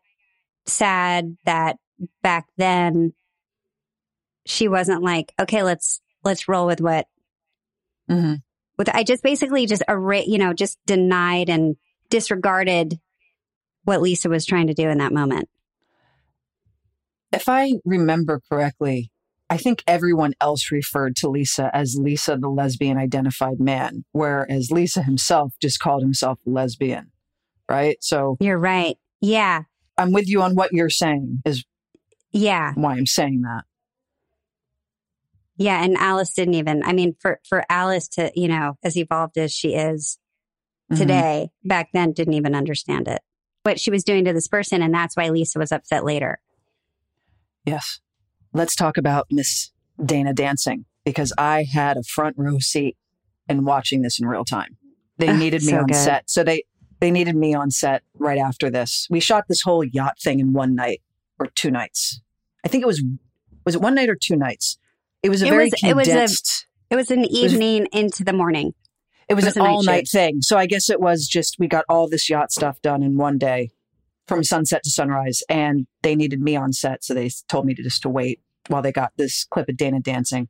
sad 0.65 1.35
that 1.45 1.77
back 2.21 2.47
then 2.57 3.13
she 4.45 4.67
wasn't 4.67 5.03
like, 5.03 5.33
okay, 5.39 5.63
let's, 5.63 6.01
let's 6.23 6.47
roll 6.47 6.65
with 6.65 6.81
what, 6.81 7.07
hmm 8.07 8.35
with, 8.79 8.89
I 8.95 9.03
just 9.03 9.21
basically 9.21 9.67
just, 9.67 9.83
erra- 9.87 10.23
you 10.25 10.39
know, 10.39 10.53
just 10.53 10.79
denied 10.87 11.49
and 11.49 11.75
disregarded 12.09 12.99
what 13.83 14.01
Lisa 14.01 14.29
was 14.29 14.45
trying 14.45 14.67
to 14.67 14.73
do 14.73 14.89
in 14.89 14.97
that 14.97 15.13
moment. 15.13 15.49
If 17.31 17.47
I 17.47 17.73
remember 17.85 18.41
correctly, 18.49 19.11
I 19.51 19.57
think 19.57 19.83
everyone 19.85 20.33
else 20.41 20.71
referred 20.71 21.15
to 21.17 21.29
Lisa 21.29 21.69
as 21.75 21.97
Lisa, 21.99 22.37
the 22.37 22.49
lesbian 22.49 22.97
identified 22.97 23.59
man, 23.59 24.05
whereas 24.11 24.71
Lisa 24.71 25.03
himself 25.03 25.53
just 25.61 25.79
called 25.79 26.01
himself 26.01 26.39
lesbian. 26.45 27.11
Right. 27.69 27.97
So 28.01 28.37
You're 28.39 28.57
right. 28.57 28.95
Yeah. 29.21 29.63
I'm 29.97 30.11
with 30.11 30.27
you 30.27 30.41
on 30.41 30.55
what 30.55 30.71
you're 30.71 30.89
saying, 30.89 31.41
is 31.45 31.65
Yeah. 32.31 32.73
why 32.75 32.93
I'm 32.93 33.05
saying 33.05 33.41
that. 33.41 33.63
Yeah. 35.59 35.83
And 35.83 35.95
Alice 35.97 36.33
didn't 36.33 36.55
even, 36.55 36.81
I 36.83 36.93
mean, 36.93 37.15
for, 37.19 37.39
for 37.47 37.63
Alice 37.69 38.07
to, 38.09 38.31
you 38.33 38.47
know, 38.47 38.77
as 38.81 38.97
evolved 38.97 39.37
as 39.37 39.53
she 39.53 39.75
is 39.75 40.17
Mhm. 40.91 40.97
today, 40.97 41.49
back 41.63 41.89
then 41.93 42.13
didn't 42.13 42.33
even 42.33 42.55
understand 42.55 43.07
it, 43.07 43.21
what 43.61 43.79
she 43.79 43.91
was 43.91 44.03
doing 44.03 44.25
to 44.25 44.33
this 44.33 44.47
person. 44.47 44.81
And 44.81 44.91
that's 44.91 45.15
why 45.15 45.29
Lisa 45.29 45.59
was 45.59 45.71
upset 45.71 46.03
later. 46.03 46.39
Yes. 47.65 47.99
Let's 48.53 48.75
talk 48.75 48.97
about 48.97 49.27
Miss 49.29 49.71
Dana 50.03 50.33
dancing 50.33 50.85
because 51.05 51.33
I 51.37 51.63
had 51.71 51.97
a 51.97 52.03
front 52.03 52.35
row 52.39 52.57
seat 52.59 52.97
and 53.47 53.65
watching 53.65 54.01
this 54.01 54.19
in 54.19 54.25
real 54.27 54.45
time. 54.45 54.77
They 55.17 55.35
needed 55.35 55.61
me 55.63 55.71
so 55.73 55.79
on 55.79 55.85
good. 55.87 55.95
set. 55.95 56.29
So 56.29 56.43
they 56.43 56.63
they 57.01 57.11
needed 57.11 57.35
me 57.35 57.53
on 57.53 57.71
set 57.71 58.03
right 58.17 58.39
after 58.39 58.69
this. 58.69 59.07
We 59.09 59.19
shot 59.19 59.45
this 59.47 59.61
whole 59.61 59.83
yacht 59.83 60.19
thing 60.21 60.39
in 60.39 60.53
one 60.53 60.75
night 60.75 61.01
or 61.39 61.47
two 61.47 61.69
nights. 61.71 62.21
I 62.65 62.67
think 62.69 62.81
it 62.83 62.87
was 62.87 63.03
was 63.65 63.75
it 63.75 63.81
one 63.81 63.95
night 63.95 64.09
or 64.09 64.15
two 64.15 64.35
nights? 64.37 64.77
It 65.23 65.29
was 65.29 65.41
a 65.41 65.47
It 65.47 65.49
very 65.49 65.65
was- 65.65 65.73
it 65.83 65.95
was 65.95 66.07
a- 66.07 66.11
condensed 66.11 66.67
It 66.89 66.95
was 66.95 67.11
an 67.11 67.25
evening 67.25 67.87
into 67.91 68.23
the 68.23 68.33
morning. 68.33 68.73
it 69.27 69.35
was, 69.35 69.43
it 69.43 69.47
was 69.49 69.57
an 69.57 69.61
all 69.63 69.83
night 69.83 70.07
thing. 70.07 70.41
So 70.41 70.57
I 70.57 70.65
guess 70.65 70.89
it 70.89 70.99
was 70.99 71.27
just 71.27 71.57
we 71.59 71.67
got 71.67 71.85
all 71.87 72.07
this 72.09 72.29
yacht 72.29 72.51
stuff 72.51 72.81
done 72.81 73.03
in 73.03 73.15
one 73.17 73.37
day 73.37 73.69
from 74.27 74.43
sunset 74.43 74.83
to 74.83 74.89
sunrise 74.89 75.41
and 75.49 75.87
they 76.03 76.15
needed 76.15 76.39
me 76.41 76.55
on 76.55 76.71
set 76.73 77.03
so 77.03 77.13
they 77.13 77.29
told 77.47 77.65
me 77.65 77.73
to 77.75 77.83
just 77.83 78.01
to 78.03 78.09
wait 78.09 78.39
while 78.67 78.81
they 78.81 78.91
got 78.91 79.11
this 79.17 79.43
clip 79.45 79.67
of 79.69 79.77
Dana 79.77 79.99
dancing. 79.99 80.47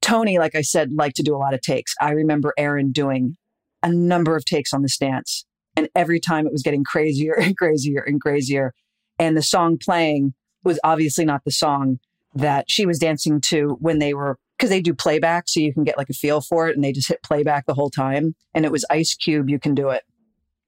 Tony, 0.00 0.38
like 0.38 0.54
I 0.54 0.60
said, 0.62 0.92
liked 0.92 1.16
to 1.16 1.22
do 1.22 1.34
a 1.34 1.38
lot 1.38 1.54
of 1.54 1.60
takes. 1.60 1.94
I 2.00 2.10
remember 2.10 2.52
Erin 2.56 2.92
doing 2.92 3.36
a 3.82 3.90
number 3.90 4.36
of 4.36 4.44
takes 4.44 4.72
on 4.72 4.82
this 4.82 4.96
dance 4.96 5.44
and 5.76 5.88
every 5.94 6.20
time 6.20 6.46
it 6.46 6.52
was 6.52 6.62
getting 6.62 6.84
crazier 6.84 7.34
and 7.38 7.56
crazier 7.56 8.00
and 8.00 8.20
crazier 8.20 8.72
and 9.18 9.36
the 9.36 9.42
song 9.42 9.78
playing 9.78 10.34
was 10.64 10.78
obviously 10.84 11.24
not 11.24 11.42
the 11.44 11.50
song 11.52 11.98
that 12.36 12.70
she 12.70 12.86
was 12.86 12.98
dancing 12.98 13.40
to 13.40 13.76
when 13.80 13.98
they 13.98 14.14
were 14.14 14.38
because 14.56 14.70
they 14.70 14.80
do 14.80 14.94
playback 14.94 15.48
so 15.48 15.60
you 15.60 15.72
can 15.72 15.84
get 15.84 15.98
like 15.98 16.08
a 16.08 16.14
feel 16.14 16.40
for 16.40 16.68
it 16.68 16.74
and 16.76 16.84
they 16.84 16.92
just 16.92 17.08
hit 17.08 17.22
playback 17.22 17.66
the 17.66 17.74
whole 17.74 17.90
time 17.90 18.34
and 18.54 18.64
it 18.64 18.72
was 18.72 18.84
ice 18.90 19.14
cube 19.14 19.50
you 19.50 19.58
can 19.58 19.74
do 19.74 19.90
it. 19.90 20.02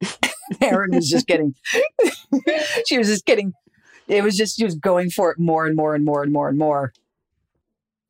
Erin 0.61 0.95
was 0.95 1.09
just 1.09 1.27
getting 1.27 1.55
she 2.87 2.99
was 2.99 3.09
just 3.09 3.27
getting 3.27 3.53
it 4.07 4.25
was 4.25 4.37
just 4.37 4.57
she 4.57 4.65
was 4.65 4.75
going 4.75 5.11
for 5.11 5.31
it 5.31 5.39
more 5.39 5.67
and 5.67 5.77
more 5.77 5.95
and 5.95 6.05
more 6.05 6.23
and 6.23 6.33
more 6.33 6.49
and 6.49 6.59
more. 6.59 6.93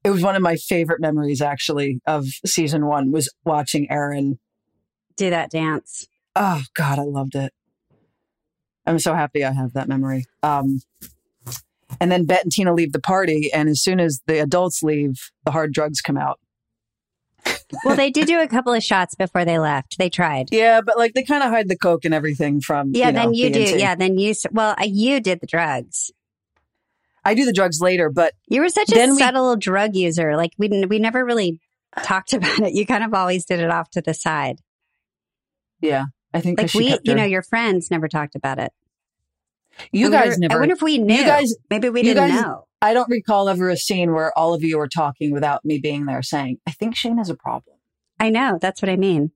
It 0.05 0.11
was 0.11 0.23
one 0.23 0.37
of 0.37 0.43
my 0.43 0.57
favorite 0.57 1.01
memories 1.01 1.43
actually 1.43 2.01
of 2.07 2.27
season 2.47 2.87
one 2.87 3.11
was 3.11 3.33
watching 3.45 3.91
Erin 3.91 4.39
Do 5.17 5.31
that 5.31 5.51
dance. 5.51 6.07
oh 6.37 6.63
god 6.75 6.99
i 6.99 7.03
loved 7.03 7.35
it. 7.35 7.53
I'm 8.87 8.99
so 9.01 9.15
happy 9.15 9.45
i 9.45 9.53
have 9.53 9.73
that 9.73 9.89
memory. 9.89 10.27
Um 10.43 10.81
and 12.01 12.11
then 12.13 12.25
Bette 12.27 12.43
and 12.45 12.53
Tina 12.53 12.75
leave 12.75 12.93
the 12.93 13.01
party, 13.01 13.51
and 13.53 13.69
as 13.69 13.83
soon 13.83 14.01
as 14.01 14.21
the 14.27 14.39
adults 14.41 14.83
leave, 14.83 15.31
the 15.45 15.51
hard 15.51 15.73
drugs 15.73 16.01
come 16.01 16.17
out. 16.17 16.39
Well, 17.85 17.97
they 17.97 18.11
did 18.11 18.27
do 18.27 18.41
a 18.41 18.49
couple 18.49 18.73
of 18.73 18.83
shots 18.83 19.15
before 19.15 19.45
they 19.45 19.59
left. 19.59 19.99
They 19.99 20.11
tried. 20.11 20.49
Yeah, 20.51 20.81
but 20.81 20.97
like 20.99 21.15
they 21.15 21.23
kind 21.23 21.43
of 21.43 21.51
hide 21.51 21.69
the 21.69 21.77
coke 21.77 22.05
and 22.05 22.13
everything 22.15 22.61
from. 22.61 22.93
Yeah, 22.95 23.07
you 23.09 23.13
know, 23.13 23.21
then 23.23 23.35
you 23.35 23.51
do. 23.51 23.61
Yeah, 23.61 23.95
then 23.95 24.19
you. 24.19 24.35
Well, 24.51 24.75
uh, 24.79 24.85
you 24.87 25.21
did 25.21 25.41
the 25.41 25.47
drugs. 25.47 26.11
I 27.25 27.35
do 27.35 27.45
the 27.45 27.53
drugs 27.53 27.81
later, 27.81 28.11
but 28.11 28.33
You 28.49 28.61
were 28.63 28.69
such 28.71 28.91
a 28.91 28.95
Then 28.95 29.11
we- 29.11 29.19
subtle 29.19 29.57
drug 29.57 29.95
user. 29.97 30.37
Like 30.37 30.53
we 30.59 30.69
we 30.89 30.99
never 30.99 31.25
really 31.25 31.61
talked 32.03 32.33
about 32.35 32.61
it. 32.61 32.73
You 32.75 32.87
kind 32.87 33.05
of 33.05 33.13
always 33.15 33.45
did 33.45 33.61
it 33.61 33.71
off 33.71 33.91
to 33.91 34.01
the 34.01 34.15
side. 34.15 34.61
yeah, 35.81 36.05
I 36.33 36.41
think 36.41 36.61
Like 36.61 36.75
we, 36.75 36.99
you 37.05 37.15
know, 37.15 37.25
your 37.25 37.43
friends 37.43 37.91
never 37.91 38.09
talked 38.09 38.35
about 38.35 38.59
it. 38.59 38.73
You 39.93 40.11
guys 40.11 40.39
never. 40.39 40.55
I 40.55 40.59
wonder 40.59 40.75
if 40.75 40.83
we 40.83 40.99
knew. 40.99 41.15
You 41.15 41.25
guys, 41.25 41.55
Maybe 41.71 41.89
we 41.89 42.03
didn't 42.03 42.29
guys- 42.31 42.43
know. 42.43 42.65
I 42.81 42.95
don't 42.95 43.09
recall 43.11 43.49
ever 43.49 43.69
a 43.71 43.77
scene 43.77 44.13
where 44.13 44.37
all 44.39 44.55
of 44.55 44.63
you 44.63 44.79
were 44.79 44.87
talking 44.89 45.33
without 45.33 45.65
me 45.65 45.79
being 45.79 46.07
there, 46.07 46.23
saying, 46.23 46.59
"I 46.67 46.71
think 46.71 46.95
Shane 46.95 47.19
has 47.19 47.29
a 47.29 47.35
problem." 47.35 47.77
I 48.21 48.31
know. 48.31 48.59
That's 48.61 48.81
what 48.83 48.89
I 48.89 48.97
mean. 48.97 49.33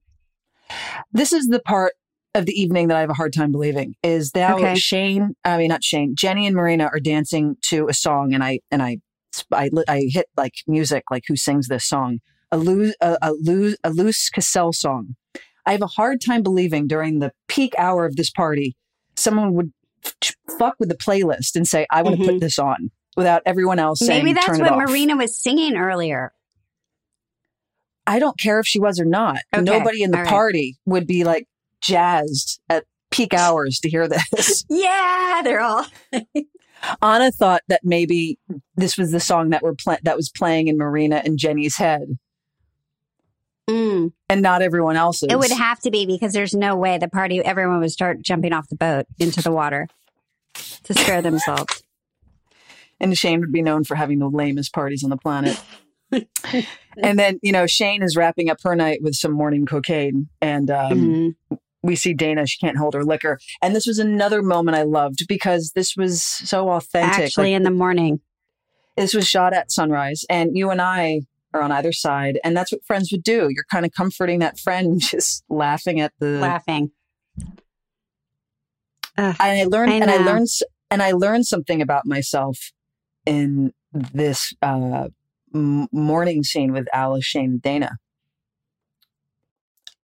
This 1.13 1.33
is 1.33 1.47
the 1.49 1.61
part 1.61 1.95
of 2.35 2.47
the 2.47 2.53
evening 2.53 2.89
that 2.89 2.97
I 2.97 3.01
have 3.01 3.11
a 3.11 3.15
hard 3.15 3.33
time 3.33 3.53
believing 3.53 3.95
is 4.03 4.31
that 4.33 4.55
Okay. 4.55 4.75
Shane, 4.77 5.35
I 5.45 5.59
mean 5.59 5.69
not 5.69 5.85
Shane, 5.85 6.15
Jenny 6.17 6.47
and 6.47 6.57
Marina 6.57 6.85
are 6.93 7.01
dancing 7.01 7.57
to 7.69 7.89
a 7.89 7.95
song, 7.95 8.33
and 8.33 8.43
I 8.43 8.61
and 8.71 8.83
I 8.83 8.99
I, 9.53 9.71
I 9.89 10.05
hit 10.09 10.27
like 10.37 10.55
music, 10.67 11.05
like 11.11 11.25
who 11.27 11.37
sings 11.37 11.69
this 11.69 11.87
song? 11.87 12.21
A 12.51 12.59
loose 12.59 12.95
a, 13.01 13.19
a 13.23 13.33
loose 13.33 13.77
a 13.85 13.91
loose 13.91 14.31
Cassell 14.31 14.73
song. 14.73 15.17
I 15.67 15.73
have 15.73 15.83
a 15.83 15.87
hard 15.87 16.21
time 16.21 16.43
believing 16.43 16.87
during 16.87 17.19
the 17.19 17.33
peak 17.49 17.75
hour 17.79 18.05
of 18.07 18.17
this 18.17 18.31
party, 18.31 18.77
someone 19.17 19.55
would 19.55 19.73
fuck 20.59 20.75
with 20.79 20.89
the 20.89 20.97
playlist 20.97 21.55
and 21.57 21.67
say, 21.67 21.87
"I 21.91 22.03
want 22.03 22.17
to 22.17 22.23
Mhm. 22.23 22.27
put 22.27 22.41
this 22.41 22.59
on," 22.59 22.91
without 23.17 23.43
everyone 23.47 23.79
else 23.79 24.01
saying, 24.01 24.25
Maybe 24.25 24.35
that's 24.35 24.47
"Turn 24.47 24.57
it 24.61 24.63
what 24.63 24.73
off." 24.73 24.89
Marina 24.89 25.17
was 25.17 25.41
singing 25.41 25.77
earlier. 25.77 26.33
I 28.07 28.19
don't 28.19 28.39
care 28.39 28.59
if 28.59 28.67
she 28.67 28.81
was 28.81 28.99
or 28.99 29.05
not. 29.05 29.39
Okay, 29.55 29.63
Nobody 29.63 30.03
in 30.03 30.11
the 30.11 30.19
all 30.19 30.25
right. 30.25 30.31
party 30.31 30.77
would 30.87 31.07
be 31.07 31.25
like 31.25 31.47
jazzed 31.81 32.61
at 32.69 32.85
peak 33.11 33.33
hours 33.35 33.79
to 33.81 33.89
hear 33.91 34.09
this. 34.09 34.65
Yeah, 34.71 35.43
they're 35.45 35.61
all. 35.61 35.87
Anna 37.03 37.31
thought 37.31 37.63
that 37.69 37.83
maybe 37.85 38.39
this 38.75 38.99
was 38.99 39.13
the 39.13 39.21
song 39.21 39.51
that 39.51 39.63
were 39.63 39.75
pla- 39.75 39.99
that 40.03 40.17
was 40.17 40.29
playing 40.31 40.67
in 40.67 40.77
Marina 40.79 41.23
and 41.25 41.39
Jenny's 41.39 41.77
head, 41.77 42.19
Mm. 43.71 44.13
and 44.29 44.43
not 44.43 44.61
everyone 44.63 44.97
else's. 44.97 45.29
It 45.31 45.39
would 45.39 45.51
have 45.53 45.79
to 45.81 45.91
be 45.91 46.05
because 46.05 46.33
there's 46.33 46.53
no 46.55 46.75
way 46.77 46.99
the 46.99 47.09
party, 47.09 47.39
everyone 47.45 47.79
would 47.81 47.93
start 47.93 48.21
jumping 48.21 48.53
off 48.53 48.69
the 48.69 48.77
boat 48.77 49.07
into 49.19 49.41
the 49.41 49.53
water 49.53 49.87
to 50.85 50.95
scare 50.95 51.23
themselves. 51.23 51.83
and 53.01 53.17
Shane 53.17 53.41
would 53.41 53.53
be 53.53 53.63
known 53.63 53.85
for 53.85 53.95
having 53.95 54.19
the 54.19 54.29
lamest 54.29 54.73
parties 54.73 55.03
on 55.05 55.11
the 55.11 55.17
planet. 55.17 55.61
and 56.13 57.19
then 57.19 57.39
you 57.43 57.53
know 57.53 57.67
Shane 57.67 58.03
is 58.03 58.17
wrapping 58.17 58.51
up 58.51 58.59
her 58.65 58.75
night 58.77 59.01
with 59.03 59.15
some 59.15 59.33
morning 59.33 59.65
cocaine, 59.65 60.29
and 60.43 60.71
um, 60.71 61.35
Mhm. 61.51 61.59
we 61.83 61.97
see 61.97 62.13
Dana. 62.15 62.47
She 62.47 62.59
can't 62.59 62.77
hold 62.77 62.95
her 62.95 63.05
liquor, 63.05 63.39
and 63.63 63.75
this 63.75 63.87
was 63.87 63.99
another 63.99 64.43
moment 64.43 64.77
I 64.77 64.83
loved 64.83 65.27
because 65.27 65.73
this 65.75 65.97
was 65.97 66.23
so 66.23 66.69
authentic. 66.71 67.25
Actually, 67.27 67.53
Like, 67.53 67.57
in 67.57 67.63
the 67.63 67.71
morning. 67.71 68.21
this 68.97 69.15
was 69.15 69.27
shot 69.27 69.55
at 69.55 69.73
sunrise 69.73 70.23
and 70.29 70.55
you 70.55 70.69
and 70.69 70.83
i 70.83 71.21
are 71.55 71.63
on 71.63 71.73
either 71.73 71.93
side. 71.93 72.39
And 72.45 72.57
that's 72.57 72.73
what 72.73 72.85
friends 72.85 73.11
would 73.13 73.23
do. 73.23 73.49
You're 73.51 73.65
kind 73.71 73.85
of 73.85 73.93
comforting 73.93 74.41
that 74.41 74.59
friend 74.59 75.01
just 75.01 75.45
laughing 75.49 76.01
at 76.01 76.13
the 76.19 76.39
laughing. 76.41 76.91
Ugh, 79.19 79.37
and 79.41 79.61
i 79.61 79.65
learned 79.65 79.93
I 79.93 79.97
and 79.97 80.11
i 80.11 80.17
learned 80.17 80.49
and 80.91 81.03
i 81.03 81.13
learned 81.13 81.47
something 81.47 81.83
about 81.83 82.07
myself 82.07 82.59
in 83.27 83.73
this 83.93 84.55
uh 84.63 85.09
m- 85.55 85.89
morning 85.93 86.43
scene 86.43 86.73
with 86.73 86.87
alice 86.93 87.25
shane 87.25 87.59
dana. 87.63 87.99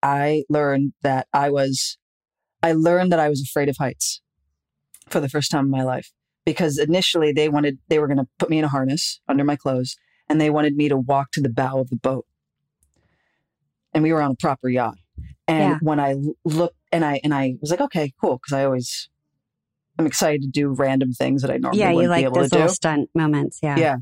I 0.02 0.44
learned 0.50 0.92
that 1.02 1.26
i 1.32 1.48
was 1.48 1.96
i 2.62 2.72
learned 2.72 3.10
that 3.12 3.18
i 3.18 3.30
was 3.30 3.40
afraid 3.40 3.70
of 3.70 3.78
heights 3.78 4.20
for 5.08 5.20
the 5.20 5.28
first 5.28 5.50
time 5.50 5.64
in 5.64 5.70
my 5.70 5.82
life 5.82 6.12
because 6.44 6.78
initially 6.78 7.32
they 7.32 7.48
wanted 7.48 7.78
they 7.88 7.98
were 7.98 8.06
going 8.06 8.18
to 8.18 8.28
put 8.38 8.50
me 8.50 8.58
in 8.58 8.64
a 8.64 8.68
harness 8.68 9.20
under 9.26 9.44
my 9.44 9.56
clothes 9.56 9.96
and 10.28 10.40
they 10.40 10.50
wanted 10.50 10.76
me 10.76 10.88
to 10.88 10.96
walk 10.96 11.30
to 11.32 11.40
the 11.40 11.48
bow 11.48 11.78
of 11.80 11.90
the 11.90 11.96
boat 11.96 12.26
and 13.92 14.02
we 14.02 14.12
were 14.12 14.20
on 14.22 14.32
a 14.32 14.36
proper 14.36 14.68
yacht 14.68 14.98
and 15.46 15.58
Yeah. 15.72 15.78
when 15.80 16.00
I 16.00 16.16
looked 16.44 16.76
and 16.90 17.04
i 17.04 17.20
and 17.22 17.34
i 17.34 17.54
was 17.60 17.70
like 17.70 17.82
okay 17.82 18.12
cool 18.18 18.38
because 18.38 18.54
i 18.54 18.64
always 18.64 19.10
i'm 19.98 20.06
excited 20.06 20.40
to 20.40 20.48
do 20.48 20.68
random 20.68 21.12
things 21.12 21.42
that 21.42 21.50
i 21.50 21.58
normally 21.58 21.80
yeah, 21.80 21.90
you 21.90 21.96
wouldn't 21.96 22.08
be 22.14 22.16
like 22.16 22.24
able 22.24 22.34
those 22.36 22.50
to 22.50 22.58
do 22.62 22.68
stunt 22.70 23.10
moments. 23.14 23.58
Yeah. 23.62 23.76
yeah 23.76 23.96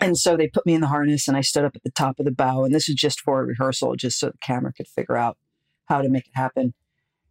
And 0.00 0.18
so 0.18 0.36
they 0.36 0.48
put 0.48 0.66
me 0.66 0.74
in 0.74 0.82
the 0.82 0.88
harness 0.88 1.26
and 1.26 1.36
I 1.38 1.40
stood 1.40 1.64
up 1.64 1.74
at 1.74 1.82
the 1.84 1.90
top 1.90 2.18
of 2.18 2.26
the 2.26 2.32
bow. 2.32 2.64
And 2.64 2.74
this 2.74 2.86
is 2.88 2.96
just 2.96 3.20
for 3.20 3.40
a 3.40 3.46
rehearsal, 3.46 3.96
just 3.96 4.18
so 4.20 4.26
the 4.26 4.38
camera 4.42 4.72
could 4.74 4.88
figure 4.88 5.16
out 5.16 5.38
how 5.86 6.02
to 6.02 6.08
make 6.10 6.26
it 6.26 6.32
happen. 6.34 6.74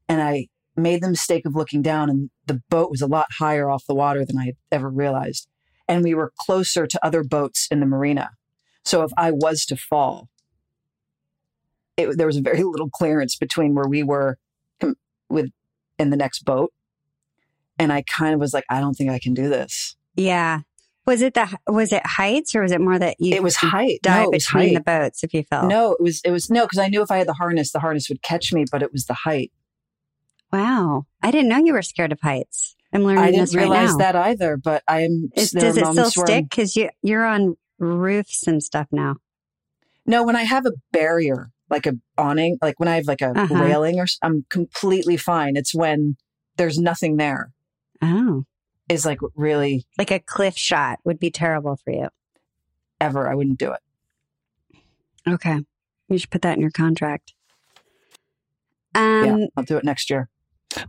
And 0.10 0.20
I 0.22 0.47
made 0.76 1.03
the 1.03 1.10
mistake 1.10 1.45
of 1.45 1.56
looking 1.56 1.82
down, 1.84 2.10
and 2.10 2.30
the 2.47 2.62
boat 2.70 2.89
was 2.89 3.01
a 3.01 3.08
lot 3.08 3.28
higher 3.38 3.70
off 3.70 3.86
the 3.88 3.93
water 3.93 4.26
than 4.26 4.38
I 4.39 4.45
had 4.45 4.56
ever 4.72 4.89
realized. 4.89 5.47
And 5.88 6.03
we 6.03 6.13
were 6.15 6.33
closer 6.39 6.88
to 6.88 7.05
other 7.05 7.23
boats 7.23 7.67
in 7.69 7.79
the 7.79 7.86
marina. 7.86 8.31
So 8.83 9.03
if 9.03 9.11
I 9.17 9.31
was 9.31 9.65
to 9.65 9.75
fall, 9.77 10.29
it, 11.97 12.17
there 12.17 12.27
was 12.27 12.38
very 12.38 12.63
little 12.63 12.89
clearance 12.89 13.36
between 13.36 13.73
where 13.75 13.88
we 13.88 14.03
were 14.03 14.38
com- 14.79 14.95
with 15.29 15.51
in 15.99 16.09
the 16.09 16.17
next 16.17 16.43
boat. 16.43 16.73
And 17.77 17.91
I 17.91 18.03
kind 18.03 18.33
of 18.33 18.39
was 18.39 18.53
like, 18.53 18.63
I 18.69 18.79
don't 18.79 18.93
think 18.93 19.09
I 19.11 19.19
can 19.19 19.33
do 19.33 19.49
this. 19.49 19.95
Yeah. 20.15 20.61
Was 21.05 21.21
it 21.21 21.36
the 21.36 21.55
was 21.67 21.93
it 21.93 22.03
heights 22.05 22.55
or 22.55 22.61
was 22.63 22.71
it 22.71 22.81
more 22.81 22.97
that 22.97 23.17
you 23.19 23.36
It 23.36 23.43
was 23.43 23.57
height. 23.57 23.99
dive 24.01 24.25
No, 24.25 24.31
between 24.31 24.63
height. 24.69 24.73
the 24.73 24.81
boats 24.81 25.23
if 25.23 25.33
you 25.36 25.43
fell? 25.43 25.67
No, 25.67 25.91
it 25.91 26.01
was 26.01 26.21
it 26.25 26.31
was 26.31 26.49
no, 26.49 26.63
because 26.63 26.79
I 26.79 26.88
knew 26.88 27.03
if 27.03 27.11
I 27.11 27.17
had 27.17 27.27
the 27.27 27.33
harness, 27.33 27.71
the 27.71 27.79
harness 27.79 28.09
would 28.09 28.23
catch 28.23 28.51
me, 28.53 28.65
but 28.71 28.81
it 28.81 28.91
was 28.91 29.05
the 29.05 29.13
height. 29.13 29.51
Wow. 30.51 31.05
I 31.21 31.31
didn't 31.31 31.49
know 31.49 31.57
you 31.57 31.73
were 31.73 31.81
scared 31.83 32.11
of 32.11 32.19
heights. 32.21 32.74
I'm 32.95 33.03
learning 33.03 33.23
I 33.23 33.31
didn't 33.31 33.53
right 33.53 33.61
realize 33.61 33.91
now. 33.91 33.97
that 33.97 34.15
either, 34.15 34.57
but 34.57 34.83
I'm 34.87 35.29
Is- 35.35 35.51
does 35.51 35.77
it 35.77 35.85
still 35.85 36.09
stick? 36.09 36.45
Because 36.49 36.75
you 36.75 36.89
you're 37.01 37.25
on 37.25 37.57
roofs 37.77 38.47
and 38.47 38.63
stuff 38.63 38.87
now. 38.91 39.15
No, 40.05 40.23
when 40.23 40.35
I 40.35 40.43
have 40.43 40.65
a 40.65 40.71
barrier, 40.91 41.51
like 41.69 41.85
a 41.85 41.93
awning, 42.17 42.57
like 42.61 42.79
when 42.79 42.87
I 42.87 42.95
have 42.95 43.05
like 43.07 43.21
a 43.21 43.31
Uh-huh. 43.37 43.55
railing 43.55 43.99
or 43.99 44.05
I'm 44.21 44.45
completely 44.49 45.17
fine. 45.17 45.55
It's 45.57 45.75
when 45.75 46.15
there's 46.57 46.77
nothing 46.79 47.17
there 47.17 47.51
Oh, 48.01 48.45
is 48.87 49.05
like 49.05 49.19
really 49.35 49.85
like 49.97 50.11
a 50.11 50.19
cliff 50.19 50.57
shot 50.57 50.99
would 51.03 51.19
be 51.19 51.29
terrible 51.31 51.75
for 51.83 51.91
you. 51.91 52.07
ever 53.01 53.27
I 53.29 53.35
wouldn't 53.35 53.59
do 53.59 53.73
it. 53.73 53.81
Okay, 55.27 55.59
you 56.07 56.17
should 56.17 56.29
put 56.29 56.43
that 56.43 56.55
in 56.55 56.61
your 56.61 56.71
contract. 56.71 57.33
Um, 58.93 59.25
yeah, 59.25 59.45
I'll 59.57 59.63
do 59.65 59.75
it 59.77 59.83
next 59.83 60.09
year. 60.09 60.29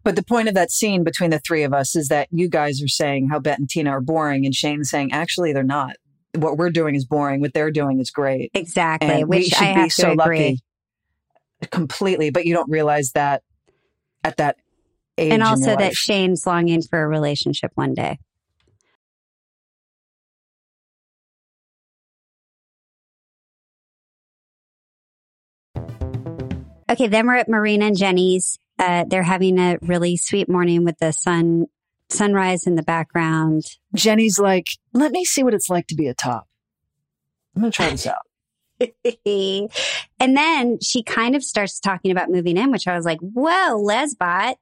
But 0.03 0.16
the 0.16 0.22
point 0.22 0.49
of 0.49 0.55
that 0.55 0.70
scene 0.70 1.05
between 1.05 1.30
the 1.30 1.39
three 1.39 1.62
of 1.62 1.72
us 1.72 1.95
is 1.97 2.09
that 2.09 2.28
you 2.30 2.49
guys 2.49 2.82
are 2.82 2.89
saying 2.89 3.28
how 3.28 3.39
Bette 3.39 3.61
and 3.61 3.68
Tina 3.68 3.91
are 3.91 4.01
boring, 4.01 4.45
and 4.45 4.55
Shane's 4.55 4.91
saying 4.91 5.12
actually 5.12 5.53
they're 5.53 5.62
not. 5.62 5.97
What 6.34 6.59
we're 6.59 6.70
doing 6.70 6.95
is 6.95 7.05
boring. 7.05 7.41
What 7.41 7.55
they're 7.55 7.70
doing 7.70 8.01
is 8.01 8.11
great. 8.11 8.51
exactly. 8.55 9.09
and 9.09 9.28
we 9.28 9.39
which 9.39 9.47
should 9.47 9.59
I 9.59 9.74
be 9.74 9.80
have 9.80 9.93
so 9.93 10.14
to 10.14 10.22
agree. 10.22 10.39
lucky. 11.62 11.70
Completely, 11.70 12.30
but 12.30 12.45
you 12.45 12.53
don't 12.55 12.70
realize 12.70 13.12
that 13.12 13.43
at 14.22 14.37
that 14.37 14.57
age. 15.16 15.32
and 15.32 15.43
also 15.43 15.66
that 15.66 15.80
life. 15.80 15.95
Shane's 15.95 16.47
longing 16.47 16.82
for 16.82 17.03
a 17.03 17.09
relationship 17.09 17.72
one 17.74 17.95
day. 17.95 18.18
Okay, 26.89 27.09
then 27.09 27.26
we're 27.26 27.34
at 27.37 27.49
Marina 27.49 27.87
and 27.87 27.97
Jenny's. 27.97 28.59
Uh, 28.79 29.05
they're 29.09 29.22
having 29.22 29.59
a 29.59 29.79
really 29.83 30.16
sweet 30.16 30.49
morning 30.49 30.85
with 30.85 30.99
the 30.99 31.12
sun 31.12 31.66
sunrise 32.09 32.66
in 32.66 32.77
the 32.77 32.83
background. 32.83 33.64
Jenny's 33.95 34.39
like, 34.39 34.66
let 34.93 35.12
me 35.12 35.24
see 35.24 35.43
what 35.43 35.55
it's 35.55 35.70
like 35.70 35.87
to 35.89 35.95
be 35.95 36.07
a 36.07 36.14
top. 36.14 36.47
I'm 37.55 37.62
gonna 37.62 37.72
try 37.72 37.91
this 37.91 38.07
out. 38.07 38.22
and 40.20 40.37
then 40.37 40.79
she 40.81 41.03
kind 41.03 41.35
of 41.35 41.43
starts 41.43 41.81
talking 41.81 42.11
about 42.11 42.31
moving 42.31 42.57
in, 42.57 42.70
which 42.70 42.87
I 42.87 42.95
was 42.95 43.05
like, 43.05 43.18
whoa, 43.20 43.83
Lesbot. 43.83 44.57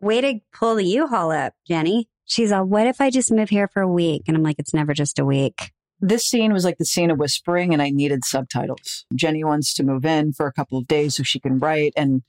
Way 0.00 0.20
to 0.20 0.40
pull 0.52 0.76
the 0.76 0.84
U-Haul 0.84 1.30
up, 1.30 1.54
Jenny. 1.66 2.08
She's 2.24 2.52
all, 2.52 2.64
what 2.64 2.86
if 2.86 3.00
I 3.00 3.10
just 3.10 3.32
move 3.32 3.50
here 3.50 3.68
for 3.68 3.82
a 3.82 3.88
week? 3.88 4.22
And 4.28 4.36
I'm 4.36 4.42
like, 4.42 4.58
it's 4.58 4.72
never 4.72 4.94
just 4.94 5.18
a 5.18 5.24
week. 5.24 5.72
This 6.00 6.24
scene 6.24 6.52
was 6.52 6.64
like 6.64 6.78
the 6.78 6.84
scene 6.84 7.10
of 7.10 7.18
whispering, 7.18 7.72
and 7.72 7.82
I 7.82 7.90
needed 7.90 8.24
subtitles. 8.24 9.04
Jenny 9.14 9.44
wants 9.44 9.74
to 9.74 9.82
move 9.82 10.04
in 10.04 10.32
for 10.32 10.46
a 10.46 10.52
couple 10.52 10.78
of 10.78 10.86
days 10.86 11.16
so 11.16 11.22
she 11.22 11.38
can 11.40 11.58
write, 11.58 11.92
and 11.96 12.22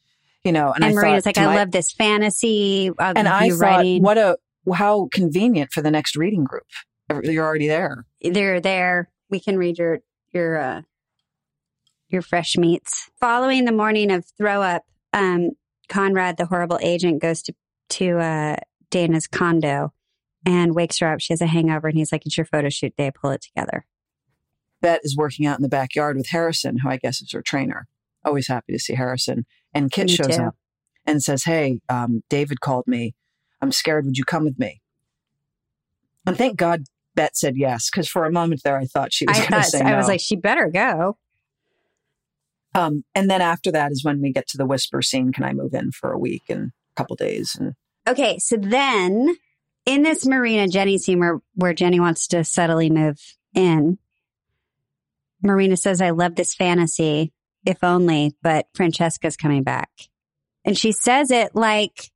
you 0.43 0.51
know, 0.51 0.71
and, 0.73 0.83
And, 0.83 0.85
I 0.85 0.93
Marina's 0.93 1.23
thought 1.23 1.37
like, 1.37 1.47
I 1.47 1.55
love 1.55 1.71
this 1.71 1.91
fantasy 1.91 2.89
of 2.89 2.95
and 2.99 3.27
I 3.27 3.49
thought, 3.49 3.59
writing. 3.59 4.03
what 4.03 4.17
a 4.17 4.37
how 4.73 5.07
convenient 5.11 5.71
for 5.71 5.81
the 5.81 5.91
next 5.91 6.15
reading 6.15 6.43
group. 6.43 6.65
You're 7.23 7.45
already 7.45 7.67
there. 7.67 8.05
They're 8.21 8.59
there. 8.61 9.09
We 9.29 9.39
can 9.39 9.57
read 9.57 9.77
your 9.77 9.99
your 10.31 10.57
uh, 10.57 10.81
your 12.09 12.21
fresh 12.21 12.57
meats. 12.57 13.09
Following 13.19 13.65
the 13.65 13.71
morning 13.71 14.11
of 14.11 14.25
throw 14.37 14.61
up, 14.61 14.83
um, 15.13 15.51
Conrad, 15.89 16.37
the 16.37 16.45
horrible 16.45 16.79
agent, 16.81 17.21
goes 17.21 17.41
to 17.43 17.53
to 17.89 18.19
uh, 18.19 18.55
Dana's 18.89 19.27
condo 19.27 19.93
and 20.45 20.75
wakes 20.75 20.99
her 20.99 21.11
up. 21.11 21.19
She 21.21 21.33
has 21.33 21.41
a 21.41 21.47
hangover, 21.47 21.87
and 21.87 21.97
he's 21.97 22.11
like, 22.11 22.25
"It's 22.25 22.37
your 22.37 22.45
photo 22.45 22.69
shoot 22.69 22.95
day. 22.95 23.11
Pull 23.11 23.31
it 23.31 23.41
together." 23.41 23.85
Bette 24.81 25.01
is 25.03 25.15
working 25.15 25.45
out 25.45 25.59
in 25.59 25.63
the 25.63 25.69
backyard 25.69 26.17
with 26.17 26.29
Harrison, 26.29 26.79
who 26.79 26.89
I 26.89 26.97
guess 26.97 27.21
is 27.21 27.31
her 27.31 27.41
trainer. 27.41 27.87
Always 28.25 28.47
happy 28.47 28.73
to 28.73 28.79
see 28.79 28.95
Harrison. 28.95 29.45
And 29.73 29.91
Kit 29.91 30.07
Me 30.07 30.15
shows 30.15 30.37
too. 30.37 30.43
up 30.43 30.55
and 31.05 31.21
says, 31.23 31.43
Hey, 31.43 31.79
um, 31.87 32.23
David 32.29 32.61
called 32.61 32.87
me. 32.87 33.15
I'm 33.61 33.71
scared. 33.71 34.05
Would 34.05 34.17
you 34.17 34.25
come 34.25 34.43
with 34.43 34.59
me? 34.59 34.81
And 36.25 36.37
thank 36.37 36.57
God 36.57 36.85
Bette 37.15 37.31
said 37.35 37.57
yes, 37.57 37.89
because 37.91 38.07
for 38.07 38.25
a 38.25 38.31
moment 38.31 38.61
there, 38.63 38.77
I 38.77 38.85
thought 38.85 39.13
she 39.13 39.25
was 39.27 39.37
I 39.37 39.47
going 39.47 39.61
to 39.63 39.69
say 39.69 39.81
I 39.81 39.97
was 39.97 40.07
like, 40.07 40.19
"She 40.19 40.35
better 40.35 40.69
go." 40.69 41.17
um, 42.73 43.03
and 43.15 43.29
then 43.29 43.41
after 43.41 43.71
that 43.71 43.91
is 43.91 44.03
when 44.03 44.21
we 44.21 44.31
get 44.31 44.47
to 44.49 44.57
the 44.57 44.65
whisper 44.65 45.01
scene. 45.01 45.31
Can 45.31 45.43
I 45.43 45.53
move 45.53 45.73
in 45.73 45.91
for 45.91 46.11
a 46.11 46.17
week 46.17 46.43
and 46.49 46.67
a 46.67 46.95
couple 46.95 47.15
days? 47.15 47.55
And 47.59 47.73
Okay, 48.07 48.37
so 48.39 48.55
then 48.55 49.35
in 49.85 50.03
this 50.03 50.25
Marina 50.25 50.67
Jenny 50.67 50.97
scene 50.97 51.19
where, 51.19 51.39
where 51.55 51.73
Jenny 51.73 51.99
wants 51.99 52.27
to 52.27 52.43
subtly 52.43 52.89
move 52.89 53.19
in, 53.53 53.97
Marina 55.43 55.75
says, 55.77 56.01
I 56.01 56.11
love 56.11 56.35
this 56.35 56.53
fantasy, 56.53 57.33
if 57.65 57.83
only, 57.83 58.35
but 58.43 58.67
Francesca's 58.75 59.35
coming 59.37 59.63
back. 59.63 59.89
And 60.63 60.77
she 60.77 60.91
says 60.91 61.31
it 61.31 61.55
like 61.55 62.11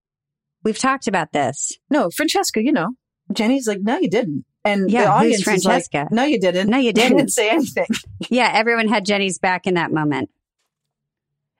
we've 0.63 0.77
talked 0.77 1.07
about 1.07 1.31
this. 1.31 1.77
no, 1.89 2.09
Francesca, 2.11 2.63
you 2.63 2.71
know, 2.71 2.89
Jenny's 3.33 3.67
like, 3.67 3.79
No, 3.81 3.97
you 3.97 4.09
didn't. 4.09 4.45
And 4.63 4.89
Yeah, 4.89 5.03
the 5.05 5.09
audience 5.09 5.47
is 5.47 5.47
like, 5.47 5.61
Francesca? 5.61 6.07
No, 6.11 6.23
you 6.23 6.39
didn't. 6.39 6.69
No, 6.69 6.77
you 6.77 6.85
You 6.87 6.93
didn't. 6.93 7.17
didn't 7.17 7.31
say 7.31 7.49
anything. 7.49 7.87
Yeah, 8.29 8.51
everyone 8.53 8.87
had 8.87 9.05
Jenny's 9.05 9.39
back 9.39 9.65
in 9.65 9.73
that 9.75 9.91
moment. 9.91 10.29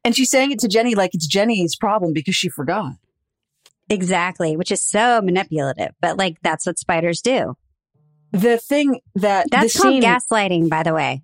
And 0.04 0.16
she's 0.16 0.30
saying 0.30 0.52
it 0.52 0.60
to 0.60 0.68
Jenny 0.68 0.94
like 0.94 1.16
it's 1.16 1.26
Jenny's 1.26 1.76
problem 1.76 2.14
because 2.14 2.36
she 2.36 2.50
forgot. 2.50 2.94
Exactly, 3.90 4.58
which 4.58 4.72
is 4.72 4.84
so 4.84 5.22
manipulative, 5.22 5.92
but 6.02 6.18
like 6.18 6.38
that's 6.42 6.66
what 6.66 6.80
spiders 6.80 7.22
do. 7.22 7.56
The 8.32 8.58
thing 8.58 9.00
that 9.16 9.50
That's 9.50 9.74
the 9.74 9.80
called 9.80 9.94
scene, 9.94 10.04
gaslighting, 10.04 10.70
by 10.70 10.84
the 10.84 10.94
way. 10.94 11.24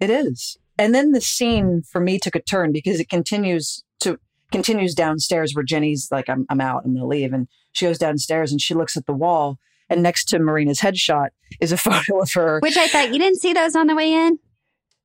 It 0.00 0.10
is. 0.10 0.58
And 0.78 0.94
then 0.94 1.12
the 1.12 1.20
scene 1.20 1.82
for 1.82 2.00
me 2.00 2.18
took 2.18 2.34
a 2.34 2.42
turn 2.42 2.72
because 2.72 2.98
it 3.00 3.08
continues 3.08 3.84
to 4.00 4.18
continues 4.50 4.94
downstairs 4.94 5.54
where 5.54 5.64
Jenny's 5.64 6.08
like, 6.10 6.28
I'm 6.28 6.44
I'm 6.50 6.60
out, 6.60 6.82
I'm 6.84 6.94
gonna 6.94 7.06
leave. 7.06 7.32
And 7.32 7.46
she 7.72 7.86
goes 7.86 7.98
downstairs 7.98 8.52
and 8.52 8.60
she 8.60 8.74
looks 8.74 8.96
at 8.96 9.06
the 9.06 9.12
wall 9.12 9.58
and 9.88 10.02
next 10.02 10.24
to 10.30 10.38
Marina's 10.38 10.80
headshot 10.80 11.28
is 11.60 11.72
a 11.72 11.76
photo 11.78 12.20
of 12.20 12.32
her. 12.32 12.58
Which 12.60 12.76
I 12.76 12.88
thought 12.88 13.12
you 13.12 13.18
didn't 13.18 13.40
see 13.40 13.52
those 13.52 13.76
on 13.76 13.86
the 13.86 13.94
way 13.94 14.12
in. 14.12 14.38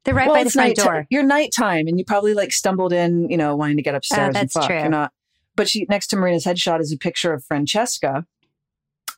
They're 0.04 0.16
right 0.16 0.28
well, 0.28 0.36
by 0.36 0.44
the 0.46 0.50
front 0.50 0.70
nighttime- 0.70 0.86
door. 0.86 1.08
You're 1.10 1.24
nighttime 1.24 1.88
and 1.88 2.00
you 2.00 2.06
probably 2.06 2.34
like 2.34 2.54
stumbled 2.54 2.94
in, 2.94 3.30
you 3.30 3.38
know, 3.38 3.56
wanting 3.56 3.78
to 3.78 3.84
get 3.84 3.94
oh, 3.94 3.98
upstairs. 3.98 4.28
and 4.28 4.36
that's 4.36 4.54
fuck. 4.54 4.68
true. 4.68 4.80
You're 4.80 4.90
not. 4.90 5.12
But 5.58 5.68
she 5.68 5.86
next 5.90 6.08
to 6.08 6.16
Marina's 6.16 6.46
headshot 6.46 6.80
is 6.80 6.94
a 6.94 6.98
picture 6.98 7.34
of 7.34 7.44
Francesca. 7.44 8.26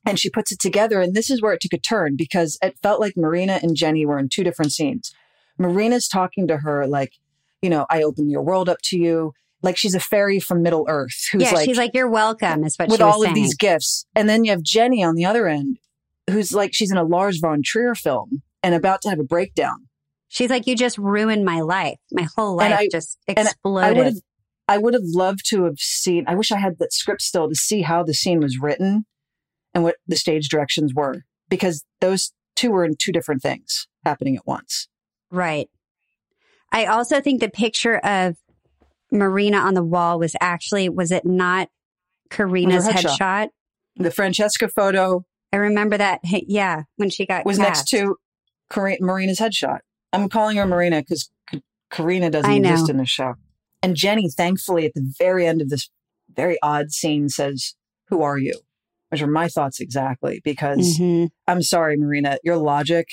And 0.05 0.17
she 0.17 0.29
puts 0.29 0.51
it 0.51 0.59
together. 0.59 1.01
And 1.01 1.13
this 1.13 1.29
is 1.29 1.41
where 1.41 1.53
it 1.53 1.59
took 1.59 1.73
a 1.73 1.77
turn 1.77 2.15
because 2.15 2.57
it 2.63 2.79
felt 2.81 3.01
like 3.01 3.13
Marina 3.17 3.59
and 3.61 3.75
Jenny 3.75 4.05
were 4.05 4.17
in 4.17 4.29
two 4.29 4.45
different 4.45 4.71
scenes. 4.71 5.13
Marina's 5.59 6.07
talking 6.07 6.47
to 6.47 6.57
her 6.57 6.87
like, 6.87 7.11
you 7.61 7.69
know, 7.69 7.85
I 7.89 8.01
open 8.01 8.29
your 8.29 8.41
world 8.41 8.69
up 8.69 8.77
to 8.85 8.97
you. 8.97 9.33
Like 9.61 9.75
she's 9.75 9.93
a 9.93 9.99
fairy 9.99 10.39
from 10.39 10.63
Middle 10.63 10.85
Earth 10.87 11.27
who's 11.33 11.43
yeah, 11.43 11.51
like, 11.51 11.65
she's 11.65 11.77
like, 11.77 11.91
"You're 11.93 12.09
welcome," 12.09 12.63
is 12.63 12.77
what 12.77 12.87
with 12.87 12.99
she 12.99 13.03
was 13.03 13.13
all 13.13 13.21
saying. 13.23 13.31
of 13.31 13.35
these 13.35 13.55
gifts. 13.55 14.05
And 14.15 14.29
then 14.29 14.45
you 14.45 14.51
have 14.51 14.63
Jenny 14.63 15.03
on 15.03 15.15
the 15.15 15.25
other 15.25 15.47
end, 15.49 15.79
who's 16.29 16.53
like 16.53 16.73
she's 16.73 16.91
in 16.91 16.97
a 16.97 17.03
Lars 17.03 17.39
von 17.39 17.61
Trier 17.61 17.93
film 17.93 18.41
and 18.63 18.73
about 18.73 19.01
to 19.01 19.09
have 19.09 19.19
a 19.19 19.23
breakdown. 19.25 19.87
She's 20.29 20.49
like, 20.49 20.65
"You 20.65 20.77
just 20.77 20.97
ruined 20.97 21.43
my 21.43 21.59
life. 21.59 21.97
My 22.13 22.25
whole 22.37 22.55
life 22.55 22.71
I- 22.71 22.87
just 22.89 23.17
I 23.27 23.33
would 23.33 23.39
exploded." 23.47 24.05
have 24.05 24.13
I 24.69 24.77
would 24.77 24.93
have 24.93 25.03
loved 25.03 25.49
to 25.49 25.63
have 25.63 25.79
seen 25.79 26.25
I 26.27 26.35
wish 26.35 26.51
I 26.51 26.59
had 26.59 26.77
that 26.77 26.93
script 26.93 27.23
still 27.23 27.49
to 27.49 27.55
see 27.55 27.81
how 27.81 28.03
the 28.03 28.13
scene 28.13 28.39
was 28.39 28.59
written 28.61 29.05
and 29.73 29.83
what 29.83 29.95
the 30.07 30.15
stage 30.15 30.47
directions 30.47 30.93
were 30.93 31.23
because 31.49 31.83
those 32.01 32.31
two 32.55 32.69
were 32.69 32.85
in 32.85 32.95
two 32.95 33.11
different 33.11 33.41
things 33.41 33.87
happening 34.05 34.37
at 34.37 34.45
once. 34.45 34.87
right. 35.31 35.67
I 36.71 36.85
also 36.85 37.19
think 37.19 37.39
the 37.39 37.49
picture 37.49 37.97
of 37.97 38.37
Marina 39.11 39.57
on 39.57 39.73
the 39.73 39.83
wall 39.83 40.19
was 40.19 40.35
actually 40.39 40.87
was 40.87 41.11
it 41.11 41.25
not 41.25 41.69
Karina's 42.29 42.87
headshot? 42.87 43.17
headshot. 43.17 43.47
The 43.95 44.11
Francesca 44.11 44.69
photo 44.69 45.25
I 45.51 45.57
remember 45.57 45.97
that. 45.97 46.21
Yeah, 46.47 46.83
when 46.97 47.09
she 47.09 47.25
got 47.25 47.43
was 47.43 47.57
next 47.57 47.87
to 47.89 48.17
Cari- 48.69 48.99
Marina's 49.01 49.39
headshot. 49.39 49.79
I'm 50.13 50.29
calling 50.29 50.57
her 50.57 50.67
Marina 50.67 51.01
because 51.01 51.31
Karina 51.89 52.29
doesn't 52.29 52.51
exist 52.51 52.89
in 52.89 52.97
the 52.97 53.05
show. 53.05 53.33
And 53.81 53.95
Jenny, 53.95 54.29
thankfully, 54.29 54.85
at 54.85 54.93
the 54.93 55.13
very 55.17 55.45
end 55.47 55.61
of 55.61 55.69
this 55.69 55.89
very 56.29 56.57
odd 56.61 56.91
scene, 56.91 57.29
says, 57.29 57.75
"Who 58.09 58.21
are 58.21 58.37
you?" 58.37 58.59
which 59.09 59.21
are 59.23 59.27
my 59.27 59.47
thoughts 59.47 59.79
exactly. 59.79 60.39
Because 60.43 60.99
Mhm. 60.99 61.29
I'm 61.47 61.63
sorry, 61.63 61.97
Marina, 61.97 62.37
your 62.43 62.57
logic 62.57 63.07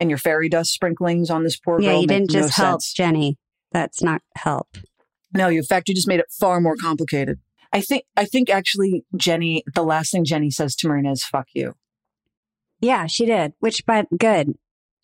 and 0.00 0.10
your 0.10 0.18
fairy 0.18 0.48
dust 0.48 0.72
sprinklings 0.72 1.30
on 1.30 1.44
this 1.44 1.56
poor 1.56 1.80
Yeah, 1.80 1.92
girl 1.92 2.00
you 2.00 2.06
didn't 2.08 2.32
no 2.32 2.40
just 2.40 2.56
help 2.56 2.82
sense. 2.82 2.92
Jenny. 2.94 3.38
That's 3.70 4.02
not 4.02 4.22
help. 4.34 4.76
No, 5.32 5.48
you- 5.48 5.58
in 5.60 5.64
fact, 5.64 5.88
you 5.88 5.94
just 5.94 6.08
made 6.08 6.18
it 6.18 6.32
far 6.32 6.60
more 6.60 6.74
complicated. 6.76 7.38
I 7.72 7.80
think, 7.80 8.04
I 8.16 8.24
think 8.24 8.48
actually, 8.50 9.04
Jenny, 9.14 9.62
the 9.74 9.84
last 9.84 10.10
thing 10.10 10.24
Jenny 10.24 10.50
says 10.50 10.74
to 10.76 10.88
Marina 10.88 11.12
is 11.12 11.22
"fuck 11.22 11.46
you," 11.54 11.74
Yeah, 12.80 13.06
she 13.06 13.26
did. 13.26 13.52
Which, 13.60 13.84
but 13.86 14.06
good. 14.18 14.54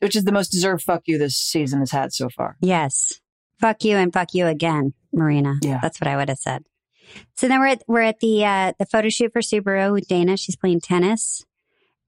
which 0.01 0.17
is 0.17 0.25
the 0.25 0.33
most 0.33 0.49
deserved 0.51 0.83
"fuck 0.83 1.03
you" 1.07 1.19
this 1.19 1.37
season 1.37 1.81
has 1.81 1.91
had 1.93 2.13
so 2.13 2.29
far. 2.31 2.57
Yes. 2.61 3.21
Fuck 3.61 3.85
you 3.85 3.97
and 3.97 4.13
fuck 4.13 4.35
you 4.35 4.47
again, 4.47 4.95
Marina. 5.13 5.55
Yeah. 5.63 5.79
That's 5.81 6.01
what 6.01 6.09
I 6.09 6.17
would 6.17 6.29
have 6.29 6.39
said. 6.39 6.65
So 7.37 7.49
then 7.49 7.61
we're 7.61 7.67
at 7.67 7.83
we're 7.87 8.01
at 8.01 8.21
the 8.21 8.45
uh 8.45 8.73
the 8.79 8.87
photo 8.87 9.09
shoot 9.09 9.33
for 9.33 9.41
Subaru 9.41 9.93
with 9.93 10.09
Dana. 10.09 10.37
She's 10.37 10.57
playing 10.57 10.81
tennis. 10.81 11.45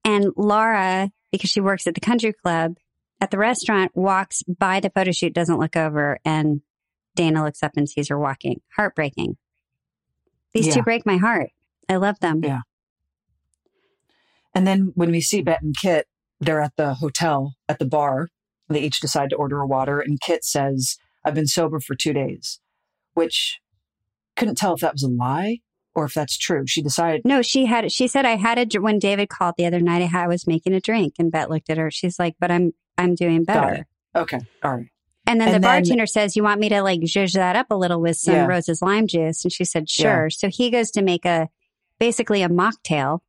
And 0.03 0.31
Laura, 0.35 1.11
because 1.31 1.49
she 1.49 1.61
works 1.61 1.87
at 1.87 1.93
the 1.93 2.01
country 2.01 2.33
club, 2.33 2.77
at 3.19 3.31
the 3.31 3.37
restaurant, 3.37 3.91
walks 3.95 4.43
by 4.43 4.79
the 4.79 4.89
photo 4.89 5.11
shoot, 5.11 5.33
doesn't 5.33 5.59
look 5.59 5.75
over, 5.75 6.19
and 6.23 6.61
Dana 7.15 7.43
looks 7.43 7.63
up 7.63 7.73
and 7.75 7.89
sees 7.89 8.09
her 8.09 8.19
walking. 8.19 8.61
Heartbreaking. 8.75 9.37
These 10.53 10.73
two 10.73 10.81
break 10.81 11.05
my 11.05 11.17
heart. 11.17 11.49
I 11.89 11.97
love 11.97 12.19
them. 12.19 12.41
Yeah. 12.43 12.61
And 14.55 14.65
then 14.65 14.91
when 14.95 15.11
we 15.11 15.21
see 15.21 15.41
Bette 15.41 15.59
and 15.61 15.75
Kit, 15.77 16.07
they're 16.39 16.61
at 16.61 16.75
the 16.77 16.95
hotel 16.95 17.53
at 17.67 17.79
the 17.79 17.85
bar. 17.85 18.29
They 18.69 18.81
each 18.81 18.99
decide 18.99 19.29
to 19.29 19.35
order 19.35 19.59
a 19.59 19.67
water, 19.67 19.99
and 19.99 20.19
Kit 20.19 20.43
says, 20.43 20.97
"I've 21.27 21.35
been 21.35 21.47
sober 21.47 21.79
for 21.79 21.95
two 21.95 22.13
days," 22.13 22.59
which 23.13 23.59
couldn't 24.35 24.57
tell 24.57 24.73
if 24.73 24.81
that 24.81 24.93
was 24.93 25.03
a 25.03 25.07
lie 25.09 25.59
or 25.95 26.05
if 26.05 26.13
that's 26.13 26.37
true. 26.37 26.65
She 26.67 26.81
decided, 26.81 27.21
No, 27.25 27.41
she 27.41 27.65
had. 27.65 27.91
She 27.91 28.07
said 28.07 28.25
I 28.25 28.35
had 28.35 28.57
a 28.75 28.79
when 28.79 28.99
David 28.99 29.29
called 29.29 29.55
the 29.57 29.65
other 29.65 29.79
night. 29.79 30.01
I, 30.03 30.05
had, 30.05 30.23
I 30.25 30.27
was 30.27 30.45
making 30.47 30.73
a 30.73 30.79
drink, 30.79 31.15
and 31.19 31.31
Bette 31.31 31.49
looked 31.49 31.69
at 31.69 31.77
her. 31.77 31.89
She's 31.91 32.17
like, 32.19 32.35
"But 32.39 32.51
I'm 32.51 32.73
I'm 32.97 33.15
doing 33.15 33.43
better." 33.43 33.87
"Okay, 34.15 34.39
all 34.63 34.75
right." 34.77 34.87
And 35.25 35.41
then 35.41 35.49
And 35.49 35.55
the 35.55 35.59
then- 35.59 35.81
bartender 35.83 36.05
says, 36.05 36.35
"You 36.35 36.43
want 36.43 36.61
me 36.61 36.69
to 36.69 36.81
like 36.81 37.01
zhuzh 37.01 37.33
that 37.33 37.55
up 37.55 37.67
a 37.71 37.75
little 37.75 37.99
with 37.99 38.15
some 38.17 38.35
Yeah. 38.35 38.45
Rose's 38.45 38.81
lime 38.81 39.07
juice?" 39.07 39.43
And 39.43 39.51
she 39.51 39.65
said, 39.65 39.87
Yeah. 39.97 40.03
"Sure." 40.03 40.29
So 40.29 40.47
he 40.49 40.69
goes 40.69 40.91
to 40.91 41.01
make 41.01 41.25
a 41.25 41.49
basically 41.99 42.43
a 42.43 42.49
mocktail. 42.49 43.19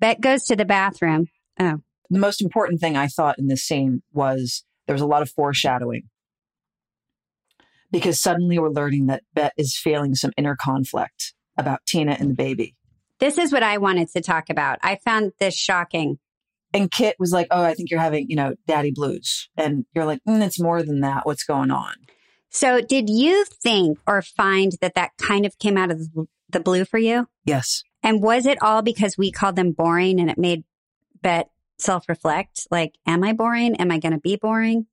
Bette 0.00 0.20
goes 0.20 0.44
to 0.46 0.56
the 0.56 0.64
bathroom. 0.64 1.28
Oh, 1.60 1.78
The 2.10 2.18
most 2.18 2.42
important 2.42 2.80
thing 2.80 2.96
I 2.96 3.06
thought 3.06 3.38
in 3.38 3.46
this 3.46 3.62
scene 3.64 4.02
was 4.12 4.64
there 4.86 4.94
was 4.94 5.02
a 5.02 5.06
lot 5.06 5.22
of 5.22 5.30
foreshadowing 5.30 6.08
because 7.90 8.20
suddenly 8.20 8.58
we're 8.58 8.70
learning 8.70 9.06
that 9.06 9.22
Bette 9.34 9.52
is 9.58 9.76
feeling 9.76 10.14
some 10.14 10.32
inner 10.36 10.56
conflict 10.56 11.34
about 11.58 11.80
Tina 11.86 12.16
and 12.18 12.30
the 12.30 12.34
baby. 12.34 12.74
this 13.20 13.38
is 13.38 13.52
what 13.52 13.62
I 13.62 13.78
wanted 13.78 14.08
to 14.16 14.20
talk 14.20 14.50
about. 14.50 14.78
I 14.82 14.98
found 15.04 15.32
this 15.38 15.56
shocking. 15.56 16.18
and 16.74 16.90
Kit 16.90 17.16
was 17.18 17.32
like, 17.32 17.48
"Oh, 17.50 17.62
I 17.62 17.74
think 17.74 17.90
you're 17.90 18.00
having, 18.00 18.30
you 18.30 18.36
know, 18.36 18.54
daddy 18.66 18.92
blues," 18.94 19.50
and 19.58 19.84
you're 19.94 20.06
like, 20.06 20.20
mm, 20.26 20.42
"It's 20.42 20.58
more 20.58 20.82
than 20.82 21.00
that. 21.00 21.26
What's 21.26 21.44
going 21.44 21.70
on?" 21.70 21.92
So, 22.48 22.80
did 22.80 23.10
you 23.10 23.44
think 23.44 23.98
or 24.06 24.22
find 24.22 24.72
that 24.80 24.94
that 24.94 25.10
kind 25.18 25.44
of 25.44 25.58
came 25.58 25.76
out 25.76 25.90
of 25.90 25.98
the- 25.98 26.26
the 26.48 26.60
blue 26.60 26.84
for 26.86 26.98
you? 26.98 27.28
Yes, 27.44 27.82
And 28.02 28.22
was 28.22 28.46
it 28.46 28.60
all 28.62 28.80
because 28.82 29.16
we 29.18 29.30
called 29.30 29.54
them 29.56 29.72
boring 29.72 30.18
and 30.18 30.28
it 30.30 30.38
made 30.38 30.64
Bette 31.20 31.48
self 31.78 32.08
reflect? 32.08 32.66
Like, 32.70 32.92
am 33.06 33.24
I 33.24 33.32
boring? 33.32 33.76
Am 33.76 33.90
I 33.90 33.98
going 33.98 34.12
to 34.12 34.20
be 34.20 34.36
boring? 34.36 34.86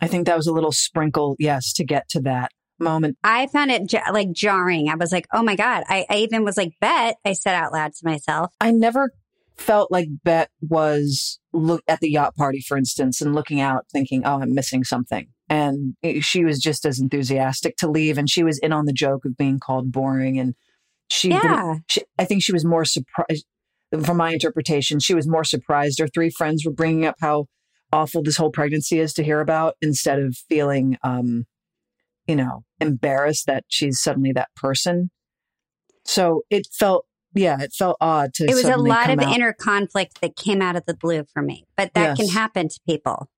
I 0.00 0.08
think 0.08 0.26
that 0.26 0.36
was 0.36 0.46
a 0.46 0.52
little 0.52 0.72
sprinkle, 0.72 1.36
yes, 1.38 1.72
to 1.74 1.84
get 1.84 2.08
to 2.10 2.20
that 2.22 2.50
moment. 2.80 3.16
I 3.22 3.46
found 3.46 3.70
it 3.70 3.88
j- 3.88 4.02
like 4.12 4.32
jarring. 4.32 4.88
I 4.88 4.96
was 4.96 5.12
like, 5.12 5.26
oh 5.32 5.42
my 5.42 5.54
God. 5.56 5.84
I, 5.88 6.04
I 6.10 6.16
even 6.16 6.44
was 6.44 6.56
like, 6.56 6.72
Bette, 6.80 7.16
I 7.24 7.32
said 7.32 7.54
out 7.54 7.72
loud 7.72 7.92
to 7.94 8.00
myself. 8.04 8.50
I 8.60 8.72
never 8.72 9.12
felt 9.56 9.92
like 9.92 10.08
Bette 10.24 10.50
was 10.60 11.38
look 11.52 11.82
at 11.86 12.00
the 12.00 12.10
yacht 12.10 12.34
party, 12.34 12.60
for 12.60 12.76
instance, 12.76 13.20
and 13.20 13.34
looking 13.36 13.60
out, 13.60 13.84
thinking, 13.92 14.22
"Oh, 14.26 14.40
I'm 14.40 14.52
missing 14.52 14.82
something." 14.82 15.28
And 15.48 15.94
it- 16.02 16.24
she 16.24 16.44
was 16.44 16.58
just 16.58 16.84
as 16.84 16.98
enthusiastic 16.98 17.76
to 17.76 17.88
leave, 17.88 18.18
and 18.18 18.28
she 18.28 18.42
was 18.42 18.58
in 18.58 18.72
on 18.72 18.86
the 18.86 18.92
joke 18.92 19.24
of 19.24 19.36
being 19.36 19.60
called 19.60 19.92
boring. 19.92 20.40
And 20.40 20.54
she, 21.08 21.28
Yeah. 21.30 21.76
she 21.88 22.02
I 22.18 22.24
think 22.24 22.42
she 22.42 22.52
was 22.52 22.64
more 22.64 22.84
surprised. 22.84 23.46
From 24.02 24.16
my 24.16 24.32
interpretation, 24.32 24.98
she 24.98 25.14
was 25.14 25.28
more 25.28 25.44
surprised. 25.44 25.98
Her 26.00 26.08
three 26.08 26.30
friends 26.30 26.64
were 26.64 26.72
bringing 26.72 27.04
up 27.06 27.16
how 27.20 27.46
awful 27.92 28.22
this 28.22 28.36
whole 28.36 28.50
pregnancy 28.50 28.98
is 28.98 29.12
to 29.14 29.22
hear 29.22 29.40
about, 29.40 29.74
instead 29.80 30.18
of 30.18 30.36
feeling, 30.48 30.96
um, 31.04 31.44
you 32.26 32.34
know, 32.34 32.64
embarrassed 32.80 33.46
that 33.46 33.64
she's 33.68 34.00
suddenly 34.00 34.32
that 34.32 34.48
person. 34.56 35.10
So 36.04 36.42
it 36.50 36.66
felt, 36.72 37.06
yeah, 37.34 37.60
it 37.60 37.72
felt 37.72 37.96
odd 38.00 38.34
to. 38.34 38.44
It 38.44 38.54
was 38.54 38.64
a 38.64 38.76
lot 38.76 39.10
of 39.10 39.20
out. 39.20 39.34
inner 39.34 39.52
conflict 39.52 40.20
that 40.20 40.34
came 40.36 40.60
out 40.60 40.76
of 40.76 40.84
the 40.86 40.96
blue 40.96 41.24
for 41.32 41.42
me, 41.42 41.66
but 41.76 41.94
that 41.94 42.16
can 42.16 42.28
happen 42.28 42.68
to 42.68 42.80
people. 42.86 43.28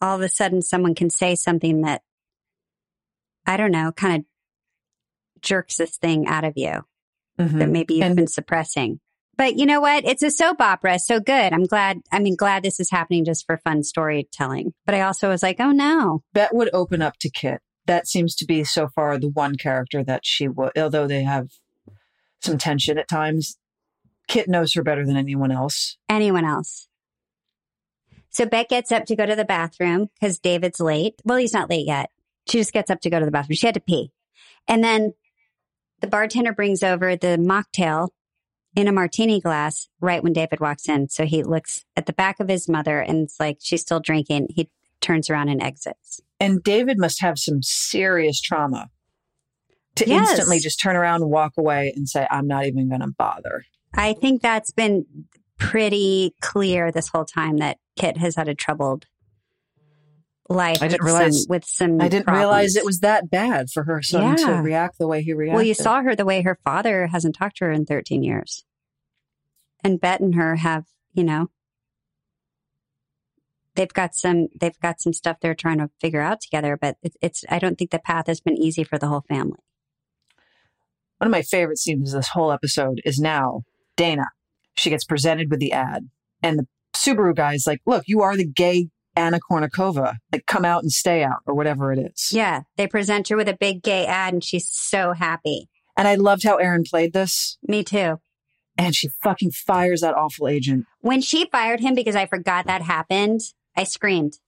All 0.00 0.14
of 0.14 0.22
a 0.22 0.28
sudden, 0.28 0.62
someone 0.62 0.94
can 0.94 1.10
say 1.10 1.34
something 1.34 1.80
that, 1.82 2.02
I 3.46 3.56
don't 3.56 3.72
know, 3.72 3.90
kind 3.90 4.20
of 4.20 5.42
jerks 5.42 5.76
this 5.76 5.96
thing 5.96 6.26
out 6.26 6.44
of 6.44 6.52
you. 6.56 6.82
Mhm. 7.38 7.58
that 7.60 7.68
maybe 7.68 7.94
you've 7.94 8.02
And- 8.02 8.16
been 8.16 8.26
suppressing. 8.26 8.98
But 9.38 9.56
you 9.56 9.66
know 9.66 9.80
what? 9.80 10.04
It's 10.04 10.24
a 10.24 10.32
soap 10.32 10.60
opera. 10.60 10.98
So 10.98 11.20
good. 11.20 11.52
I'm 11.52 11.64
glad. 11.64 12.00
I 12.10 12.18
mean, 12.18 12.34
glad 12.34 12.64
this 12.64 12.80
is 12.80 12.90
happening 12.90 13.24
just 13.24 13.46
for 13.46 13.56
fun 13.58 13.84
storytelling. 13.84 14.74
But 14.84 14.96
I 14.96 15.02
also 15.02 15.28
was 15.28 15.44
like, 15.44 15.60
oh 15.60 15.70
no. 15.70 16.24
Bette 16.34 16.50
would 16.52 16.70
open 16.74 17.00
up 17.00 17.14
to 17.20 17.30
Kit. 17.30 17.60
That 17.86 18.08
seems 18.08 18.34
to 18.36 18.44
be 18.44 18.64
so 18.64 18.88
far 18.88 19.16
the 19.16 19.30
one 19.30 19.56
character 19.56 20.02
that 20.04 20.22
she 20.24 20.48
would, 20.48 20.76
although 20.76 21.06
they 21.06 21.22
have 21.22 21.48
some 22.42 22.58
tension 22.58 22.98
at 22.98 23.08
times. 23.08 23.56
Kit 24.26 24.48
knows 24.48 24.74
her 24.74 24.82
better 24.82 25.06
than 25.06 25.16
anyone 25.16 25.52
else. 25.52 25.96
Anyone 26.08 26.44
else? 26.44 26.88
So 28.28 28.44
Bette 28.44 28.66
gets 28.68 28.92
up 28.92 29.06
to 29.06 29.16
go 29.16 29.24
to 29.24 29.36
the 29.36 29.44
bathroom 29.44 30.08
because 30.20 30.38
David's 30.38 30.80
late. 30.80 31.14
Well, 31.24 31.38
he's 31.38 31.54
not 31.54 31.70
late 31.70 31.86
yet. 31.86 32.10
She 32.48 32.58
just 32.58 32.72
gets 32.72 32.90
up 32.90 33.00
to 33.02 33.10
go 33.10 33.20
to 33.20 33.24
the 33.24 33.30
bathroom. 33.30 33.54
She 33.56 33.66
had 33.66 33.74
to 33.74 33.80
pee. 33.80 34.10
And 34.66 34.82
then 34.84 35.14
the 36.00 36.08
bartender 36.08 36.52
brings 36.52 36.82
over 36.82 37.16
the 37.16 37.38
mocktail 37.38 38.10
in 38.78 38.86
a 38.86 38.92
martini 38.92 39.40
glass 39.40 39.88
right 40.00 40.22
when 40.22 40.32
David 40.32 40.60
walks 40.60 40.88
in. 40.88 41.08
So 41.08 41.26
he 41.26 41.42
looks 41.42 41.84
at 41.96 42.06
the 42.06 42.12
back 42.12 42.38
of 42.38 42.48
his 42.48 42.68
mother 42.68 43.00
and 43.00 43.24
it's 43.24 43.40
like 43.40 43.58
she's 43.60 43.80
still 43.80 43.98
drinking. 43.98 44.46
He 44.54 44.70
turns 45.00 45.28
around 45.28 45.48
and 45.48 45.60
exits. 45.60 46.20
And 46.38 46.62
David 46.62 46.96
must 46.96 47.20
have 47.20 47.38
some 47.40 47.60
serious 47.60 48.40
trauma 48.40 48.88
to 49.96 50.08
Yes. 50.08 50.30
instantly 50.30 50.60
just 50.60 50.80
turn 50.80 50.94
around 50.94 51.22
and 51.22 51.30
walk 51.30 51.54
away 51.58 51.92
and 51.96 52.08
say, 52.08 52.28
I'm 52.30 52.46
not 52.46 52.66
even 52.66 52.88
going 52.88 53.00
to 53.00 53.08
bother. 53.18 53.64
I 53.94 54.12
think 54.12 54.42
that's 54.42 54.70
been 54.70 55.06
pretty 55.58 56.34
clear 56.40 56.92
this 56.92 57.08
whole 57.08 57.24
time 57.24 57.56
that 57.56 57.78
Kit 57.98 58.16
has 58.18 58.36
had 58.36 58.46
a 58.46 58.54
troubled 58.54 59.06
life. 60.48 60.80
I 60.82 60.86
didn't 60.88 61.02
with 61.02 61.12
realize- 61.12 61.42
some, 61.42 61.50
with 61.50 61.64
some. 61.64 62.00
I 62.00 62.08
didn't 62.08 62.32
realize 62.32 62.76
it 62.76 62.84
was 62.84 63.00
that 63.00 63.28
bad 63.28 63.70
for 63.70 63.82
her 63.84 64.00
son 64.02 64.36
to 64.36 64.52
react 64.62 64.98
the 64.98 65.08
way 65.08 65.22
he 65.22 65.32
reacted. 65.32 65.56
Well, 65.56 65.64
you 65.66 65.74
saw 65.74 66.02
her 66.02 66.14
the 66.14 66.24
way 66.24 66.42
her 66.42 66.58
father 66.64 67.08
hasn't 67.08 67.34
talked 67.34 67.56
to 67.56 67.64
her 67.64 67.72
in 67.72 67.84
13 67.86 68.22
years. 68.22 68.64
And 69.82 70.00
Bette 70.00 70.24
and 70.24 70.34
her 70.34 70.56
have, 70.56 70.84
you 71.12 71.24
know, 71.24 71.50
they've 73.74 73.92
got 73.92 74.14
some, 74.14 74.48
they've 74.58 74.78
got 74.80 75.00
some 75.00 75.12
stuff 75.12 75.38
they're 75.40 75.54
trying 75.54 75.78
to 75.78 75.90
figure 76.00 76.20
out 76.20 76.40
together, 76.40 76.76
but 76.76 76.96
it's, 77.02 77.16
it's, 77.22 77.44
I 77.48 77.58
don't 77.58 77.78
think 77.78 77.90
the 77.90 77.98
path 77.98 78.26
has 78.26 78.40
been 78.40 78.56
easy 78.56 78.84
for 78.84 78.98
the 78.98 79.06
whole 79.06 79.24
family. 79.28 79.60
One 81.18 81.26
of 81.26 81.32
my 81.32 81.42
favorite 81.42 81.78
scenes 81.78 82.12
of 82.12 82.20
this 82.20 82.28
whole 82.28 82.52
episode 82.52 83.00
is 83.04 83.18
now 83.18 83.62
Dana. 83.96 84.26
She 84.76 84.90
gets 84.90 85.04
presented 85.04 85.50
with 85.50 85.58
the 85.58 85.72
ad, 85.72 86.08
and 86.42 86.60
the 86.60 86.66
Subaru 86.94 87.34
guy's 87.34 87.66
like, 87.66 87.80
Look, 87.84 88.04
you 88.06 88.22
are 88.22 88.36
the 88.36 88.46
gay 88.46 88.90
Anna 89.18 89.40
Kournikova. 89.40 90.16
Like, 90.32 90.46
come 90.46 90.64
out 90.64 90.82
and 90.82 90.92
stay 90.92 91.24
out, 91.24 91.40
or 91.46 91.54
whatever 91.54 91.92
it 91.92 91.98
is. 91.98 92.30
Yeah. 92.32 92.62
They 92.76 92.86
present 92.86 93.28
her 93.28 93.36
with 93.36 93.48
a 93.48 93.56
big 93.58 93.82
gay 93.82 94.06
ad 94.06 94.32
and 94.32 94.44
she's 94.44 94.68
so 94.70 95.12
happy. 95.12 95.68
And 95.96 96.06
I 96.06 96.14
loved 96.14 96.44
how 96.44 96.56
Erin 96.56 96.84
played 96.88 97.12
this, 97.12 97.58
Me 97.66 97.82
too. 97.82 98.20
And 98.78 98.94
she 98.94 99.08
fucking 99.22 99.50
fires 99.50 100.00
that 100.00 100.14
awful 100.14 100.48
agent. 100.48 100.86
When 101.00 101.20
she 101.20 101.46
fired 101.50 101.80
him 101.80 101.94
because 101.94 102.14
I 102.16 102.24
forgot 102.26 102.66
that 102.66 102.80
happened, 102.80 103.40
I 103.76 103.84
screamed. 103.84 104.38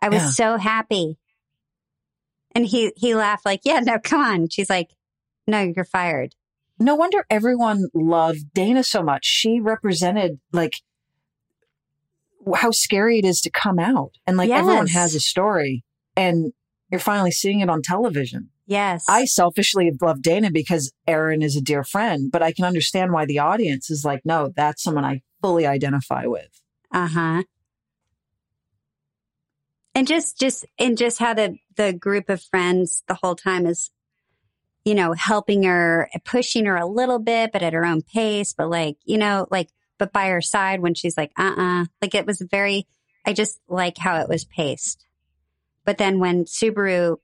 I 0.00 0.08
was 0.08 0.22
Yeah. 0.22 0.30
so 0.30 0.56
happy. 0.56 1.18
And 2.54 2.64
he 2.64 2.92
he 2.96 3.14
laughed 3.14 3.44
like, 3.44 3.60
"Yeah, 3.64 3.80
no, 3.80 3.98
come 3.98 4.20
on." 4.20 4.48
She's 4.48 4.70
like, 4.70 4.90
"No, 5.46 5.60
you're 5.60 5.84
fired." 5.84 6.34
No 6.78 6.94
wonder 6.94 7.26
everyone 7.28 7.88
loved 7.92 8.54
Dana 8.54 8.84
so 8.84 9.02
much. 9.02 9.24
She 9.26 9.58
represented 9.60 10.38
like 10.52 10.74
how 12.54 12.70
scary 12.70 13.18
it 13.18 13.24
is 13.24 13.40
to 13.42 13.50
come 13.50 13.78
out, 13.78 14.12
and 14.26 14.36
like 14.36 14.48
everyone 14.50 14.86
has 14.86 15.14
a 15.14 15.20
story, 15.20 15.84
and 16.16 16.52
you're 16.90 17.00
finally 17.00 17.32
seeing 17.32 17.60
it 17.60 17.68
on 17.68 17.82
television. 17.82 18.50
Yes. 18.68 19.04
I 19.08 19.24
selfishly 19.24 19.90
love 20.00 20.20
Dana 20.20 20.50
because 20.50 20.92
Erin 21.06 21.40
is 21.42 21.56
a 21.56 21.62
dear 21.62 21.82
friend, 21.82 22.30
but 22.30 22.42
I 22.42 22.52
can 22.52 22.66
understand 22.66 23.12
why 23.12 23.24
the 23.24 23.38
audience 23.38 23.90
is 23.90 24.04
like, 24.04 24.20
no, 24.26 24.52
that's 24.54 24.82
someone 24.82 25.06
I 25.06 25.22
fully 25.40 25.66
identify 25.66 26.26
with. 26.26 26.60
uh-huh. 26.92 27.42
And 29.94 30.06
just 30.06 30.38
just 30.38 30.66
and 30.78 30.96
just 30.98 31.18
how 31.18 31.34
the 31.34 31.56
the 31.76 31.92
group 31.92 32.28
of 32.28 32.42
friends 32.42 33.02
the 33.08 33.14
whole 33.14 33.34
time 33.34 33.66
is 33.66 33.90
you 34.84 34.94
know, 34.94 35.12
helping 35.12 35.64
her, 35.64 36.08
pushing 36.24 36.64
her 36.64 36.76
a 36.76 36.86
little 36.86 37.18
bit, 37.18 37.52
but 37.52 37.62
at 37.62 37.74
her 37.74 37.84
own 37.84 38.00
pace, 38.00 38.54
but 38.54 38.70
like, 38.70 38.96
you 39.04 39.18
know, 39.18 39.46
like, 39.50 39.68
but 39.98 40.12
by 40.14 40.28
her 40.28 40.40
side 40.40 40.80
when 40.80 40.94
she's 40.94 41.16
like, 41.16 41.32
uh 41.38 41.54
uh 41.56 41.84
Like 42.00 42.14
it 42.14 42.26
was 42.26 42.40
very, 42.50 42.86
I 43.26 43.32
just 43.34 43.60
like 43.68 43.98
how 43.98 44.20
it 44.20 44.28
was 44.28 44.44
paced. 44.44 45.04
But 45.84 45.98
then 45.98 46.20
when 46.20 46.44
Subaru 46.44 47.16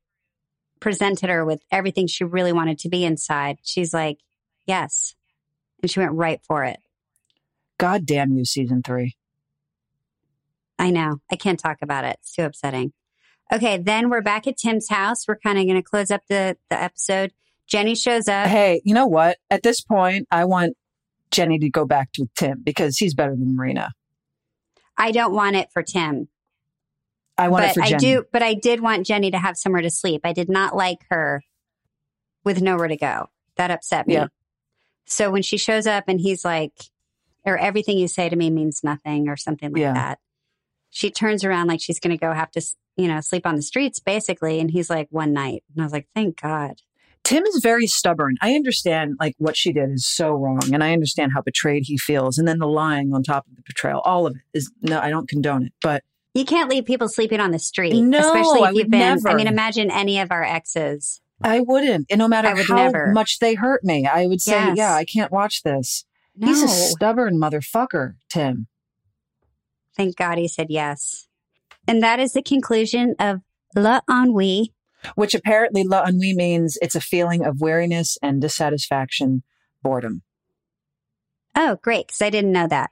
presented 0.84 1.30
her 1.30 1.46
with 1.46 1.62
everything 1.72 2.06
she 2.06 2.24
really 2.24 2.52
wanted 2.52 2.78
to 2.78 2.90
be 2.90 3.06
inside, 3.06 3.56
she's 3.62 3.94
like, 3.94 4.18
yes. 4.66 5.14
And 5.80 5.90
she 5.90 5.98
went 5.98 6.12
right 6.12 6.42
for 6.46 6.62
it. 6.62 6.78
God 7.78 8.04
damn 8.04 8.32
you, 8.32 8.44
season 8.44 8.82
three. 8.82 9.16
I 10.78 10.90
know. 10.90 11.20
I 11.32 11.36
can't 11.36 11.58
talk 11.58 11.78
about 11.80 12.04
it. 12.04 12.18
It's 12.20 12.34
too 12.34 12.42
upsetting. 12.42 12.92
Okay, 13.50 13.78
then 13.78 14.10
we're 14.10 14.20
back 14.20 14.46
at 14.46 14.58
Tim's 14.58 14.90
house. 14.90 15.26
We're 15.26 15.38
kind 15.38 15.58
of 15.58 15.64
going 15.64 15.76
to 15.76 15.82
close 15.82 16.10
up 16.10 16.20
the, 16.28 16.58
the 16.68 16.78
episode. 16.78 17.32
Jenny 17.66 17.94
shows 17.94 18.28
up. 18.28 18.48
Hey, 18.48 18.82
you 18.84 18.92
know 18.92 19.06
what? 19.06 19.38
At 19.50 19.62
this 19.62 19.80
point, 19.80 20.28
I 20.30 20.44
want 20.44 20.76
Jenny 21.30 21.58
to 21.60 21.70
go 21.70 21.86
back 21.86 22.12
to 22.12 22.28
Tim 22.36 22.60
because 22.62 22.98
he's 22.98 23.14
better 23.14 23.34
than 23.34 23.56
Marina. 23.56 23.92
I 24.98 25.12
don't 25.12 25.32
want 25.32 25.56
it 25.56 25.70
for 25.72 25.82
Tim. 25.82 26.28
I 27.36 27.48
want 27.48 27.64
but 27.64 27.74
for 27.74 27.82
I 27.82 27.98
do, 27.98 28.24
but 28.32 28.42
I 28.42 28.54
did 28.54 28.80
want 28.80 29.06
Jenny 29.06 29.30
to 29.30 29.38
have 29.38 29.56
somewhere 29.56 29.82
to 29.82 29.90
sleep. 29.90 30.20
I 30.24 30.32
did 30.32 30.48
not 30.48 30.76
like 30.76 30.98
her 31.10 31.42
with 32.44 32.62
nowhere 32.62 32.88
to 32.88 32.96
go. 32.96 33.28
That 33.56 33.70
upset 33.70 34.06
me. 34.06 34.14
Yeah. 34.14 34.26
So 35.06 35.30
when 35.30 35.42
she 35.42 35.56
shows 35.56 35.86
up 35.86 36.04
and 36.08 36.20
he's 36.20 36.44
like, 36.44 36.72
or 37.44 37.58
everything 37.58 37.98
you 37.98 38.08
say 38.08 38.28
to 38.28 38.36
me 38.36 38.50
means 38.50 38.80
nothing 38.82 39.28
or 39.28 39.36
something 39.36 39.72
like 39.72 39.80
Yeah. 39.80 39.92
that. 39.94 40.18
She 40.90 41.10
turns 41.10 41.44
around 41.44 41.66
like 41.66 41.80
she's 41.80 41.98
going 41.98 42.16
to 42.16 42.20
go 42.20 42.32
have 42.32 42.50
to, 42.52 42.62
you 42.96 43.08
know, 43.08 43.20
sleep 43.20 43.46
on 43.46 43.56
the 43.56 43.62
streets 43.62 43.98
basically. 43.98 44.60
And 44.60 44.70
he's 44.70 44.88
like, 44.88 45.08
one 45.10 45.32
night. 45.32 45.64
And 45.74 45.82
I 45.82 45.84
was 45.84 45.92
like, 45.92 46.08
thank 46.14 46.40
God. 46.40 46.74
Tim 47.24 47.42
is 47.44 47.60
very 47.62 47.86
stubborn. 47.86 48.36
I 48.42 48.54
understand 48.54 49.16
like 49.18 49.34
what 49.38 49.56
she 49.56 49.72
did 49.72 49.90
is 49.90 50.06
so 50.06 50.32
wrong, 50.32 50.60
and 50.74 50.84
I 50.84 50.92
understand 50.92 51.32
how 51.34 51.40
betrayed 51.40 51.84
he 51.86 51.96
feels, 51.96 52.36
and 52.36 52.46
then 52.46 52.58
the 52.58 52.66
lying 52.68 53.14
on 53.14 53.22
top 53.22 53.46
of 53.46 53.56
the 53.56 53.62
betrayal. 53.66 54.00
All 54.00 54.26
of 54.26 54.36
it 54.36 54.42
is 54.52 54.70
no, 54.82 55.00
I 55.00 55.08
don't 55.08 55.26
condone 55.26 55.64
it, 55.64 55.72
but 55.80 56.04
You 56.34 56.44
can't 56.44 56.68
leave 56.68 56.84
people 56.84 57.08
sleeping 57.08 57.40
on 57.40 57.52
the 57.52 57.58
street. 57.60 57.94
No, 57.94 58.18
especially 58.18 58.58
if 58.58 58.64
I 58.64 58.70
you've 58.70 58.90
been, 58.90 59.00
never. 59.00 59.28
I 59.28 59.34
mean, 59.34 59.46
imagine 59.46 59.90
any 59.90 60.18
of 60.18 60.32
our 60.32 60.42
exes. 60.42 61.20
I 61.42 61.60
wouldn't. 61.60 62.06
And 62.10 62.18
no 62.18 62.26
matter 62.28 62.54
how 62.62 62.76
never. 62.76 63.12
much 63.12 63.38
they 63.38 63.54
hurt 63.54 63.84
me, 63.84 64.06
I 64.06 64.26
would 64.26 64.40
say, 64.40 64.52
Yes. 64.52 64.76
"Yeah, 64.76 64.94
I 64.94 65.04
can't 65.04 65.30
watch 65.30 65.62
this." 65.62 66.04
No. 66.36 66.48
He's 66.48 66.62
a 66.62 66.68
stubborn 66.68 67.38
motherfucker, 67.38 68.14
Tim. 68.28 68.66
Thank 69.96 70.16
God 70.16 70.38
he 70.38 70.48
said 70.48 70.66
yes. 70.70 71.28
And 71.86 72.02
that 72.02 72.18
is 72.18 72.32
the 72.32 72.42
conclusion 72.42 73.14
of 73.18 73.40
Le 73.76 74.02
Ennui. 74.10 74.72
Which 75.14 75.34
apparently 75.34 75.84
la 75.84 76.04
ennui 76.04 76.34
means 76.34 76.78
it's 76.80 76.94
a 76.94 77.00
feeling 77.00 77.44
of 77.44 77.60
weariness 77.60 78.16
and 78.22 78.40
dissatisfaction, 78.40 79.42
boredom. 79.82 80.22
Oh, 81.54 81.78
great. 81.82 82.06
Because 82.06 82.22
I 82.22 82.30
didn't 82.30 82.52
know 82.52 82.66
that. 82.66 82.90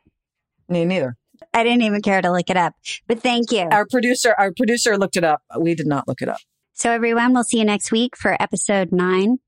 Me 0.69 0.85
neither. 0.85 1.17
I 1.53 1.65
didn't 1.65 1.83
even 1.83 2.03
care 2.03 2.21
to 2.21 2.31
look 2.31 2.51
it 2.51 2.57
up. 2.57 2.75
But 3.07 3.23
thank 3.23 3.53
you. 3.53 3.69
Our 3.71 3.87
producer, 3.87 4.35
our 4.37 4.53
producer 4.53 4.99
looked 4.99 5.17
it 5.17 5.25
up. 5.25 5.43
We 5.59 5.75
did 5.75 5.87
not 5.87 6.09
look 6.09 6.23
it 6.23 6.29
up. 6.29 6.39
So, 6.75 6.91
everyone, 6.91 7.35
we'll 7.35 7.45
see 7.45 7.59
you 7.59 7.65
next 7.65 7.93
week 7.93 8.17
for 8.17 8.37
episode 8.41 8.93
nine. 8.93 9.39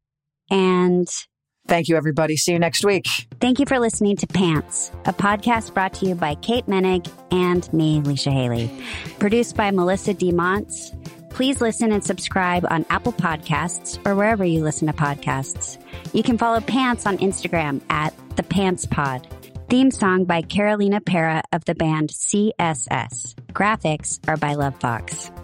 And 0.51 1.09
Thank 1.67 1.89
you, 1.89 1.97
everybody. 1.97 2.37
See 2.37 2.53
you 2.53 2.59
next 2.59 2.85
week. 2.85 3.07
thank 3.41 3.59
you 3.59 3.65
for 3.65 3.79
listening 3.79 4.17
to 4.17 4.27
Pants, 4.27 4.93
a 5.07 5.15
podcast 5.15 5.73
brought 5.73 5.95
to 5.95 6.07
you 6.07 6.15
by 6.15 6.35
Kate 6.35 6.67
Moennig 6.67 7.11
and 7.31 7.73
me, 7.73 8.01
Leisha 8.03 8.31
Hailey. 8.31 8.71
Produced 9.19 9.57
by 9.57 9.71
Melissa 9.71 10.13
D. 10.13 10.31
Montz. 10.31 10.93
Please 11.31 11.61
listen 11.61 11.91
and 11.91 12.05
subscribe 12.05 12.67
on 12.71 12.85
Apple 12.91 13.13
Podcasts 13.13 13.99
or 14.07 14.15
wherever 14.15 14.45
you 14.45 14.63
listen 14.63 14.87
to 14.87 14.93
podcasts. 14.93 15.79
You 16.13 16.23
can 16.23 16.37
follow 16.39 16.61
Pants 16.61 17.07
on 17.07 17.19
Instagram 17.19 17.81
at 17.89 18.15
the 18.37 18.43
Pants 18.43 18.87
Pod. 18.87 19.27
Theme 19.69 19.91
song 19.91 20.25
by 20.25 20.43
Carolina 20.43 21.01
Parra 21.01 21.43
of 21.53 21.65
the 21.65 21.75
band 21.75 22.11
CSS. 22.11 23.35
Graphics 23.53 24.21
are 24.29 24.37
by 24.37 24.55
Lovefoxxx. 24.55 25.44